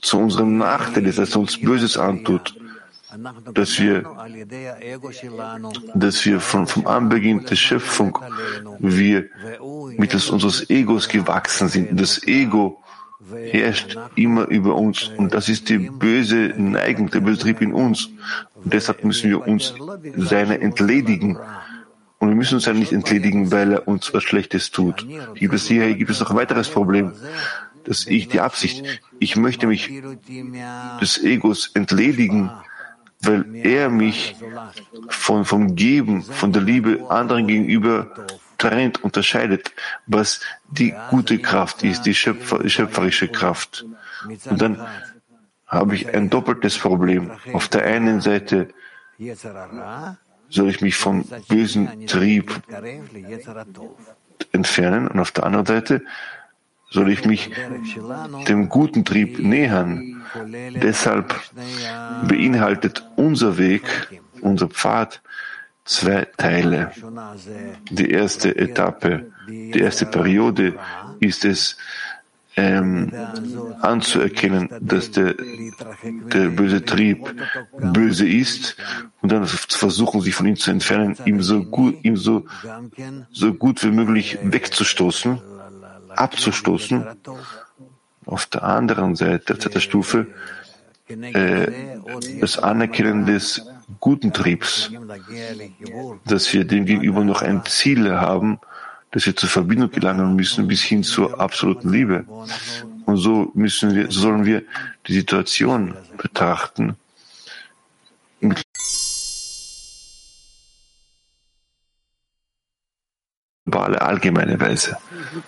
zu 0.00 0.18
unserem 0.18 0.58
Nachteil 0.58 1.06
ist, 1.06 1.18
dass 1.18 1.34
er 1.34 1.40
uns 1.40 1.60
Böses 1.60 1.96
antut, 1.96 2.54
dass 3.52 3.78
wir, 3.78 4.04
dass 5.94 6.24
wir 6.24 6.40
von, 6.40 6.66
vom 6.66 6.86
Anbeginn 6.86 7.44
der 7.44 7.56
Schöpfung, 7.56 8.18
wir 8.78 9.26
mittels 9.98 10.30
unseres 10.30 10.68
Egos 10.70 11.08
gewachsen 11.08 11.68
sind. 11.68 12.00
Das 12.00 12.22
Ego 12.26 12.82
herrscht 13.30 13.96
immer 14.16 14.48
über 14.48 14.74
uns 14.74 15.10
und 15.16 15.34
das 15.34 15.48
ist 15.48 15.68
die 15.68 15.78
böse 15.78 16.54
Neigung, 16.56 17.10
der 17.10 17.20
böse 17.20 17.40
Trieb 17.40 17.60
in 17.60 17.72
uns. 17.72 18.08
Und 18.54 18.72
deshalb 18.72 19.04
müssen 19.04 19.30
wir 19.30 19.46
uns 19.46 19.74
seiner 20.16 20.60
entledigen. 20.60 21.38
Und 22.22 22.28
wir 22.28 22.36
müssen 22.36 22.54
uns 22.54 22.66
ja 22.66 22.72
nicht 22.72 22.92
entledigen, 22.92 23.50
weil 23.50 23.72
er 23.72 23.88
uns 23.88 24.14
was 24.14 24.22
Schlechtes 24.22 24.70
tut. 24.70 25.04
Gibt 25.34 25.54
es 25.54 25.66
hier 25.66 25.92
gibt 25.96 26.08
es 26.08 26.20
noch 26.20 26.30
ein 26.30 26.36
weiteres 26.36 26.68
Problem, 26.68 27.10
dass 27.82 28.06
ich 28.06 28.28
die 28.28 28.38
Absicht, 28.38 28.84
ich 29.18 29.34
möchte 29.34 29.66
mich 29.66 29.90
des 31.00 31.20
Egos 31.24 31.72
entledigen, 31.74 32.48
weil 33.22 33.44
er 33.56 33.88
mich 33.88 34.36
von, 35.08 35.44
vom 35.44 35.74
Geben, 35.74 36.22
von 36.22 36.52
der 36.52 36.62
Liebe 36.62 37.04
anderen 37.08 37.48
gegenüber 37.48 38.12
trennt, 38.56 39.02
unterscheidet, 39.02 39.72
was 40.06 40.42
die 40.70 40.94
gute 41.10 41.40
Kraft 41.40 41.82
ist, 41.82 42.02
die, 42.02 42.14
Schöpfer, 42.14 42.60
die 42.60 42.70
schöpferische 42.70 43.26
Kraft. 43.26 43.84
Und 44.48 44.62
dann 44.62 44.80
habe 45.66 45.96
ich 45.96 46.14
ein 46.14 46.30
doppeltes 46.30 46.78
Problem. 46.78 47.32
Auf 47.52 47.66
der 47.66 47.84
einen 47.84 48.20
Seite 48.20 48.68
soll 50.52 50.68
ich 50.68 50.80
mich 50.80 50.96
vom 50.96 51.24
bösen 51.48 52.06
Trieb 52.06 52.52
entfernen 54.52 55.08
und 55.08 55.18
auf 55.18 55.30
der 55.32 55.44
anderen 55.44 55.66
Seite 55.66 56.02
soll 56.90 57.10
ich 57.10 57.24
mich 57.24 57.50
dem 58.48 58.68
guten 58.68 59.04
Trieb 59.04 59.38
nähern. 59.38 60.22
Deshalb 60.74 61.34
beinhaltet 62.28 63.08
unser 63.16 63.56
Weg, 63.56 63.82
unser 64.42 64.68
Pfad 64.68 65.22
zwei 65.84 66.26
Teile. 66.36 66.92
Die 67.90 68.10
erste 68.10 68.54
Etappe, 68.54 69.32
die 69.48 69.80
erste 69.80 70.06
Periode 70.06 70.78
ist 71.20 71.44
es, 71.44 71.78
ähm, 72.56 73.12
anzuerkennen, 73.80 74.68
dass 74.80 75.10
der, 75.10 75.34
der 76.04 76.48
böse 76.48 76.84
Trieb 76.84 77.34
böse 77.78 78.28
ist 78.28 78.76
und 79.20 79.32
dann 79.32 79.46
zu 79.46 79.78
versuchen, 79.78 80.20
sich 80.20 80.34
von 80.34 80.46
ihm 80.46 80.56
zu 80.56 80.70
entfernen, 80.70 81.16
ihm 81.24 81.42
so 81.42 81.64
gut, 81.64 81.96
ihm 82.02 82.16
so, 82.16 82.44
so 83.30 83.54
gut 83.54 83.82
wie 83.84 83.90
möglich 83.90 84.38
wegzustoßen, 84.42 85.40
abzustoßen. 86.10 87.06
Auf 88.24 88.46
der 88.46 88.62
anderen 88.62 89.16
Seite, 89.16 89.54
der 89.54 89.80
Stufe, 89.80 90.28
äh, 91.08 91.66
das 92.40 92.58
Anerkennen 92.58 93.26
des 93.26 93.66
guten 93.98 94.32
Triebs, 94.32 94.90
dass 96.24 96.52
wir 96.52 96.64
dem 96.64 96.84
gegenüber 96.84 97.24
noch 97.24 97.42
ein 97.42 97.64
Ziel 97.66 98.12
haben, 98.12 98.60
dass 99.12 99.26
wir 99.26 99.36
zur 99.36 99.48
Verbindung 99.48 99.90
gelangen 99.90 100.34
müssen 100.34 100.66
bis 100.66 100.82
hin 100.82 101.04
zur 101.04 101.40
absoluten 101.40 101.90
Liebe. 101.90 102.24
Und 103.06 103.16
so 103.16 103.50
müssen 103.54 103.94
wir, 103.94 104.10
so 104.10 104.20
sollen 104.20 104.44
wir 104.44 104.62
die 105.06 105.14
Situation 105.14 105.94
betrachten. 106.16 106.96
Mit 108.40 108.62
globale, 113.72 114.00
allgemeine 114.02 114.60
Weise. 114.60 114.98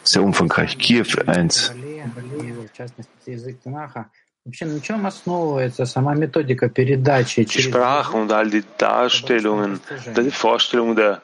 Sehr 0.02 0.22
umfangreich. 0.22 0.78
Kiew 0.78 1.06
1. 1.26 1.72
Die 4.46 4.58
Sprache 7.62 8.16
und 8.16 8.32
all 8.32 8.50
die 8.50 8.64
Darstellungen, 8.78 9.80
die 10.16 10.30
Vorstellung 10.30 10.96
der 10.96 11.20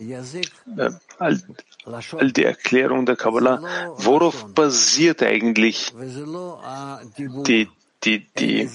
äh, 0.00 0.90
all, 1.22 2.32
die 2.32 2.44
Erklärung 2.44 3.06
der 3.06 3.16
Kabbalah, 3.16 3.60
worauf 3.96 4.52
basiert 4.54 5.22
eigentlich 5.22 5.92
die, 7.46 7.68
die, 8.04 8.26
die 8.38 8.68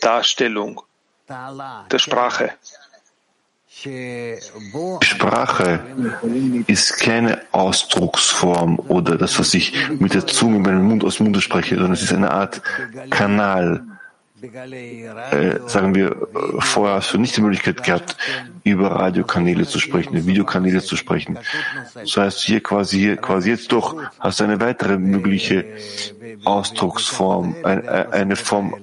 Darstellung 0.00 0.80
der 1.28 1.98
Sprache? 1.98 2.52
Sprache 5.02 5.80
ist 6.66 6.98
keine 6.98 7.42
Ausdrucksform 7.52 8.80
oder 8.80 9.16
das, 9.16 9.38
was 9.38 9.54
ich 9.54 9.72
mit 10.00 10.14
der 10.14 10.26
Zunge, 10.26 10.58
mit 10.58 10.66
meinem 10.66 10.88
Mund 10.88 11.04
aus 11.04 11.18
dem 11.18 11.26
Mund 11.26 11.40
spreche, 11.40 11.76
sondern 11.76 11.92
es 11.92 12.02
ist 12.02 12.12
eine 12.12 12.32
Art 12.32 12.60
Kanal, 13.10 13.84
sagen 15.66 15.94
wir, 15.94 16.10
äh, 16.10 16.60
vorher 16.60 16.96
hast 16.96 17.12
du 17.12 17.18
nicht 17.18 17.36
die 17.36 17.40
Möglichkeit 17.40 17.82
gehabt, 17.82 18.16
über 18.64 18.90
Radiokanäle 18.90 19.66
zu 19.66 19.78
sprechen, 19.78 20.26
Videokanäle 20.26 20.82
zu 20.82 20.96
sprechen. 20.96 21.38
Das 21.94 22.16
heißt, 22.16 22.40
hier 22.40 22.62
quasi, 22.62 22.98
hier 22.98 23.16
quasi 23.16 23.50
jetzt 23.50 23.72
doch 23.72 23.96
hast 24.18 24.40
du 24.40 24.44
eine 24.44 24.60
weitere 24.60 24.98
mögliche 24.98 25.64
Ausdrucksform, 26.44 27.56
ein, 27.64 27.84
äh, 27.84 28.06
eine 28.12 28.36
Form, 28.36 28.74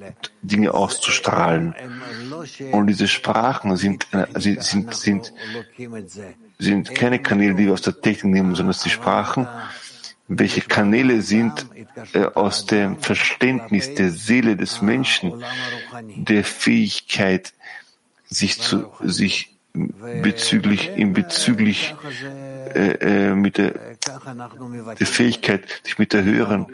Dinge 0.42 0.74
auszustrahlen. 0.74 1.74
Und 2.72 2.88
diese 2.88 3.08
Sprachen 3.08 3.76
sind, 3.78 4.08
äh, 4.14 4.26
sind, 4.36 4.64
sind, 4.64 4.94
sind, 4.94 5.34
sind 6.60 6.96
keine 6.96 7.20
Kanäle, 7.20 7.56
die 7.56 7.66
wir 7.66 7.74
aus 7.74 7.82
der 7.82 8.00
Technik 8.00 8.34
nehmen, 8.34 8.56
sondern 8.56 8.76
die 8.84 8.90
Sprachen, 8.90 9.48
welche 10.28 10.62
Kanäle 10.62 11.22
sind 11.22 11.68
äh, 12.14 12.26
aus 12.34 12.66
dem 12.66 12.98
Verständnis 12.98 13.94
der 13.94 14.12
Seele 14.12 14.56
des 14.56 14.82
Menschen, 14.82 15.44
der 16.16 16.44
Fähigkeit, 16.44 17.54
sich 18.28 18.60
zu, 18.60 18.92
sich 19.02 19.56
bezüglich, 19.74 20.92
in 20.96 21.14
bezüglich, 21.14 21.96
äh, 22.74 23.30
äh, 23.30 23.36
mit 23.36 23.58
der, 23.58 23.74
der 25.00 25.08
Fähigkeit, 25.08 25.82
sich 25.84 26.00
mit 26.00 26.14
der 26.14 26.24
höheren 26.24 26.68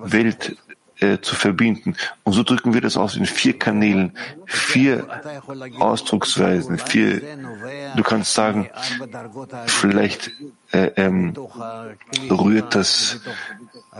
Welt 0.00 0.56
äh, 1.01 1.19
zu 1.21 1.35
verbinden. 1.35 1.95
Und 2.23 2.33
so 2.33 2.43
drücken 2.43 2.73
wir 2.73 2.81
das 2.81 2.97
aus 2.97 3.15
in 3.15 3.25
vier 3.25 3.57
Kanälen, 3.57 4.13
vier 4.45 5.07
Ausdrucksweisen, 5.79 6.79
vier, 6.79 7.21
du 7.95 8.03
kannst 8.03 8.33
sagen, 8.33 8.69
vielleicht 9.67 10.31
äh, 10.71 10.91
ähm, 10.95 11.33
rührt 12.29 12.73
das 12.73 13.19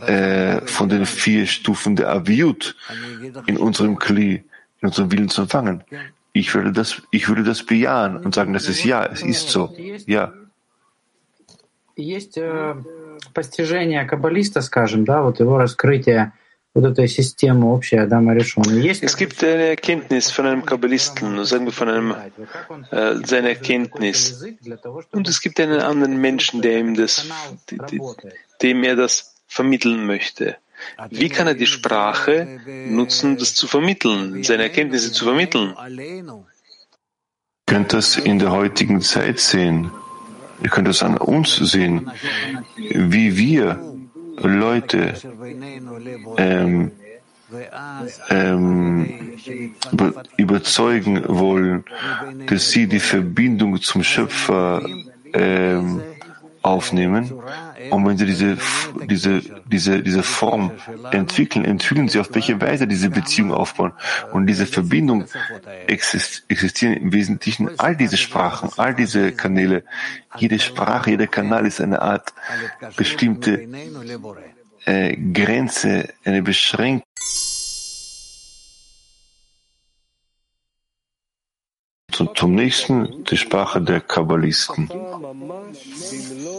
äh, 0.08 0.62
von 0.66 0.90
den 0.90 1.06
vier 1.06 1.46
Stufen 1.46 1.96
der 1.96 2.10
Aviut 2.10 2.76
in 3.46 3.58
unserem 3.58 4.00
Kli, 4.00 4.44
in 4.82 4.88
unserem 4.88 5.12
Willen 5.12 5.30
zu 5.30 5.44
empfangen. 5.44 5.84
Ich 6.34 6.54
würde 6.54 6.72
das, 6.72 7.02
ich 7.12 7.30
würde 7.30 7.44
das 7.44 7.64
bejahen 7.64 8.18
und 8.18 8.34
sagen, 8.36 8.54
das 8.54 8.68
ist 8.68 8.84
ja, 8.84 9.06
es 9.06 9.22
ist 9.22 9.50
so, 9.50 9.74
ja. 10.06 10.34
Есть 11.96 12.38
э, 12.38 12.76
постижение 13.34 14.06
каббалиста, 14.06 14.62
скажем, 14.62 15.04
да, 15.04 15.24
вот 15.24 15.40
его 15.40 15.58
раскрытие 15.58 16.32
es 16.75 17.37
gibt 19.17 19.45
eine 19.45 19.67
Erkenntnis 19.67 20.31
von 20.31 20.47
einem 20.47 20.65
Kabbalisten, 20.65 21.45
sagen 21.45 21.67
wir 21.67 21.73
von 21.73 21.89
einem, 21.89 22.15
äh, 22.91 23.17
seine 23.27 23.51
Erkenntnis. 23.51 24.43
Und 25.11 25.29
es 25.29 25.43
gibt 25.43 25.61
einen 25.61 25.81
anderen 25.81 26.19
Menschen, 26.19 26.63
der 26.63 26.79
ihm 26.79 26.95
das, 26.95 27.29
dem 28.63 28.85
er 28.85 28.97
das 28.97 29.35
vermitteln 29.47 30.07
möchte. 30.07 30.57
Wie 31.11 31.29
kann 31.29 31.47
er 31.47 31.55
die 31.55 31.67
Sprache 31.67 32.59
nutzen, 32.89 33.37
das 33.37 33.55
zu 33.55 33.67
vermitteln, 33.67 34.43
seine 34.43 34.63
Erkenntnisse 34.63 35.13
zu 35.13 35.27
vermitteln? 35.27 35.75
Ihr 35.89 36.25
könnt 37.67 37.93
das 37.93 38.17
in 38.17 38.39
der 38.39 38.51
heutigen 38.51 39.03
Zeit 39.03 39.41
sehen. 39.41 39.91
Ihr 40.63 40.71
könnt 40.71 40.89
das 40.89 41.03
an 41.03 41.19
uns 41.19 41.57
sehen, 41.57 42.11
wie 42.77 43.37
wir 43.37 43.92
Leute 44.43 45.15
ähm, 46.37 46.91
ähm, 48.31 49.09
überzeugen 50.37 51.23
wollen, 51.29 51.85
dass 52.47 52.71
sie 52.71 52.87
die 52.87 53.01
Verbindung 53.01 53.81
zum 53.81 54.03
Schöpfer 54.03 54.83
ähm, 55.33 56.03
aufnehmen. 56.63 57.33
Und 57.91 58.07
wenn 58.07 58.17
sie 58.17 58.27
diese, 58.27 58.59
diese, 59.07 59.43
diese, 59.67 60.03
diese 60.03 60.23
Form 60.23 60.73
entwickeln, 61.11 61.65
entwickeln 61.65 62.09
sie 62.09 62.21
auf 62.21 62.35
welche 62.35 62.61
Weise 62.61 62.87
diese 62.87 63.11
Beziehung 63.11 63.53
aufbauen. 63.53 63.93
Und 64.33 64.47
diese 64.47 64.67
Verbindung 64.67 65.25
existieren 65.87 66.95
im 66.95 67.13
Wesentlichen 67.13 67.79
all 67.79 67.97
diese 67.97 68.17
Sprachen, 68.17 68.71
all 68.77 68.95
diese 68.95 69.33
Kanäle. 69.33 69.85
Jede 70.37 70.59
Sprache, 70.59 71.11
jeder 71.11 71.27
Kanal 71.27 71.67
ist 71.67 71.81
eine 71.81 72.01
Art 72.01 72.33
bestimmte 72.97 73.69
äh, 74.85 75.17
Grenze, 75.17 76.09
eine 76.25 76.43
Beschränkung. 76.43 77.03
Zum 82.35 82.55
nächsten, 82.55 83.25
die 83.25 83.37
Sprache 83.37 83.81
der 83.81 84.01
Kabbalisten. 84.01 84.89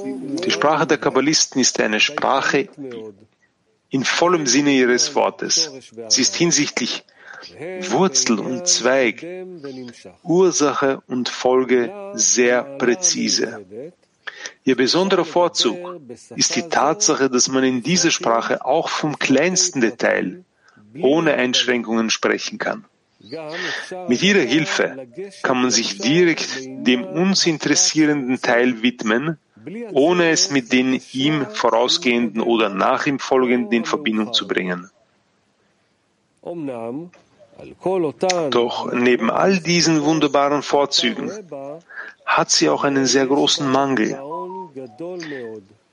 Die 0.03 0.51
Sprache 0.51 0.87
der 0.87 0.97
Kabbalisten 0.97 1.61
ist 1.61 1.79
eine 1.79 1.99
Sprache 1.99 2.69
in 3.89 4.03
vollem 4.03 4.47
Sinne 4.47 4.71
ihres 4.71 5.15
Wortes. 5.15 5.71
Sie 6.09 6.21
ist 6.21 6.35
hinsichtlich 6.35 7.03
Wurzel 7.89 8.39
und 8.39 8.67
Zweig, 8.67 9.25
Ursache 10.23 11.01
und 11.07 11.29
Folge 11.29 12.11
sehr 12.13 12.63
präzise. 12.77 13.65
Ihr 14.63 14.75
besonderer 14.75 15.25
Vorzug 15.25 16.01
ist 16.35 16.55
die 16.55 16.69
Tatsache, 16.69 17.29
dass 17.29 17.47
man 17.49 17.63
in 17.63 17.83
dieser 17.83 18.11
Sprache 18.11 18.65
auch 18.65 18.89
vom 18.89 19.19
kleinsten 19.19 19.81
Detail 19.81 20.43
ohne 20.99 21.33
Einschränkungen 21.33 22.09
sprechen 22.09 22.57
kann. 22.57 22.85
Mit 24.09 24.21
ihrer 24.21 24.41
Hilfe 24.41 25.07
kann 25.43 25.61
man 25.61 25.71
sich 25.71 25.97
direkt 25.97 26.65
dem 26.65 27.05
uns 27.05 27.45
interessierenden 27.45 28.41
Teil 28.41 28.81
widmen, 28.83 29.37
ohne 29.93 30.29
es 30.29 30.51
mit 30.51 30.73
den 30.73 31.01
ihm 31.13 31.45
vorausgehenden 31.47 32.41
oder 32.41 32.67
nach 32.69 33.05
ihm 33.05 33.19
folgenden 33.19 33.71
in 33.71 33.85
Verbindung 33.85 34.33
zu 34.33 34.45
bringen. 34.45 34.89
Doch 38.49 38.91
neben 38.91 39.31
all 39.31 39.59
diesen 39.59 40.03
wunderbaren 40.03 40.63
Vorzügen 40.63 41.31
hat 42.25 42.51
sie 42.51 42.69
auch 42.69 42.83
einen 42.83 43.05
sehr 43.05 43.27
großen 43.27 43.69
Mangel. 43.69 44.19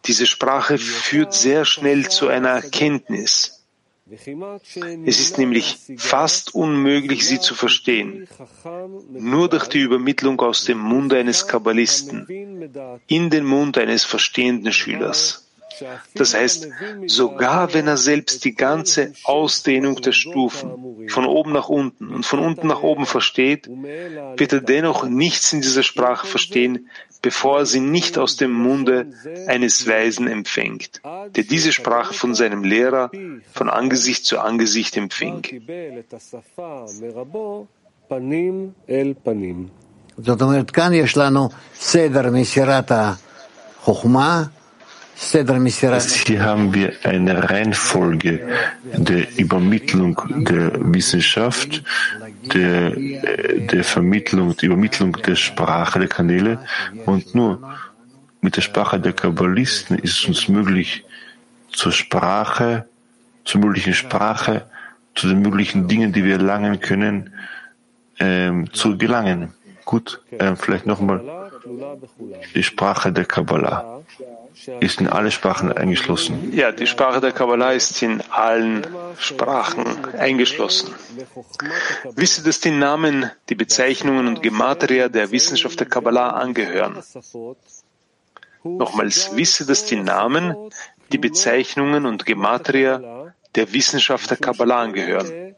Diese 0.07 0.27
Sprache 0.27 0.79
führt 0.79 1.35
sehr 1.35 1.65
schnell 1.65 2.09
zu 2.09 2.27
einer 2.27 2.49
Erkenntnis. 2.49 3.60
Es 4.11 5.21
ist 5.21 5.39
nämlich 5.39 5.79
fast 5.97 6.55
unmöglich, 6.55 7.27
sie 7.27 7.39
zu 7.39 7.55
verstehen. 7.55 8.27
Nur 9.11 9.49
durch 9.49 9.69
die 9.69 9.81
Übermittlung 9.81 10.41
aus 10.41 10.65
dem 10.65 10.79
Munde 10.79 11.17
eines 11.17 11.47
Kabbalisten 11.47 12.27
in 13.07 13.31
den 13.31 13.45
Mund 13.45 13.79
eines 13.79 14.05
verstehenden 14.05 14.73
Schülers. 14.73 15.47
Das 16.15 16.35
heißt, 16.35 16.69
sogar 17.07 17.73
wenn 17.73 17.87
er 17.87 17.97
selbst 17.97 18.45
die 18.45 18.55
ganze 18.55 19.13
Ausdehnung 19.25 20.01
der 20.03 20.13
Stufen 20.13 21.09
von 21.09 21.25
oben 21.25 21.53
nach 21.53 21.69
unten 21.69 22.09
und 22.09 22.27
von 22.27 22.41
unten 22.41 22.67
nach 22.67 22.83
oben 22.83 23.07
versteht, 23.07 23.69
wird 23.69 24.53
er 24.53 24.61
dennoch 24.61 25.05
nichts 25.05 25.53
in 25.53 25.61
dieser 25.61 25.83
Sprache 25.83 26.27
verstehen, 26.27 26.91
bevor 27.22 27.60
er 27.60 27.66
sie 27.66 27.80
nicht 27.98 28.14
aus 28.18 28.34
dem 28.42 28.54
Munde 28.68 28.98
eines 29.48 29.88
Weisen 29.88 30.28
empfängt, 30.28 31.02
der 31.36 31.44
diese 31.44 31.72
Sprache 31.72 32.14
von 32.14 32.32
seinem 32.36 32.64
Lehrer 32.64 33.06
von 33.58 33.68
Angesicht 33.70 34.26
zu 34.26 34.36
Angesicht 34.40 34.94
empfing. 34.98 35.42
זאת 40.18 40.42
אומרת, 40.42 40.72
כאן 40.72 40.94
יש 40.94 41.18
לנו 41.18 41.50
סדר 41.76 42.32
מסירת 42.32 42.92
החוכמה, 42.92 44.44
hier 45.18 46.44
haben 46.44 46.74
wir 46.74 46.94
eine 47.04 47.50
Reihenfolge 47.50 48.48
der 48.98 49.24
Übermittlung 49.38 50.22
der 50.44 50.72
Wissenschaft, 50.94 51.84
der, 52.43 52.91
der 52.91 53.85
Vermittlung, 53.85 54.57
der 54.57 54.69
Übermittlung 54.69 55.13
der 55.13 55.37
Sprache 55.37 55.99
der 55.99 56.09
Kanäle 56.09 56.59
und 57.07 57.35
nur 57.35 57.77
mit 58.41 58.57
der 58.57 58.63
Sprache 58.63 58.99
der 58.99 59.13
Kabbalisten 59.13 59.99
ist 59.99 60.19
es 60.19 60.25
uns 60.25 60.49
möglich, 60.49 61.05
zur 61.71 61.93
Sprache, 61.93 62.87
zur 63.45 63.61
möglichen 63.61 63.95
Sprache, 63.95 64.67
zu 65.15 65.29
den 65.29 65.43
möglichen 65.43 65.89
Dingen, 65.89 66.13
die 66.13 66.25
wir 66.25 66.35
erlangen 66.35 66.81
können, 66.81 67.35
ähm, 68.19 68.73
zu 68.73 68.97
gelangen. 68.97 69.55
Gut, 69.85 70.23
ähm, 70.39 70.57
vielleicht 70.57 70.87
nochmal 70.87 71.40
die 72.55 72.63
Sprache 72.63 73.13
der 73.13 73.25
Kabbalah 73.25 74.03
ist 74.81 75.01
in 75.01 75.09
alle 75.09 75.31
Sprachen 75.31 75.73
eingeschlossen. 75.73 76.53
Ja, 76.53 76.73
die 76.73 76.87
Sprache 76.87 77.21
der 77.21 77.33
Kabbalah 77.33 77.73
ist 77.73 78.03
in 78.03 78.23
allen 78.31 78.87
Sprachen 79.19 80.15
eingeschlossen. 80.15 80.95
Wisse, 82.15 82.43
dass 82.43 82.61
die 82.61 82.71
Namen, 82.71 83.31
die 83.49 83.55
Bezeichnungen 83.55 84.27
und 84.27 84.43
Gematria 84.43 85.09
der 85.09 85.31
Wissenschaft 85.31 85.79
der 85.81 85.87
Kabbalah 85.87 86.31
angehören. 86.31 87.03
Nochmals, 88.63 89.35
wisse, 89.37 89.67
dass 89.67 89.87
die 89.87 89.97
Namen, 89.97 90.55
die 91.13 91.19
Bezeichnungen 91.19 92.07
und 92.07 92.27
Gematria 92.27 93.33
der 93.55 93.73
Wissenschaft 93.73 94.31
der 94.31 94.37
Kabbalah 94.37 94.83
angehören. 94.83 95.50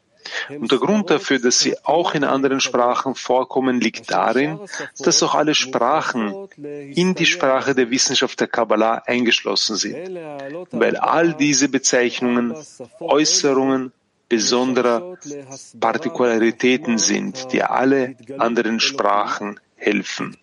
Und 0.48 0.70
der 0.70 0.78
Grund 0.78 1.10
dafür, 1.10 1.38
dass 1.38 1.60
sie 1.60 1.76
auch 1.84 2.14
in 2.14 2.24
anderen 2.24 2.60
Sprachen 2.60 3.14
vorkommen, 3.14 3.80
liegt 3.80 4.10
darin, 4.10 4.58
dass 4.98 5.22
auch 5.22 5.34
alle 5.34 5.54
Sprachen 5.54 6.48
in 6.58 7.14
die 7.14 7.26
Sprache 7.26 7.74
der 7.74 7.90
Wissenschaft 7.90 8.40
der 8.40 8.48
Kabbalah 8.48 9.02
eingeschlossen 9.06 9.76
sind, 9.76 10.18
weil 10.70 10.96
all 10.96 11.34
diese 11.34 11.68
Bezeichnungen 11.68 12.54
Äußerungen 13.00 13.92
besonderer 14.28 15.18
Partikularitäten 15.78 16.96
sind, 16.96 17.52
die 17.52 17.62
alle 17.62 18.16
anderen 18.38 18.80
Sprachen 18.80 19.60
helfen. 19.82 20.36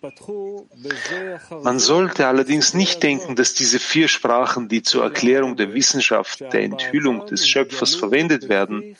Man 1.62 1.78
sollte 1.78 2.26
allerdings 2.26 2.74
nicht 2.74 3.02
denken, 3.02 3.36
dass 3.36 3.54
diese 3.54 3.78
vier 3.78 4.08
Sprachen, 4.08 4.68
die 4.68 4.82
zur 4.82 5.02
Erklärung 5.04 5.56
der 5.56 5.72
Wissenschaft 5.72 6.40
der 6.40 6.62
Enthüllung 6.62 7.26
des 7.26 7.48
Schöpfers 7.48 7.94
verwendet 7.94 8.48
werden, 8.48 8.96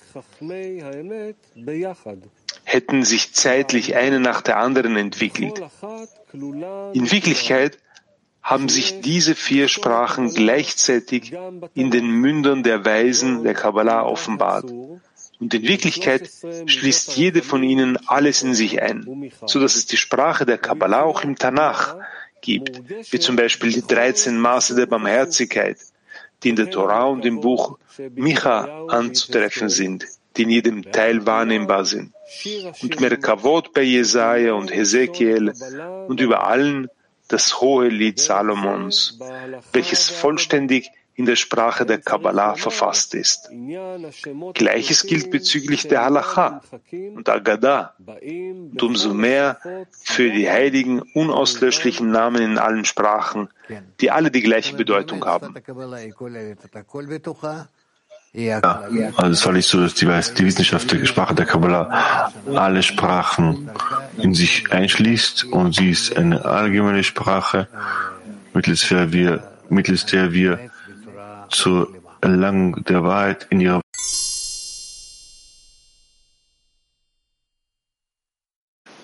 hätten 2.65 3.05
sich 3.05 3.33
zeitlich 3.35 3.97
eine 3.97 4.21
nach 4.21 4.41
der 4.41 4.57
anderen 4.59 4.97
entwickelt. 4.97 5.61
In 6.33 7.11
Wirklichkeit 7.11 7.79
haben 8.43 8.69
sich 8.69 9.01
diese 9.01 9.35
vier 9.35 9.69
Sprachen 9.69 10.33
gleichzeitig 10.33 11.35
in 11.75 11.91
den 11.91 12.11
Mündern 12.11 12.63
der 12.63 12.85
Weisen 12.85 13.43
der 13.43 13.55
Kabbalah 13.55 14.03
offenbart. 14.05 14.73
Und 15.41 15.55
in 15.55 15.63
Wirklichkeit 15.63 16.31
schließt 16.67 17.17
jede 17.17 17.43
von 17.43 17.63
ihnen 17.63 17.97
alles 18.07 18.43
in 18.43 18.55
sich 18.55 18.83
ein, 18.83 19.33
so 19.47 19.59
dass 19.59 19.75
es 19.75 19.87
die 19.87 19.97
Sprache 19.97 20.45
der 20.45 20.59
Kabbalah 20.59 21.03
auch 21.03 21.25
im 21.25 21.37
Tanach 21.37 21.97
gibt, 22.43 22.83
wie 23.11 23.19
zum 23.19 23.37
Beispiel 23.37 23.73
die 23.73 23.87
13 23.87 24.39
Maße 24.39 24.75
der 24.75 24.87
Barmherzigkeit, 24.87 25.79
die 26.43 26.51
in 26.51 26.57
der 26.57 26.71
Torah 26.71 27.05
und 27.05 27.25
im 27.25 27.41
Buch 27.41 27.79
Micha 28.15 28.87
anzutreffen 28.89 29.71
sind, 29.71 30.07
die 30.37 30.43
in 30.43 30.51
jedem 30.51 30.93
Teil 30.93 31.27
wahrnehmbar 31.27 31.85
sind. 31.87 32.13
Und 32.83 33.01
Merkavot 33.01 33.73
bei 33.73 33.83
Jesaja 33.83 34.53
und 34.53 34.73
Hesekiel 34.73 35.53
und 36.07 36.21
über 36.21 36.47
allen 36.47 36.89
das 37.29 37.61
hohe 37.61 37.89
Lied 37.89 38.19
Salomons, 38.19 39.19
welches 39.73 40.11
vollständig 40.11 40.91
in 41.21 41.27
der 41.27 41.37
Sprache 41.37 41.85
der 41.85 41.99
Kabbalah 41.99 42.55
verfasst 42.67 43.15
ist. 43.15 43.51
Gleiches 44.55 44.99
gilt 45.11 45.31
bezüglich 45.31 45.83
der 45.87 46.01
Halacha 46.07 46.63
und 47.19 47.29
Agadah 47.29 47.93
und 48.73 48.83
umso 48.83 49.13
mehr 49.13 49.59
für 50.13 50.31
die 50.31 50.49
heiligen, 50.49 51.03
unauslöschlichen 51.23 52.11
Namen 52.11 52.41
in 52.41 52.57
allen 52.57 52.87
Sprachen, 52.87 53.51
die 54.01 54.11
alle 54.11 54.31
die 54.31 54.41
gleiche 54.41 54.75
Bedeutung 54.83 55.21
haben. 55.27 55.55
Ja, 58.33 58.61
also 59.17 59.33
es 59.33 59.45
war 59.45 59.53
nicht 59.53 59.69
so, 59.69 59.81
dass 59.83 59.95
die, 59.95 60.07
die 60.39 60.47
Wissenschaft 60.47 60.91
der 60.91 61.05
Sprache 61.05 61.35
der 61.35 61.47
Kabbalah 61.47 62.33
alle 62.55 62.83
Sprachen 62.83 63.71
in 64.17 64.33
sich 64.35 64.73
einschließt 64.73 65.45
und 65.45 65.75
sie 65.75 65.91
ist 65.91 66.17
eine 66.17 66.45
allgemeine 66.45 67.03
Sprache, 67.03 67.67
mittels 68.55 68.89
der 68.89 69.13
wir, 69.13 69.43
mittels 69.69 70.07
der 70.07 70.33
wir 70.33 70.71
zur 71.51 71.93
Erlangung 72.21 72.85
der 72.85 73.05
Wahrheit 73.05 73.47
in 73.51 73.61
ihrer 73.61 73.81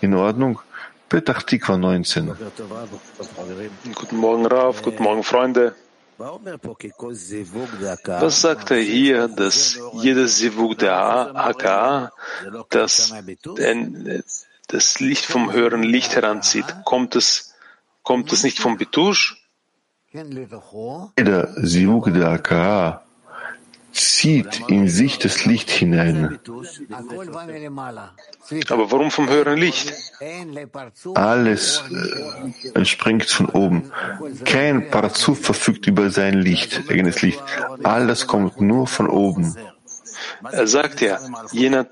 In 0.01 0.15
Ordnung. 0.15 0.61
Petach 1.09 1.43
Tikva 1.43 1.77
19. 1.77 2.37
Guten 3.95 4.17
Morgen, 4.17 4.47
Raf. 4.47 4.83
Guten 4.83 5.03
Morgen, 5.03 5.23
Freunde. 5.23 5.75
Was 6.19 6.41
sagt 8.41 8.71
er 8.71 8.79
hier, 8.79 9.29
dass 9.29 9.79
jeder 9.95 10.29
Sivuk 10.29 10.79
der 10.79 10.97
Haka, 10.97 12.13
das 12.71 13.13
das 14.69 15.01
Licht 15.01 15.25
vom 15.25 15.53
höheren 15.53 15.83
Licht 15.83 16.17
heranzieht, 16.17 16.65
kommt 16.85 17.17
es, 17.17 17.55
kommt 18.03 18.33
es 18.33 18.43
nicht 18.43 18.59
vom 18.59 18.79
Betusch? 18.79 19.46
Jeder 20.13 21.49
Sivuk 21.57 22.13
der 22.13 22.31
Haka 22.31 23.03
zieht 23.93 24.63
in 24.69 24.89
sich 24.89 25.19
das 25.19 25.45
Licht 25.47 25.71
hinein. 25.71 26.39
Aber 28.69 28.91
warum 28.93 29.11
vom 29.11 29.29
höheren 29.29 29.59
Licht? 29.59 29.93
Alles 31.15 31.83
äh, 31.91 32.69
entspringt 32.75 33.25
von 33.25 33.49
oben. 33.49 33.91
Kein 34.45 34.91
Parzuf 34.91 35.41
verfügt 35.41 35.87
über 35.87 36.11
sein 36.11 36.35
Licht, 36.35 36.83
eigenes 36.89 37.23
Licht. 37.23 37.43
All 37.83 38.07
das 38.07 38.27
kommt 38.27 38.61
nur 38.61 38.87
von 38.87 39.09
oben. 39.09 39.57
Er 40.53 40.67
sagt 40.67 41.01
ja, 41.01 41.19
jener 41.53 41.87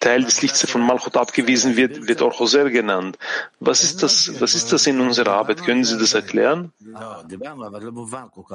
Teil 0.00 0.22
des 0.22 0.42
Lichts, 0.42 0.60
der 0.60 0.68
von 0.68 0.80
Malchut 0.80 1.16
abgewiesen 1.16 1.76
wird, 1.76 2.06
wird 2.06 2.22
Orchoser 2.22 2.70
genannt. 2.70 3.18
Was 3.58 3.82
ist 3.82 4.02
das, 4.02 4.40
was 4.40 4.54
ist 4.54 4.72
das 4.72 4.86
in 4.86 5.00
unserer 5.00 5.32
Arbeit? 5.32 5.64
Können 5.64 5.82
Sie 5.82 5.98
das 5.98 6.14
erklären? 6.14 6.72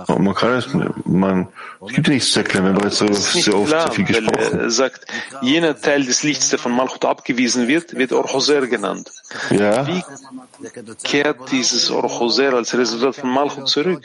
Oh, 0.07 0.19
man 0.19 0.33
kann 0.33 0.53
es, 0.53 0.67
man, 1.05 1.49
es 1.85 1.93
gibt 1.93 2.07
nichts 2.07 2.31
zu 2.31 2.39
erklären, 2.39 2.73
man 2.73 2.83
jetzt 2.83 2.97
so, 2.97 3.11
sehr 3.11 3.55
oft 3.55 3.67
klar, 3.67 3.87
so 3.87 3.93
viel 3.93 4.05
gesprochen. 4.05 4.59
Er 4.59 4.69
sagt, 4.69 5.05
jener 5.41 5.79
Teil 5.79 6.05
des 6.05 6.23
Lichts, 6.23 6.49
der 6.49 6.59
von 6.59 6.71
Malchut 6.71 7.03
abgewiesen 7.03 7.67
wird, 7.67 7.93
wird 7.95 8.13
Orchoser 8.13 8.65
genannt. 8.67 9.11
Ja. 9.49 9.85
Wie 9.85 10.01
kehrt 11.03 11.51
dieses 11.51 11.91
Orchoser 11.91 12.53
als 12.53 12.73
Resultat 12.77 13.17
von 13.17 13.29
Malchut 13.29 13.67
zurück? 13.67 14.01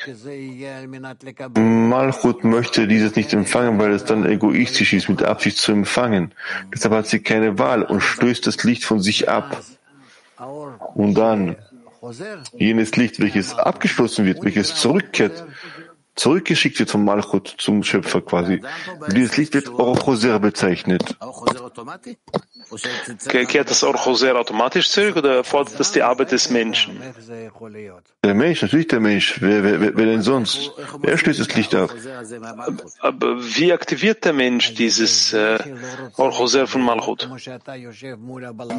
Malchut 1.55 2.43
möchte 2.43 2.89
dieses 2.89 3.15
nicht 3.15 3.33
empfangen, 3.33 3.79
weil 3.79 3.93
es 3.93 4.05
dann 4.05 4.27
egoistisch 4.27 4.93
ist, 4.93 5.09
mit 5.09 5.23
Absicht 5.23 5.59
zu 5.59 5.71
empfangen. 5.71 6.35
Deshalb 6.75 6.95
hat 6.95 7.07
sie 7.07 7.21
keine 7.29 7.59
Wahl 7.59 7.83
und 7.83 8.01
stößt 8.01 8.47
das 8.47 8.65
Licht 8.65 8.85
von 8.85 9.01
sich 9.01 9.29
ab. 9.29 9.63
Und 10.95 11.15
dann 11.15 11.57
jenes 12.57 12.97
Licht, 12.97 13.21
welches 13.21 13.55
abgeschlossen 13.55 14.25
wird, 14.25 14.43
welches 14.43 14.75
zurückkehrt, 14.77 15.45
zurückgeschickt 16.15 16.79
wird 16.79 16.91
vom 16.91 17.05
Malchut 17.05 17.55
zum 17.59 17.83
Schöpfer 17.85 18.23
quasi. 18.23 18.63
Dieses 19.13 19.37
Licht 19.37 19.53
wird 19.55 19.69
Orchoser 19.69 20.41
bezeichnet. 20.41 21.17
Kehrt 23.47 23.71
das 23.71 23.83
Orchoser 23.83 24.37
automatisch 24.37 24.91
zurück 24.91 25.17
oder 25.17 25.37
erfordert 25.37 25.79
das 25.79 25.93
die 25.93 26.03
Arbeit 26.03 26.33
des 26.33 26.51
Menschen? 26.51 27.01
Der 28.25 28.35
Mensch, 28.35 28.63
natürlich 28.63 28.89
der 28.89 29.01
Mensch. 29.01 29.41
Wer, 29.41 29.65
wer, 29.65 29.97
wer 29.97 30.07
denn 30.07 30.23
sonst? 30.23 30.73
Wer 31.01 31.17
stößt 31.17 31.41
das 31.41 31.55
Licht 31.55 31.75
ab? 31.75 31.91
Aber 33.01 33.39
wie 33.43 33.73
aktiviert 33.73 34.25
der 34.25 34.33
Mensch 34.33 34.75
dieses 34.75 35.33
äh, 35.33 35.59
Orchoser 36.17 36.67
von 36.67 36.83
Malchut? 36.83 37.29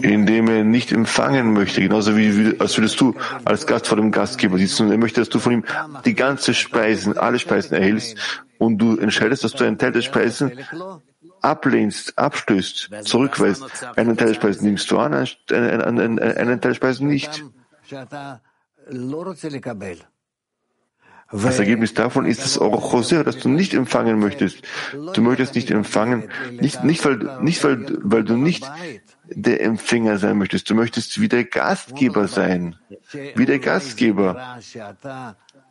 Indem 0.02 0.48
er 0.50 0.64
nicht 0.64 0.92
empfangen 0.92 1.54
möchte, 1.54 1.82
genauso 1.82 2.16
wie, 2.18 2.38
wie 2.38 2.60
als 2.60 2.78
würdest 2.78 3.00
du 3.02 3.16
als 3.46 3.66
Gast 3.66 3.88
vor 3.88 3.98
dem 3.98 4.12
Gastgeber 4.12 4.58
sitzen 4.58 4.88
und 4.88 4.92
er 4.92 4.98
möchte, 4.98 5.22
dass 5.22 5.30
du 5.30 5.40
von 5.40 5.54
ihm 5.54 5.66
die 6.06 6.16
ganze 6.16 6.54
Speisen, 6.54 7.18
alle 7.18 7.40
Speisen 7.40 7.76
erhältst 7.76 8.18
und 8.58 8.78
du 8.78 8.98
entscheidest, 8.98 9.44
dass 9.44 9.54
du 9.54 9.64
einen 9.64 9.78
Teil 9.78 9.92
der 9.92 10.02
Speisen 10.02 10.52
ablehnst, 11.42 12.18
abstößt, 12.18 12.90
zurückweist. 13.04 13.64
Einen 13.96 14.18
Teil 14.18 14.30
der 14.30 14.34
Speisen 14.36 14.66
nimmst 14.66 14.90
du 14.92 14.98
an, 14.98 15.14
einen, 15.14 16.00
einen, 16.00 16.20
einen 16.20 16.62
Teil 16.62 16.72
der 16.72 16.74
Speisen 16.74 17.08
nicht. 17.08 17.44
Das 21.32 21.60
Ergebnis 21.60 21.94
davon 21.94 22.26
ist 22.26 22.44
das 22.44 22.58
Orochoser, 22.58 23.24
das 23.24 23.38
du 23.38 23.50
nicht 23.50 23.76
empfangen 23.76 24.20
möchtest. 24.20 24.64
Du 25.14 25.22
möchtest 25.22 25.54
nicht 25.54 25.70
empfangen, 25.70 26.30
nicht, 26.60 26.84
nicht, 26.84 27.06
weil, 27.06 27.42
nicht 27.42 27.64
weil, 27.64 27.86
weil 28.02 28.24
du 28.24 28.36
nicht 28.36 28.64
der 29.26 29.62
Empfänger 29.62 30.18
sein 30.18 30.40
möchtest. 30.40 30.70
Du 30.70 30.76
möchtest 30.76 31.22
wie 31.22 31.28
der 31.28 31.44
Gastgeber 31.44 32.28
sein. 32.28 32.78
Wie 33.36 33.46
der 33.46 33.60
Gastgeber. 33.60 34.58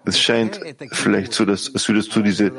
Es 0.08 0.18
scheint 0.18 0.60
vielleicht 0.92 1.32
so, 1.34 1.44
dass, 1.44 1.72
als 1.74 1.88
würdest 1.88 2.14
du 2.16 2.22
diese 2.22 2.52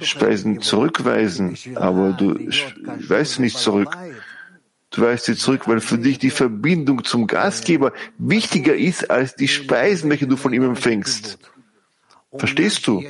Speisen 0.00 0.60
zurückweisen, 0.60 1.56
aber 1.74 2.12
du 2.12 2.34
weißt 2.34 3.40
nicht 3.40 3.58
zurück. 3.58 3.96
Du 4.90 5.02
weißt 5.02 5.24
sie 5.24 5.34
zurück, 5.34 5.66
weil 5.66 5.80
für 5.80 5.98
dich 5.98 6.20
die 6.20 6.30
Verbindung 6.30 7.02
zum 7.02 7.26
Gastgeber 7.26 7.92
wichtiger 8.16 8.76
ist 8.76 9.10
als 9.10 9.34
die 9.34 9.48
Speisen, 9.48 10.08
welche 10.08 10.28
du 10.28 10.36
von 10.36 10.52
ihm 10.52 10.62
empfängst. 10.62 11.38
Verstehst 12.36 12.86
du? 12.86 13.02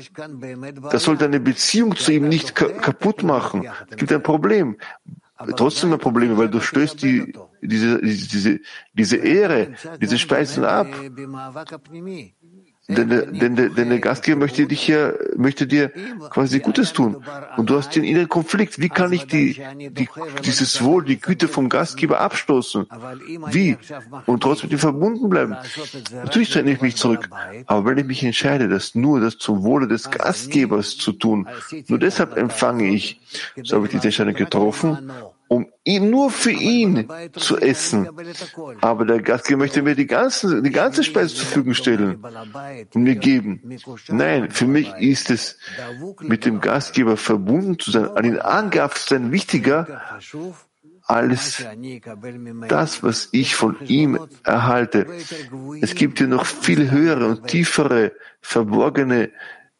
Das 0.91 1.05
soll 1.05 1.19
deine 1.19 1.41
Beziehung 1.41 1.95
zu 1.95 2.12
ihm 2.12 2.29
nicht 2.29 2.55
kaputt 2.55 3.23
machen. 3.23 3.69
Es 3.91 3.97
gibt 3.97 4.12
ein 4.12 4.23
Problem. 4.23 4.77
Trotzdem 5.57 5.93
ein 5.93 5.99
Problem, 5.99 6.39
weil 6.39 6.49
du 6.49 6.61
stößt 6.61 7.03
die, 7.03 7.35
diese, 7.61 8.01
diese, 8.01 8.61
diese 8.93 9.16
Ehre, 9.16 9.75
diese 10.01 10.19
Speisen 10.19 10.65
ab. 10.65 10.87
Denn 12.86 13.09
denn, 13.09 13.56
der, 13.56 13.70
denn 13.70 13.89
der 13.89 13.98
Gastgeber 13.98 14.40
möchte 14.40 14.66
dich 14.66 14.89
ja, 14.89 15.12
möchte 15.36 15.66
dir 15.66 15.90
quasi 16.28 16.61
Gutes 16.61 16.93
tun. 16.93 17.24
Und 17.56 17.70
du 17.70 17.78
hast 17.78 17.97
den 17.97 18.05
inneren 18.05 18.28
Konflikt. 18.28 18.78
Wie 18.78 18.90
kann 18.90 19.11
ich 19.12 19.27
die, 19.27 19.59
die, 19.90 20.09
dieses 20.44 20.82
Wohl, 20.82 21.02
die 21.02 21.19
Güte 21.19 21.48
vom 21.48 21.70
Gastgeber 21.70 22.20
abstoßen? 22.20 22.86
Wie? 23.51 23.78
Und 24.27 24.43
trotzdem 24.43 24.69
mit 24.69 24.78
ihm 24.78 24.81
verbunden 24.81 25.31
bleiben. 25.31 25.56
Natürlich 26.12 26.51
trenne 26.51 26.73
ich 26.73 26.82
mich 26.82 26.97
zurück. 26.97 27.31
Aber 27.66 27.86
wenn 27.86 27.97
ich 27.97 28.05
mich 28.05 28.23
entscheide, 28.23 28.69
das 28.69 28.94
nur 28.94 29.19
das 29.19 29.39
zum 29.39 29.62
Wohle 29.62 29.89
des 29.89 30.11
Gastgebers 30.11 30.98
zu 30.98 31.12
tun, 31.12 31.48
nur 31.89 31.98
deshalb 31.98 32.36
empfange 32.36 32.85
ich, 32.89 33.19
so 33.62 33.77
habe 33.77 33.86
ich 33.86 33.93
diese 33.93 34.09
Entscheidung 34.09 34.35
getroffen 34.35 35.11
um 35.55 35.67
ihn 35.85 36.11
nur 36.11 36.31
für 36.31 36.51
ihn 36.51 37.09
zu 37.37 37.59
essen. 37.59 38.09
Aber 38.81 39.05
der 39.05 39.23
Gastgeber 39.23 39.59
möchte 39.59 39.83
mir 39.83 39.95
die 39.95 40.07
ganze, 40.07 40.63
die 40.63 40.71
ganze 40.71 41.05
Speise 41.05 41.35
zur 41.35 41.47
Verfügung 41.47 41.75
stellen 41.75 42.19
und 42.93 43.03
mir 43.03 43.15
geben. 43.15 43.63
Nein, 44.09 44.51
für 44.51 44.67
mich 44.67 44.93
ist 44.99 45.31
es, 45.31 45.57
mit 46.21 46.45
dem 46.45 46.61
Gastgeber 46.61 47.17
verbunden 47.17 47.79
zu 47.79 47.93
sein, 47.93 48.09
an 48.09 48.25
ihn 48.25 48.39
angehaftet 48.39 49.03
zu 49.03 49.15
sein, 49.15 49.31
wichtiger 49.31 49.87
als 51.07 51.65
das, 52.69 53.03
was 53.03 53.29
ich 53.33 53.55
von 53.55 53.77
ihm 53.87 54.19
erhalte. 54.43 55.07
Es 55.81 55.95
gibt 55.95 56.19
hier 56.19 56.29
noch 56.29 56.47
viel 56.47 56.91
höhere 56.91 57.27
und 57.29 57.47
tiefere, 57.47 58.13
verborgene 58.41 59.31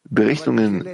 Berechnungen 0.09 0.85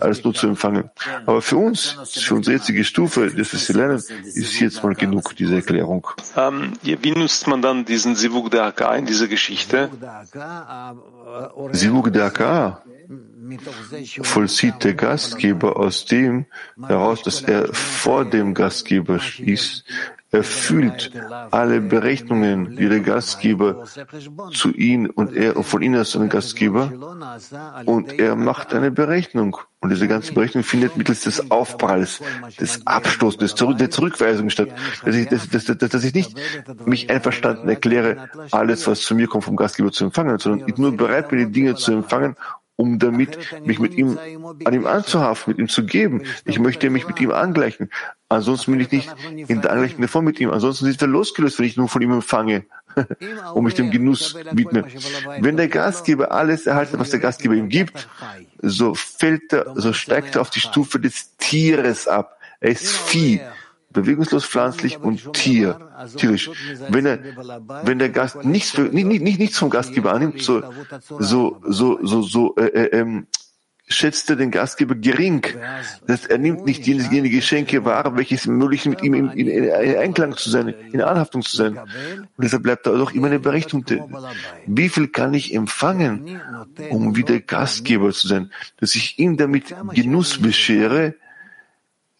alles 0.00 0.24
nur 0.24 0.34
zu 0.34 0.48
empfangen. 0.48 0.90
Aber 1.24 1.40
für 1.40 1.56
uns, 1.56 1.96
für 2.12 2.34
unsere 2.34 2.56
jetzige 2.56 2.84
Stufe, 2.84 3.30
das 3.30 3.52
wir 3.52 3.60
sie 3.60 3.72
lernen, 3.72 4.02
ist 4.34 4.60
jetzt 4.60 4.82
mal 4.82 4.94
genug, 4.94 5.36
diese 5.36 5.56
Erklärung. 5.56 6.06
Ähm, 6.36 6.72
wie 6.82 7.12
nutzt 7.12 7.46
man 7.46 7.62
dann 7.62 7.84
diesen 7.84 8.16
Sivuk 8.16 8.50
Daka 8.50 8.94
in 8.96 9.06
dieser 9.06 9.28
Geschichte? 9.28 9.90
Sivuk 11.72 12.12
Daka 12.12 12.82
vollzieht 14.22 14.82
der 14.82 14.94
Gastgeber 14.94 15.76
aus 15.76 16.04
dem 16.04 16.46
heraus, 16.86 17.22
dass 17.22 17.42
er 17.42 17.72
vor 17.72 18.24
dem 18.24 18.54
Gastgeber 18.54 19.20
ist, 19.38 19.84
er 20.32 20.42
fühlt 20.42 21.12
alle 21.50 21.80
Berechnungen, 21.80 22.76
die 22.76 22.88
der 22.88 23.00
Gastgeber 23.00 23.84
zu 24.52 24.72
ihm 24.72 25.06
und 25.06 25.34
er 25.34 25.62
von 25.62 25.82
ihnen 25.82 25.96
als 25.96 26.16
ein 26.16 26.28
Gastgeber 26.28 26.92
und 27.84 28.12
er 28.18 28.34
macht 28.34 28.74
eine 28.74 28.90
Berechnung. 28.90 29.56
Und 29.80 29.90
diese 29.90 30.08
ganze 30.08 30.32
Berechnung 30.32 30.64
findet 30.64 30.96
mittels 30.96 31.20
des 31.20 31.50
Aufpralls, 31.50 32.20
des 32.58 32.86
Abstoßes, 32.86 33.38
des 33.38 33.54
Zurück, 33.54 33.78
der 33.78 33.90
Zurückweisung 33.90 34.50
statt. 34.50 34.70
Dass 35.04 35.14
ich, 35.14 35.28
dass, 35.28 35.48
dass, 35.48 35.64
dass 35.64 36.04
ich 36.04 36.12
nicht 36.12 36.36
mich 36.84 37.08
einverstanden 37.08 37.68
erkläre, 37.68 38.28
alles, 38.50 38.86
was 38.88 39.02
zu 39.02 39.14
mir 39.14 39.28
kommt, 39.28 39.44
vom 39.44 39.56
Gastgeber 39.56 39.92
zu 39.92 40.04
empfangen, 40.04 40.38
sondern 40.38 40.68
ich 40.68 40.76
nur 40.76 40.96
bereit 40.96 41.28
bin, 41.28 41.38
die 41.38 41.52
Dinge 41.52 41.76
zu 41.76 41.92
empfangen 41.92 42.36
um 42.76 42.98
damit 42.98 43.38
mich 43.64 43.78
mit 43.78 43.94
ihm 43.94 44.18
an 44.64 44.74
ihm 44.74 44.86
anzuhaften, 44.86 45.52
mit 45.52 45.58
ihm 45.58 45.68
zu 45.68 45.84
geben. 45.84 46.22
Ich 46.44 46.58
möchte 46.58 46.90
mich 46.90 47.08
mit 47.08 47.20
ihm 47.20 47.30
angleichen. 47.30 47.90
Ansonsten 48.28 48.72
bin 48.72 48.80
ich 48.80 48.90
nicht 48.90 49.08
in 49.48 49.62
der 49.62 49.72
angleichenden 49.72 50.08
Form 50.08 50.24
mit 50.24 50.40
ihm. 50.40 50.50
Ansonsten 50.50 50.86
sind 50.86 51.00
wir 51.00 51.08
losgelöst, 51.08 51.58
wenn 51.58 51.66
ich 51.66 51.76
nur 51.76 51.88
von 51.88 52.02
ihm 52.02 52.12
empfange 52.12 52.64
und 53.54 53.64
mich 53.64 53.74
dem 53.74 53.90
Genuss 53.90 54.34
widme. 54.52 54.84
Wenn 55.40 55.56
der 55.56 55.68
Gastgeber 55.68 56.32
alles 56.32 56.66
erhalten, 56.66 56.98
was 56.98 57.10
der 57.10 57.20
Gastgeber 57.20 57.54
ihm 57.54 57.68
gibt, 57.68 58.08
so 58.60 58.94
fällt 58.94 59.52
er, 59.52 59.72
so 59.76 59.92
steigt 59.92 60.34
er 60.34 60.40
auf 60.40 60.50
die 60.50 60.60
Stufe 60.60 60.98
des 60.98 61.36
Tieres 61.36 62.08
ab. 62.08 62.38
Er 62.60 62.70
ist 62.70 62.88
Vieh 62.88 63.40
bewegungslos 63.96 64.44
pflanzlich 64.44 64.98
und 64.98 65.32
Tier, 65.32 65.78
tierisch. 66.16 66.50
Wenn 66.88 67.06
er, 67.06 67.18
wenn 67.82 67.98
der 67.98 68.10
Gast 68.10 68.44
nichts, 68.44 68.76
nicht, 68.76 69.06
nicht, 69.06 69.38
nichts 69.38 69.58
vom 69.58 69.70
Gastgeber 69.70 70.12
annimmt, 70.12 70.42
so, 70.42 70.62
so, 71.18 71.62
so, 71.66 71.98
so, 72.02 72.22
so 72.22 72.54
äh, 72.56 72.66
äh, 72.66 73.22
schätzt 73.88 74.28
er 74.30 74.36
den 74.36 74.50
Gastgeber 74.50 74.94
gering. 74.94 75.46
Das, 76.06 76.26
er 76.26 76.38
nimmt 76.38 76.64
nicht 76.66 76.86
jene, 76.86 77.30
Geschenke 77.30 77.84
wahr, 77.84 78.16
welches 78.16 78.46
ermöglichen, 78.46 78.90
mit 78.90 79.02
ihm 79.02 79.14
in, 79.14 79.30
in, 79.30 79.48
in, 79.48 79.96
Einklang 79.96 80.36
zu 80.36 80.50
sein, 80.50 80.74
in 80.92 81.00
Anhaftung 81.00 81.42
zu 81.42 81.56
sein. 81.56 81.78
Und 81.78 82.44
deshalb 82.44 82.64
bleibt 82.64 82.86
er 82.86 82.98
doch 82.98 83.12
immer 83.12 83.28
eine 83.28 83.38
Berechtigte. 83.38 84.04
Wie 84.66 84.88
viel 84.88 85.08
kann 85.08 85.34
ich 85.34 85.54
empfangen, 85.54 86.40
um 86.90 87.16
wieder 87.16 87.38
Gastgeber 87.40 88.12
zu 88.12 88.26
sein, 88.26 88.50
dass 88.78 88.94
ich 88.94 89.18
ihm 89.18 89.36
damit 89.36 89.74
Genuss 89.92 90.38
beschere, 90.38 91.14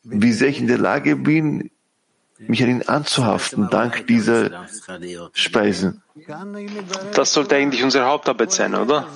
wie 0.05 0.33
sehr 0.33 0.49
ich 0.49 0.61
in 0.61 0.69
der 0.69 0.79
Lage 0.79 1.17
bin, 1.17 1.71
mich 2.39 2.63
an 2.63 2.69
ihn 2.69 2.83
anzuhaften, 2.83 3.69
dank 3.71 4.07
dieser 4.07 4.67
Speisen. 5.33 6.03
Das 7.15 7.33
sollte 7.33 7.57
eigentlich 7.57 7.85
unsere 7.85 8.07
Hauptarbeit 8.07 8.53
sein, 8.53 8.75
oder? 8.75 9.07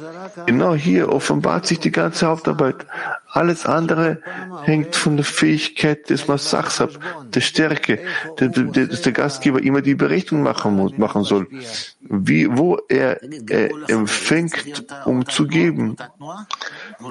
Genau 0.46 0.74
hier 0.74 1.08
offenbart 1.08 1.66
sich 1.66 1.80
die 1.80 1.90
ganze 1.90 2.26
Hauptarbeit. 2.26 2.86
Alles 3.26 3.64
andere 3.64 4.22
hängt 4.64 4.96
von 4.96 5.16
der 5.16 5.24
Fähigkeit 5.24 6.10
des 6.10 6.28
Massachs 6.28 6.80
ab, 6.80 6.90
der 7.32 7.40
Stärke, 7.40 8.00
dass 8.36 9.02
der 9.02 9.12
Gastgeber 9.12 9.62
immer 9.62 9.80
die 9.80 9.94
Berechnung 9.94 10.42
machen, 10.42 10.76
muss, 10.76 10.98
machen 10.98 11.24
soll, 11.24 11.46
wie, 12.00 12.48
wo 12.50 12.78
er, 12.88 13.20
er 13.48 13.70
empfängt, 13.88 14.84
um 15.04 15.26
zu 15.26 15.46
geben. 15.46 15.96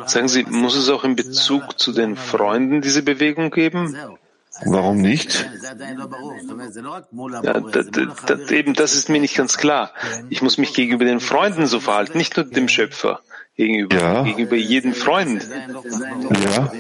Sagen 0.06 0.28
Sie, 0.28 0.44
muss 0.44 0.76
es 0.76 0.90
auch 0.90 1.04
in 1.04 1.16
Bezug 1.16 1.80
zu 1.80 1.94
den 1.94 2.16
Freunden 2.16 2.82
diese 2.82 3.02
Bewegung 3.02 3.50
geben? 3.50 3.98
Warum 4.66 4.98
nicht? 4.98 5.50
Ja, 7.44 7.60
da, 7.60 7.62
da, 7.62 8.06
da, 8.26 8.52
eben 8.52 8.74
das 8.74 8.96
ist 8.96 9.10
mir 9.10 9.20
nicht 9.20 9.36
ganz 9.36 9.58
klar. 9.58 9.92
Ich 10.30 10.42
muss 10.42 10.58
mich 10.58 10.74
gegenüber 10.74 11.06
den 11.06 11.20
Freunden 11.20 11.66
so 11.68 11.80
verhalten, 11.80 12.18
nicht 12.18 12.36
nur 12.36 12.46
dem 12.46 12.68
Schöpfer, 12.68 13.22
gegenüber, 13.56 13.96
ja. 13.96 14.24
gegenüber 14.24 14.56
jedem 14.56 14.94
Freund. 14.94 15.48
Ja. 16.46 16.72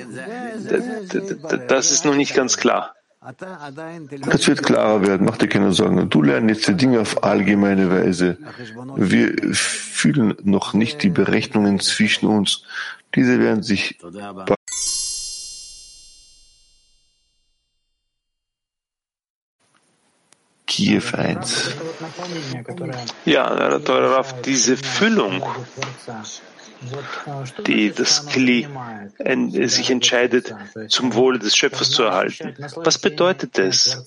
Das 1.67 1.91
ist 1.91 2.05
noch 2.05 2.15
nicht 2.15 2.35
ganz 2.35 2.57
klar. 2.57 2.95
Das 3.21 4.47
wird 4.47 4.63
klarer 4.63 5.05
werden, 5.05 5.25
mach 5.25 5.37
dir 5.37 5.49
keine 5.49 5.73
Sorgen. 5.73 6.09
Du 6.09 6.21
lernst 6.21 6.49
jetzt 6.49 6.67
die 6.69 6.75
Dinge 6.75 7.01
auf 7.01 7.23
allgemeine 7.23 7.91
Weise. 7.91 8.37
Wir 8.95 9.35
fühlen 9.53 10.35
noch 10.43 10.73
nicht 10.73 11.03
die 11.03 11.09
Berechnungen 11.09 11.79
zwischen 11.79 12.27
uns. 12.27 12.63
Diese 13.15 13.39
werden 13.39 13.61
sich 13.61 13.99
Kiew 20.79 21.03
1. 21.11 21.75
Ja, 23.25 23.79
darauf 23.79 24.41
diese 24.43 24.77
Füllung, 24.77 25.43
die 27.67 27.91
das 27.91 28.25
Kli 28.27 28.65
sich 29.67 29.91
entscheidet, 29.91 30.55
zum 30.87 31.13
Wohle 31.15 31.37
des 31.37 31.57
Schöpfers 31.57 31.91
zu 31.91 32.03
erhalten. 32.03 32.55
Was 32.77 32.97
bedeutet 32.97 33.59
es, 33.59 34.05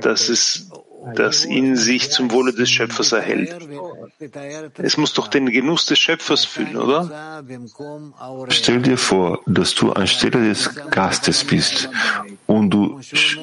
dass 0.00 0.30
es 0.30 0.70
das 1.14 1.44
in 1.44 1.76
sich 1.76 2.10
zum 2.10 2.30
Wohle 2.30 2.54
des 2.54 2.70
Schöpfers 2.70 3.12
erhält. 3.12 3.54
Es 4.78 4.96
muss 4.96 5.12
doch 5.12 5.28
den 5.28 5.50
Genuss 5.50 5.84
des 5.84 5.98
Schöpfers 5.98 6.46
fühlen, 6.46 6.78
oder? 6.78 7.42
Stell 8.48 8.80
dir 8.80 8.96
vor, 8.96 9.40
dass 9.44 9.74
du 9.74 9.92
anstelle 9.92 10.48
des 10.48 10.74
Gastes 10.90 11.44
bist 11.44 11.90
und 12.46 12.70
du, 12.70 13.00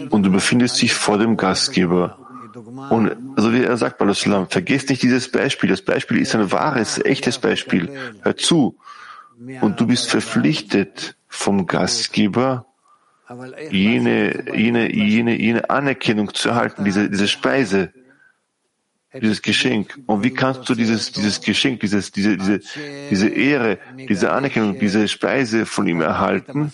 und 0.09 0.23
du 0.23 0.31
befindest 0.31 0.81
dich 0.81 0.95
vor 0.95 1.19
dem 1.19 1.37
Gastgeber. 1.37 2.17
Und 2.89 3.15
so 3.37 3.53
wie 3.53 3.63
er 3.63 3.77
sagt, 3.77 3.97
Balassalam, 3.97 4.49
vergesst 4.49 4.89
nicht 4.89 5.03
dieses 5.03 5.29
Beispiel. 5.31 5.69
Das 5.69 5.81
Beispiel 5.81 6.17
ist 6.17 6.35
ein 6.35 6.51
wahres, 6.51 7.03
echtes 7.03 7.37
Beispiel. 7.37 7.89
Hör 8.21 8.35
zu. 8.35 8.77
Und 9.61 9.79
du 9.79 9.87
bist 9.87 10.09
verpflichtet 10.09 11.15
vom 11.27 11.65
Gastgeber, 11.65 12.65
jene, 13.71 14.55
jene, 14.55 14.93
jene, 14.93 15.39
jene 15.39 15.69
Anerkennung 15.69 16.33
zu 16.33 16.49
erhalten, 16.49 16.83
diese, 16.83 17.09
diese 17.09 17.27
Speise, 17.27 17.93
dieses 19.13 19.41
Geschenk. 19.41 19.99
Und 20.05 20.23
wie 20.23 20.33
kannst 20.33 20.69
du 20.69 20.75
dieses, 20.75 21.11
dieses 21.11 21.41
Geschenk, 21.41 21.79
dieses, 21.79 22.11
diese, 22.11 22.37
diese, 22.37 22.59
diese 23.09 23.29
Ehre, 23.29 23.79
diese 24.09 24.31
Anerkennung, 24.31 24.79
diese 24.79 25.07
Speise 25.07 25.65
von 25.65 25.87
ihm 25.87 26.01
erhalten? 26.01 26.71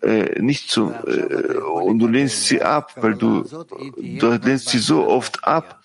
Äh, 0.00 0.40
nicht 0.40 0.70
zu, 0.70 0.92
äh, 0.92 1.58
und 1.58 1.98
du 1.98 2.06
lehnst 2.06 2.44
sie 2.44 2.62
ab, 2.62 2.92
weil 2.96 3.16
du, 3.16 3.42
du 3.42 4.30
lehnst 4.44 4.68
sie 4.68 4.78
so 4.78 5.08
oft 5.08 5.42
ab, 5.44 5.82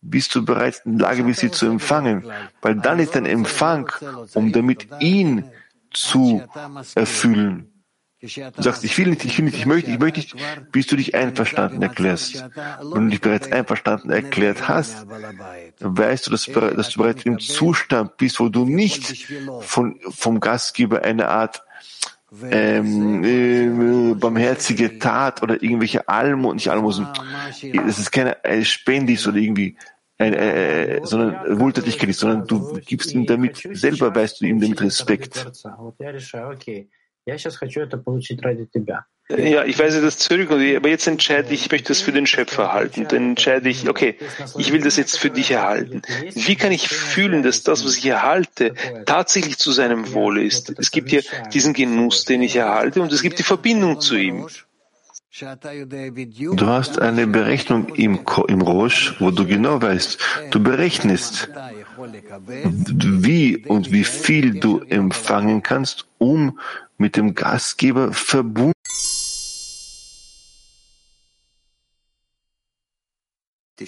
bis 0.00 0.28
du 0.28 0.44
bereits 0.44 0.82
in 0.84 0.98
der 0.98 1.08
Lage 1.08 1.24
bist, 1.24 1.40
sie 1.40 1.50
zu 1.50 1.66
empfangen. 1.66 2.24
Weil 2.62 2.76
dann 2.76 3.00
ist 3.00 3.16
ein 3.16 3.26
Empfang, 3.26 3.90
um 4.34 4.52
damit 4.52 4.86
ihn 5.00 5.44
zu 5.92 6.42
erfüllen. 6.94 7.72
Du 8.20 8.62
sagst, 8.62 8.82
ich 8.84 8.96
will 8.98 9.08
nicht, 9.08 9.24
ich 9.24 9.36
will 9.36 9.44
nicht, 9.44 9.58
ich 9.58 9.66
möchte, 9.66 9.90
ich 9.90 9.98
möchte 9.98 10.20
nicht, 10.20 10.36
bis 10.72 10.86
du 10.86 10.96
dich 10.96 11.14
einverstanden 11.14 11.82
erklärst. 11.82 12.44
Wenn 12.80 13.04
du 13.04 13.10
dich 13.10 13.20
bereits 13.20 13.50
einverstanden 13.50 14.10
erklärt 14.10 14.68
hast, 14.68 15.06
weißt 15.80 16.26
du, 16.26 16.30
dass, 16.30 16.46
dass 16.46 16.90
du 16.90 17.00
bereits 17.00 17.24
im 17.24 17.38
Zustand 17.38 18.16
bist, 18.16 18.40
wo 18.40 18.48
du 18.48 18.64
nicht 18.64 19.28
von, 19.60 20.00
vom 20.08 20.40
Gastgeber 20.40 21.02
eine 21.02 21.28
Art 21.28 21.62
ähm, 22.50 23.24
äh, 23.24 24.14
barmherzige 24.14 24.98
Tat 24.98 25.42
oder 25.42 25.62
irgendwelche 25.62 26.08
Almosen, 26.08 26.56
nicht 26.56 26.70
Almosen, 26.70 27.06
es 27.86 27.98
ist 27.98 28.10
keine 28.10 28.42
äh, 28.44 28.64
Spendis 28.64 29.26
oder 29.26 29.36
irgendwie 29.36 29.76
äh, 30.18 30.96
äh, 30.96 31.00
sondern 31.04 31.60
Wohltätigkeit 31.60 32.14
sondern 32.14 32.46
du 32.46 32.80
gibst 32.80 33.12
ihm 33.12 33.26
damit, 33.26 33.62
selber 33.72 34.14
weißt 34.14 34.40
du 34.40 34.46
ihm 34.46 34.60
damit 34.60 34.80
Respekt. 34.80 35.46
Ja, 39.28 39.64
ich 39.64 39.76
weise 39.78 40.00
das 40.00 40.18
zurück, 40.18 40.52
aber 40.52 40.88
jetzt 40.88 41.06
entscheide 41.08 41.52
ich, 41.52 41.64
ich 41.64 41.70
möchte 41.72 41.88
das 41.88 42.00
für 42.00 42.12
den 42.12 42.26
Schöpfer 42.26 42.72
halten. 42.72 43.08
Dann 43.08 43.30
entscheide 43.30 43.68
ich, 43.68 43.88
okay, 43.88 44.16
ich 44.56 44.72
will 44.72 44.82
das 44.82 44.96
jetzt 44.96 45.18
für 45.18 45.30
dich 45.30 45.50
erhalten. 45.50 46.02
Wie 46.34 46.54
kann 46.54 46.70
ich 46.70 46.88
fühlen, 46.88 47.42
dass 47.42 47.64
das, 47.64 47.84
was 47.84 47.96
ich 47.96 48.06
erhalte, 48.06 48.74
tatsächlich 49.04 49.58
zu 49.58 49.72
seinem 49.72 50.12
Wohle 50.12 50.44
ist? 50.44 50.72
Es 50.78 50.92
gibt 50.92 51.10
hier 51.10 51.22
diesen 51.52 51.72
Genuss, 51.72 52.24
den 52.24 52.40
ich 52.40 52.54
erhalte, 52.54 53.02
und 53.02 53.12
es 53.12 53.20
gibt 53.20 53.40
die 53.40 53.42
Verbindung 53.42 54.00
zu 54.00 54.14
ihm. 54.14 54.46
Du 56.54 56.66
hast 56.66 57.00
eine 57.00 57.26
Berechnung 57.26 57.88
im, 57.96 58.20
im 58.46 58.60
Rosh, 58.62 59.16
wo 59.18 59.32
du 59.32 59.44
genau 59.44 59.82
weißt, 59.82 60.18
du 60.50 60.62
berechnest, 60.62 61.50
wie 61.98 63.58
und 63.66 63.90
wie 63.90 64.04
viel 64.04 64.60
du 64.60 64.80
empfangen 64.88 65.62
kannst, 65.62 66.06
um 66.18 66.58
mit 66.96 67.16
dem 67.16 67.34
Gastgeber 67.34 68.12
verbunden 68.12 68.75
Der 73.78 73.86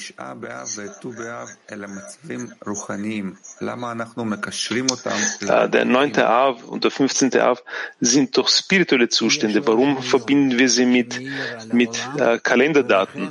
9. 5.84 6.16
Av 6.18 6.64
und 6.64 6.84
der 6.84 6.90
15. 6.90 7.40
Av 7.40 7.62
sind 7.98 8.36
doch 8.36 8.48
spirituelle 8.48 9.08
Zustände. 9.08 9.66
Warum 9.66 10.02
verbinden 10.02 10.58
wir 10.58 10.68
sie 10.68 10.84
mit, 10.84 11.18
mit 11.72 12.06
äh, 12.18 12.38
Kalenderdaten? 12.38 13.30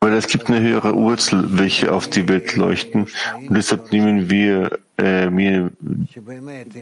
Weil 0.00 0.12
es 0.12 0.28
gibt 0.28 0.48
eine 0.48 0.60
höhere 0.60 0.94
Wurzel, 0.94 1.58
welche 1.58 1.92
auf 1.92 2.08
die 2.08 2.28
Welt 2.28 2.54
leuchten. 2.54 3.08
Und 3.34 3.56
deshalb 3.56 3.90
nehmen 3.90 4.30
wir 4.30 4.78
äh, 5.00 5.28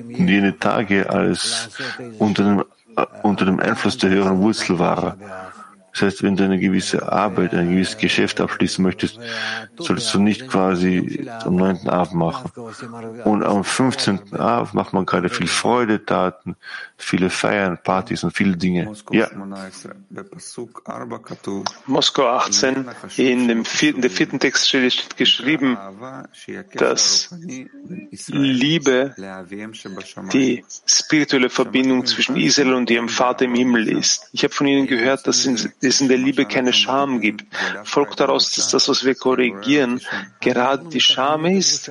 jene 0.08 0.58
Tage 0.58 1.08
als 1.08 1.70
unter 2.18 2.44
dem, 2.44 2.64
äh, 2.96 3.06
unter 3.22 3.46
dem 3.46 3.60
Einfluss 3.60 3.96
der 3.96 4.10
höheren 4.10 4.42
Wurzel 4.42 4.78
wahr. 4.78 5.16
Das 5.96 6.02
heißt, 6.02 6.22
wenn 6.22 6.36
du 6.36 6.44
eine 6.44 6.58
gewisse 6.58 7.10
Arbeit, 7.10 7.54
ein 7.54 7.70
gewisses 7.70 7.96
Geschäft 7.96 8.38
abschließen 8.38 8.84
möchtest, 8.84 9.18
solltest 9.78 10.12
du 10.12 10.18
nicht 10.18 10.46
quasi 10.46 11.26
am 11.42 11.56
9. 11.56 11.88
Abend 11.88 12.14
machen. 12.14 12.50
Und 13.24 13.42
am 13.42 13.64
15. 13.64 14.34
Abend 14.34 14.74
macht 14.74 14.92
man 14.92 15.06
gerade 15.06 15.30
viel 15.30 15.46
Freude, 15.46 16.04
Taten, 16.04 16.56
viele 16.98 17.30
Feiern, 17.30 17.78
Partys 17.82 18.24
und 18.24 18.36
viele 18.36 18.58
Dinge. 18.58 18.92
Ja. 19.10 19.30
Moskau 21.86 22.26
18, 22.26 22.84
in 23.16 23.48
dem 23.48 23.64
vierten, 23.64 24.02
der 24.02 24.10
vierten 24.10 24.38
Text 24.38 24.68
steht 24.68 25.16
geschrieben, 25.16 25.78
dass 26.74 27.34
Liebe 28.28 29.14
die 30.30 30.62
spirituelle 30.84 31.48
Verbindung 31.48 32.04
zwischen 32.04 32.36
Israel 32.36 32.74
und 32.74 32.90
ihrem 32.90 33.08
Vater 33.08 33.46
im 33.46 33.54
Himmel 33.54 33.88
ist. 33.88 34.28
Ich 34.32 34.44
habe 34.44 34.52
von 34.52 34.66
Ihnen 34.66 34.86
gehört, 34.86 35.26
dass 35.26 35.46
es 35.46 35.70
in 36.00 36.08
der 36.08 36.18
Liebe 36.18 36.44
keine 36.44 36.72
Scham 36.72 37.20
gibt. 37.20 37.44
Folgt 37.84 38.20
daraus, 38.20 38.52
dass 38.52 38.68
das, 38.70 38.88
was 38.88 39.04
wir 39.04 39.14
korrigieren, 39.14 40.00
gerade 40.40 40.88
die 40.88 41.00
Scham 41.00 41.46
ist? 41.46 41.90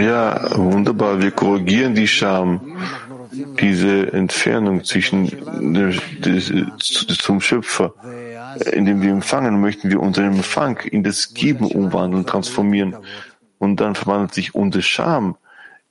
Ja, 0.00 0.56
wunderbar. 0.56 1.20
Wir 1.20 1.30
korrigieren 1.30 1.94
die 1.94 2.08
Scham, 2.08 2.78
diese 3.60 4.12
Entfernung 4.12 4.84
zwischen 4.84 5.28
zum 7.08 7.40
Schöpfer. 7.40 7.94
Indem 8.72 9.02
wir 9.02 9.10
empfangen, 9.10 9.60
möchten 9.60 9.90
wir 9.90 10.00
unseren 10.00 10.36
Empfang 10.36 10.78
in 10.78 11.02
das 11.02 11.34
Geben 11.34 11.66
umwandeln, 11.66 12.24
transformieren. 12.24 12.96
Und 13.58 13.80
dann 13.80 13.94
verwandelt 13.94 14.32
sich 14.34 14.54
unsere 14.54 14.82
Scham 14.82 15.36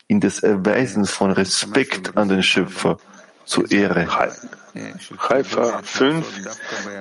in 0.07 0.19
das 0.19 0.39
Erweisen 0.39 1.05
von 1.05 1.31
Respekt 1.31 2.17
an 2.17 2.29
den 2.29 2.41
Schöpfer 2.41 2.97
zur 3.45 3.69
Ehre. 3.71 4.07
Haifa 5.29 5.81
5. 5.83 6.25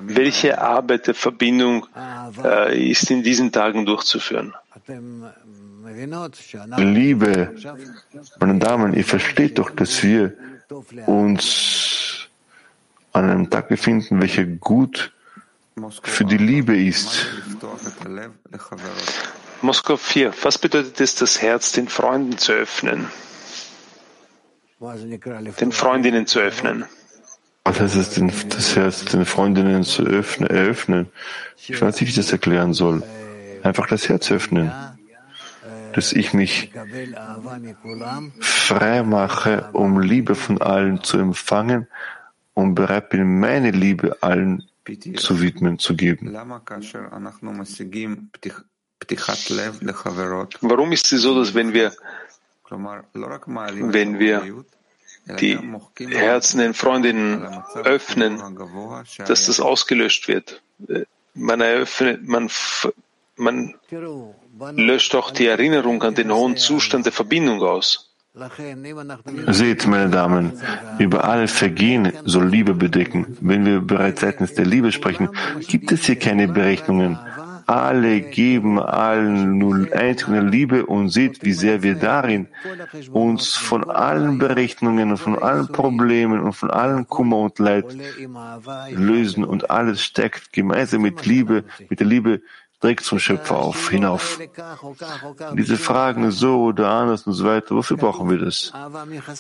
Welche 0.03 0.61
Arbeit 0.61 1.07
der 1.07 1.15
Verbindung 1.15 1.87
äh, 2.45 2.91
ist 2.91 3.11
in 3.11 3.23
diesen 3.23 3.53
Tagen 3.53 3.87
durchzuführen? 3.87 4.55
Liebe, 6.77 7.55
meine 8.41 8.59
Damen, 8.59 8.95
ihr 8.95 9.05
versteht 9.05 9.59
doch, 9.59 9.71
dass 9.71 10.03
wir 10.03 10.35
uns 11.07 12.29
an 13.13 13.31
einem 13.31 13.51
Tag 13.51 13.69
befinden, 13.69 14.21
welcher 14.21 14.45
gut 14.45 15.13
für 16.03 16.25
die 16.25 16.39
Liebe 16.39 16.77
ist. 16.77 17.27
Moskau 19.63 19.97
4. 19.97 20.33
Was 20.43 20.59
bedeutet 20.59 21.01
es, 21.01 21.15
das 21.15 21.41
Herz 21.41 21.73
den 21.73 21.89
Freunden 21.89 22.37
zu 22.39 22.53
öffnen? 22.53 23.09
Den 25.61 25.73
Freundinnen 25.73 26.27
zu 26.27 26.41
öffnen. 26.41 26.85
Was 27.65 27.79
heißt 27.79 27.95
es, 27.97 28.11
den, 28.11 28.33
das 28.49 28.75
Herz 28.75 29.05
den 29.05 29.25
Freundinnen 29.25 29.85
zu 29.85 30.03
öffnen, 30.03 30.51
eröffnen? 30.51 31.13
Ich 31.57 31.81
weiß 31.81 31.95
nicht, 31.95 32.09
wie 32.09 32.11
ich 32.11 32.17
das 32.17 32.33
erklären 32.33 32.73
soll. 32.73 33.05
Einfach 33.63 33.87
das 33.87 34.09
Herz 34.09 34.33
öffnen. 34.33 34.73
Dass 35.93 36.13
ich 36.13 36.33
mich 36.33 36.73
frei 38.41 39.03
mache, 39.05 39.71
um 39.73 40.01
Liebe 40.01 40.35
von 40.35 40.61
allen 40.61 41.05
zu 41.05 41.19
empfangen 41.19 41.87
und 42.55 42.75
bereit 42.75 43.11
bin, 43.11 43.39
meine 43.39 43.71
Liebe 43.71 44.17
allen 44.21 44.65
zu 45.17 45.41
widmen, 45.41 45.79
zu 45.79 45.95
geben. 45.95 46.35
Warum 50.61 50.93
ist 50.93 51.13
es 51.13 51.23
so, 51.23 51.39
dass 51.39 51.55
wenn 51.55 51.73
wir, 51.73 51.93
wenn 52.73 54.19
wir 54.19 54.65
die 55.41 55.59
Herzen 56.09 56.59
den 56.59 56.75
Freundinnen 56.75 57.63
öffnen, 57.85 58.41
dass 59.19 59.47
das 59.47 59.61
ausgelöscht 59.61 60.29
wird. 60.29 60.63
Man 61.35 61.61
eröffnet, 61.61 62.27
man, 62.27 62.51
man 63.37 63.75
löscht 64.75 65.15
auch 65.15 65.31
die 65.31 65.47
Erinnerung 65.47 66.03
an 66.03 66.15
den 66.15 66.33
hohen 66.33 66.57
Zustand 66.57 67.07
der 67.07 67.13
Verbindung 67.13 67.63
aus. 67.63 68.13
Seht, 69.49 69.87
meine 69.87 70.09
Damen, 70.09 70.53
über 70.99 71.25
alle 71.25 71.49
Vergehen 71.49 72.13
soll 72.25 72.49
Liebe 72.49 72.73
bedecken. 72.73 73.37
Wenn 73.43 73.67
wir 73.67 73.81
bereits 73.81 74.23
seitens 74.23 74.55
der 74.55 74.65
Liebe 74.65 74.91
sprechen, 74.91 75.29
gibt 75.69 75.93
es 75.93 76.07
hier 76.07 76.19
keine 76.19 76.49
Berechnungen. 76.49 77.19
Alle 77.73 78.21
geben 78.21 78.79
allen 78.79 79.93
einzig 79.93 80.29
Liebe 80.29 80.85
und 80.87 81.09
seht, 81.09 81.43
wie 81.43 81.53
sehr 81.53 81.83
wir 81.83 81.95
darin 81.95 82.49
uns 83.13 83.55
von 83.57 83.89
allen 83.89 84.39
Berechnungen 84.39 85.11
und 85.13 85.17
von 85.17 85.39
allen 85.39 85.69
Problemen 85.69 86.41
und 86.41 86.53
von 86.53 86.71
allen 86.71 87.07
Kummer 87.09 87.39
und 87.39 87.59
Leid 87.59 87.87
lösen 88.91 89.45
und 89.45 89.71
alles 89.71 90.03
steckt 90.03 90.53
gemeinsam 90.53 91.01
mit 91.03 91.25
Liebe, 91.25 91.65
mit 91.89 92.01
der 92.01 92.07
Liebe 92.07 92.43
direkt 92.83 93.05
zum 93.05 93.19
Schöpfer 93.19 93.57
auf, 93.57 93.89
hinauf. 93.89 94.39
Diese 95.55 95.77
Fragen 95.77 96.31
so 96.31 96.65
oder 96.65 96.91
anders 96.91 97.27
und 97.27 97.33
so 97.33 97.45
weiter, 97.45 97.75
wofür 97.77 97.97
brauchen 97.97 98.29
wir 98.29 98.39
das? 98.39 98.73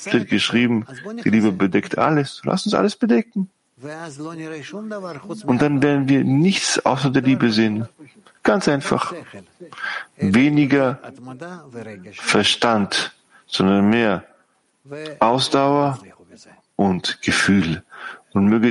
Steht 0.07 0.29
geschrieben, 0.29 0.87
die 1.25 1.31
Liebe 1.31 1.53
bedeckt 1.53 1.99
alles. 1.99 2.41
Lass 2.45 2.65
uns 2.65 2.75
alles 2.75 2.97
bedecken. 2.97 3.51
Und 5.45 5.61
dann 5.63 5.83
werden 5.83 6.09
wir 6.09 6.23
nichts 6.25 6.79
außer 6.87 7.11
der 7.11 7.23
Liebe 7.23 7.51
sehen. 7.51 7.89
Ganz 8.43 8.69
einfach. 8.69 9.13
Weniger 10.17 10.99
Verstand, 12.13 13.13
sondern 13.47 13.89
mehr 13.89 14.25
Ausdauer 15.21 15.99
und 16.77 17.23
Gefühl. 17.23 17.83
Und 18.33 18.47
möge 18.47 18.71